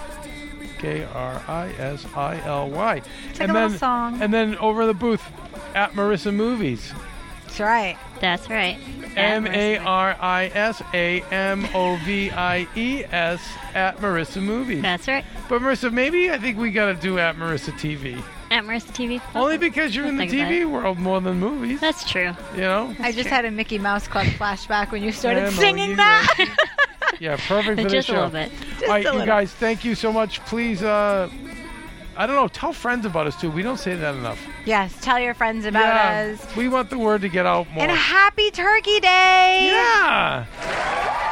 K 0.79 1.05
R 1.13 1.43
I 1.49 1.69
S 1.79 2.07
I 2.17 2.41
L 2.45 2.71
Y. 2.71 2.95
like 2.95 3.05
And 3.41 3.51
a 3.51 3.55
little 3.55 3.71
song. 3.79 4.23
and 4.23 4.33
then 4.33 4.57
over 4.59 4.87
the 4.87 4.95
booth 4.95 5.23
at 5.75 5.93
Marissa 5.93 6.35
Movies. 6.35 6.93
That's 7.47 7.61
right. 7.61 7.99
That's 8.21 8.49
right. 8.49 8.79
M 9.15 9.47
A 9.47 9.77
R 9.77 10.17
I 10.19 10.47
S 10.55 10.83
A 10.95 11.21
M 11.31 11.67
O 11.75 11.97
V 12.05 12.31
I 12.31 12.67
E 12.75 13.05
S 13.05 13.43
at 13.75 13.99
Marissa 13.99 14.43
Movies. 14.43 14.81
That's 14.81 15.07
right. 15.07 15.25
But 15.49 15.61
Marissa, 15.61 15.93
maybe 15.93 16.31
I 16.31 16.39
think 16.39 16.57
we 16.59 16.71
got 16.71 16.87
to 16.87 16.95
do 16.95 17.19
at 17.19 17.37
Marissa 17.37 17.73
TV. 17.73 18.23
At 18.51 18.65
Marissa 18.65 18.93
TV. 18.93 19.21
Only 19.35 19.59
because 19.59 19.95
you're 19.95 20.07
in 20.07 20.17
the 20.17 20.27
TV 20.27 20.71
world 20.71 20.99
more 20.99 21.21
than 21.21 21.41
movies. 21.41 21.81
That's 21.81 22.09
true. 22.11 22.33
you 22.55 22.61
know? 22.61 22.95
I 23.01 23.13
just 23.13 23.29
true. 23.29 23.37
had 23.37 23.45
a 23.45 23.51
Mickey 23.51 23.79
Mouse 23.79 24.09
Club 24.09 24.27
flashback 24.39 24.91
when 24.91 25.03
you 25.03 25.13
started 25.13 25.45
M 25.45 25.49
O 25.49 25.51
singing 25.51 25.97
that. 25.97 26.57
Yeah, 27.21 27.37
perfect 27.37 27.81
for 27.81 27.89
this 27.89 27.93
Just 28.07 28.09
a 28.09 28.13
little 28.13 28.31
bit. 28.31 28.51
All 28.83 28.89
right, 28.89 29.07
a 29.07 29.13
you 29.13 29.27
guys, 29.27 29.53
thank 29.53 29.85
you 29.85 29.95
so 29.95 30.13
much. 30.13 30.41
Please, 30.47 30.83
uh, 30.83 31.29
I 32.17 32.27
don't 32.27 32.37
know, 32.37 32.49
tell 32.49 32.73
friends 32.73 33.07
about 33.07 33.27
us 33.27 33.41
too. 33.41 33.51
We 33.51 33.63
don't 33.63 33.79
say 33.79 33.95
that 33.97 34.15
enough. 34.15 34.39
yes, 34.67 34.95
tell 35.01 35.19
your 35.19 35.35
friends 35.35 35.65
about 35.65 35.83
yeah, 35.95 36.35
us. 36.35 36.57
we 36.57 36.69
want 36.69 36.91
the 36.91 36.99
word 36.99 37.23
to 37.23 37.29
get 37.29 37.47
out 37.47 37.71
more. 37.71 37.83
And 37.83 37.91
a 37.91 37.95
happy 37.97 38.51
Turkey 38.51 39.01
Day. 39.01 39.67
yeah. 39.73 40.45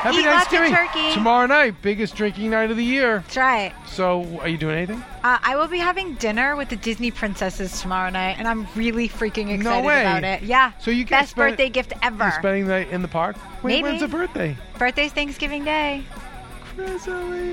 Happy 0.01 0.16
Eat 0.16 0.24
lots 0.24 0.47
of 0.47 0.53
Thanksgiving. 0.53 0.74
turkey. 0.74 1.12
Tomorrow 1.12 1.47
night, 1.47 1.74
biggest 1.83 2.16
drinking 2.16 2.49
night 2.51 2.70
of 2.70 2.78
the 2.78 2.85
year. 2.85 3.18
That's 3.18 3.37
right. 3.37 3.74
So, 3.87 4.24
are 4.41 4.49
you 4.49 4.57
doing 4.57 4.76
anything? 4.76 5.05
Uh, 5.22 5.37
I 5.43 5.57
will 5.57 5.68
be 5.68 5.76
having 5.78 6.14
dinner 6.14 6.57
with 6.57 6.70
the 6.70 6.76
Disney 6.76 7.11
princesses 7.11 7.83
tomorrow 7.83 8.09
night, 8.09 8.37
and 8.39 8.49
I'm 8.49 8.66
really 8.74 9.11
freaking 9.11 9.51
excited 9.55 9.85
way. 9.85 10.01
about 10.01 10.24
it. 10.24 10.43
Yeah. 10.43 10.72
So 10.78 10.91
you 10.91 11.05
best 11.05 11.37
birthday 11.37 11.68
gift 11.68 11.93
ever. 12.03 12.24
You 12.24 12.33
spending 12.33 12.64
the 12.64 12.70
night 12.70 12.89
in 12.89 13.03
the 13.03 13.09
park? 13.09 13.37
Wait, 13.62 13.72
Maybe. 13.72 13.83
when's 13.83 14.01
the 14.01 14.09
birthday? 14.09 14.57
Birthday's 14.78 15.12
Thanksgiving 15.12 15.64
Day. 15.64 16.03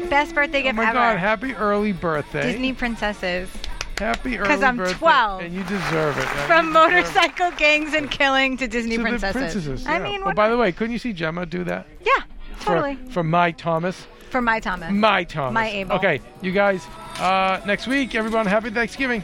Best 0.09 0.33
birthday 0.35 0.61
gift 0.63 0.73
Oh 0.73 0.81
my 0.81 0.83
ever. 0.89 0.93
God! 0.93 1.17
Happy 1.17 1.53
early 1.55 1.91
birthday. 1.91 2.43
Disney 2.51 2.73
princesses 2.73 3.49
Happy 3.97 4.37
early 4.37 4.47
'Cause 4.47 4.61
I'm 4.63 4.77
birthday. 4.77 4.93
12. 4.97 5.41
and 5.41 5.53
you 5.53 5.63
deserve 5.63 6.17
it. 6.17 6.27
I 6.27 6.35
mean, 6.37 6.47
from 6.47 6.67
you 6.67 6.73
deserve 6.73 6.91
it. 6.91 7.03
motorcycle 7.03 7.51
gangs 7.57 7.93
and 7.93 8.11
killing 8.11 8.55
to 8.57 8.67
Disney 8.67 8.97
To 8.97 9.03
the 9.03 9.09
princesses. 9.09 9.53
princesses. 9.53 9.87
I 9.87 9.97
yeah. 9.97 10.03
mean, 10.03 10.21
oh, 10.21 10.25
what? 10.25 10.35
by 10.35 10.49
the 10.49 10.57
way, 10.57 10.71
couldn't 10.71 10.93
you 10.93 10.99
see 10.99 11.13
Gemma 11.13 11.45
do 11.45 11.63
that? 11.63 11.87
yeah, 12.05 12.11
For- 12.57 12.65
totally. 12.75 12.95
For, 13.09 13.23
my 13.23 13.51
Thomas. 13.51 14.05
For 14.29 14.41
my 14.41 14.59
Thomas. 14.59 14.91
My 14.91 15.23
Thomas. 15.23 15.53
My 15.53 15.69
Abel. 15.69 15.95
Okay, 15.97 16.21
you 16.41 16.51
guys. 16.51 16.85
Uh, 17.19 17.59
next 17.65 17.87
week, 17.87 18.13
everyone, 18.13 18.45
happy 18.45 18.69
Thanksgiving. 18.69 19.23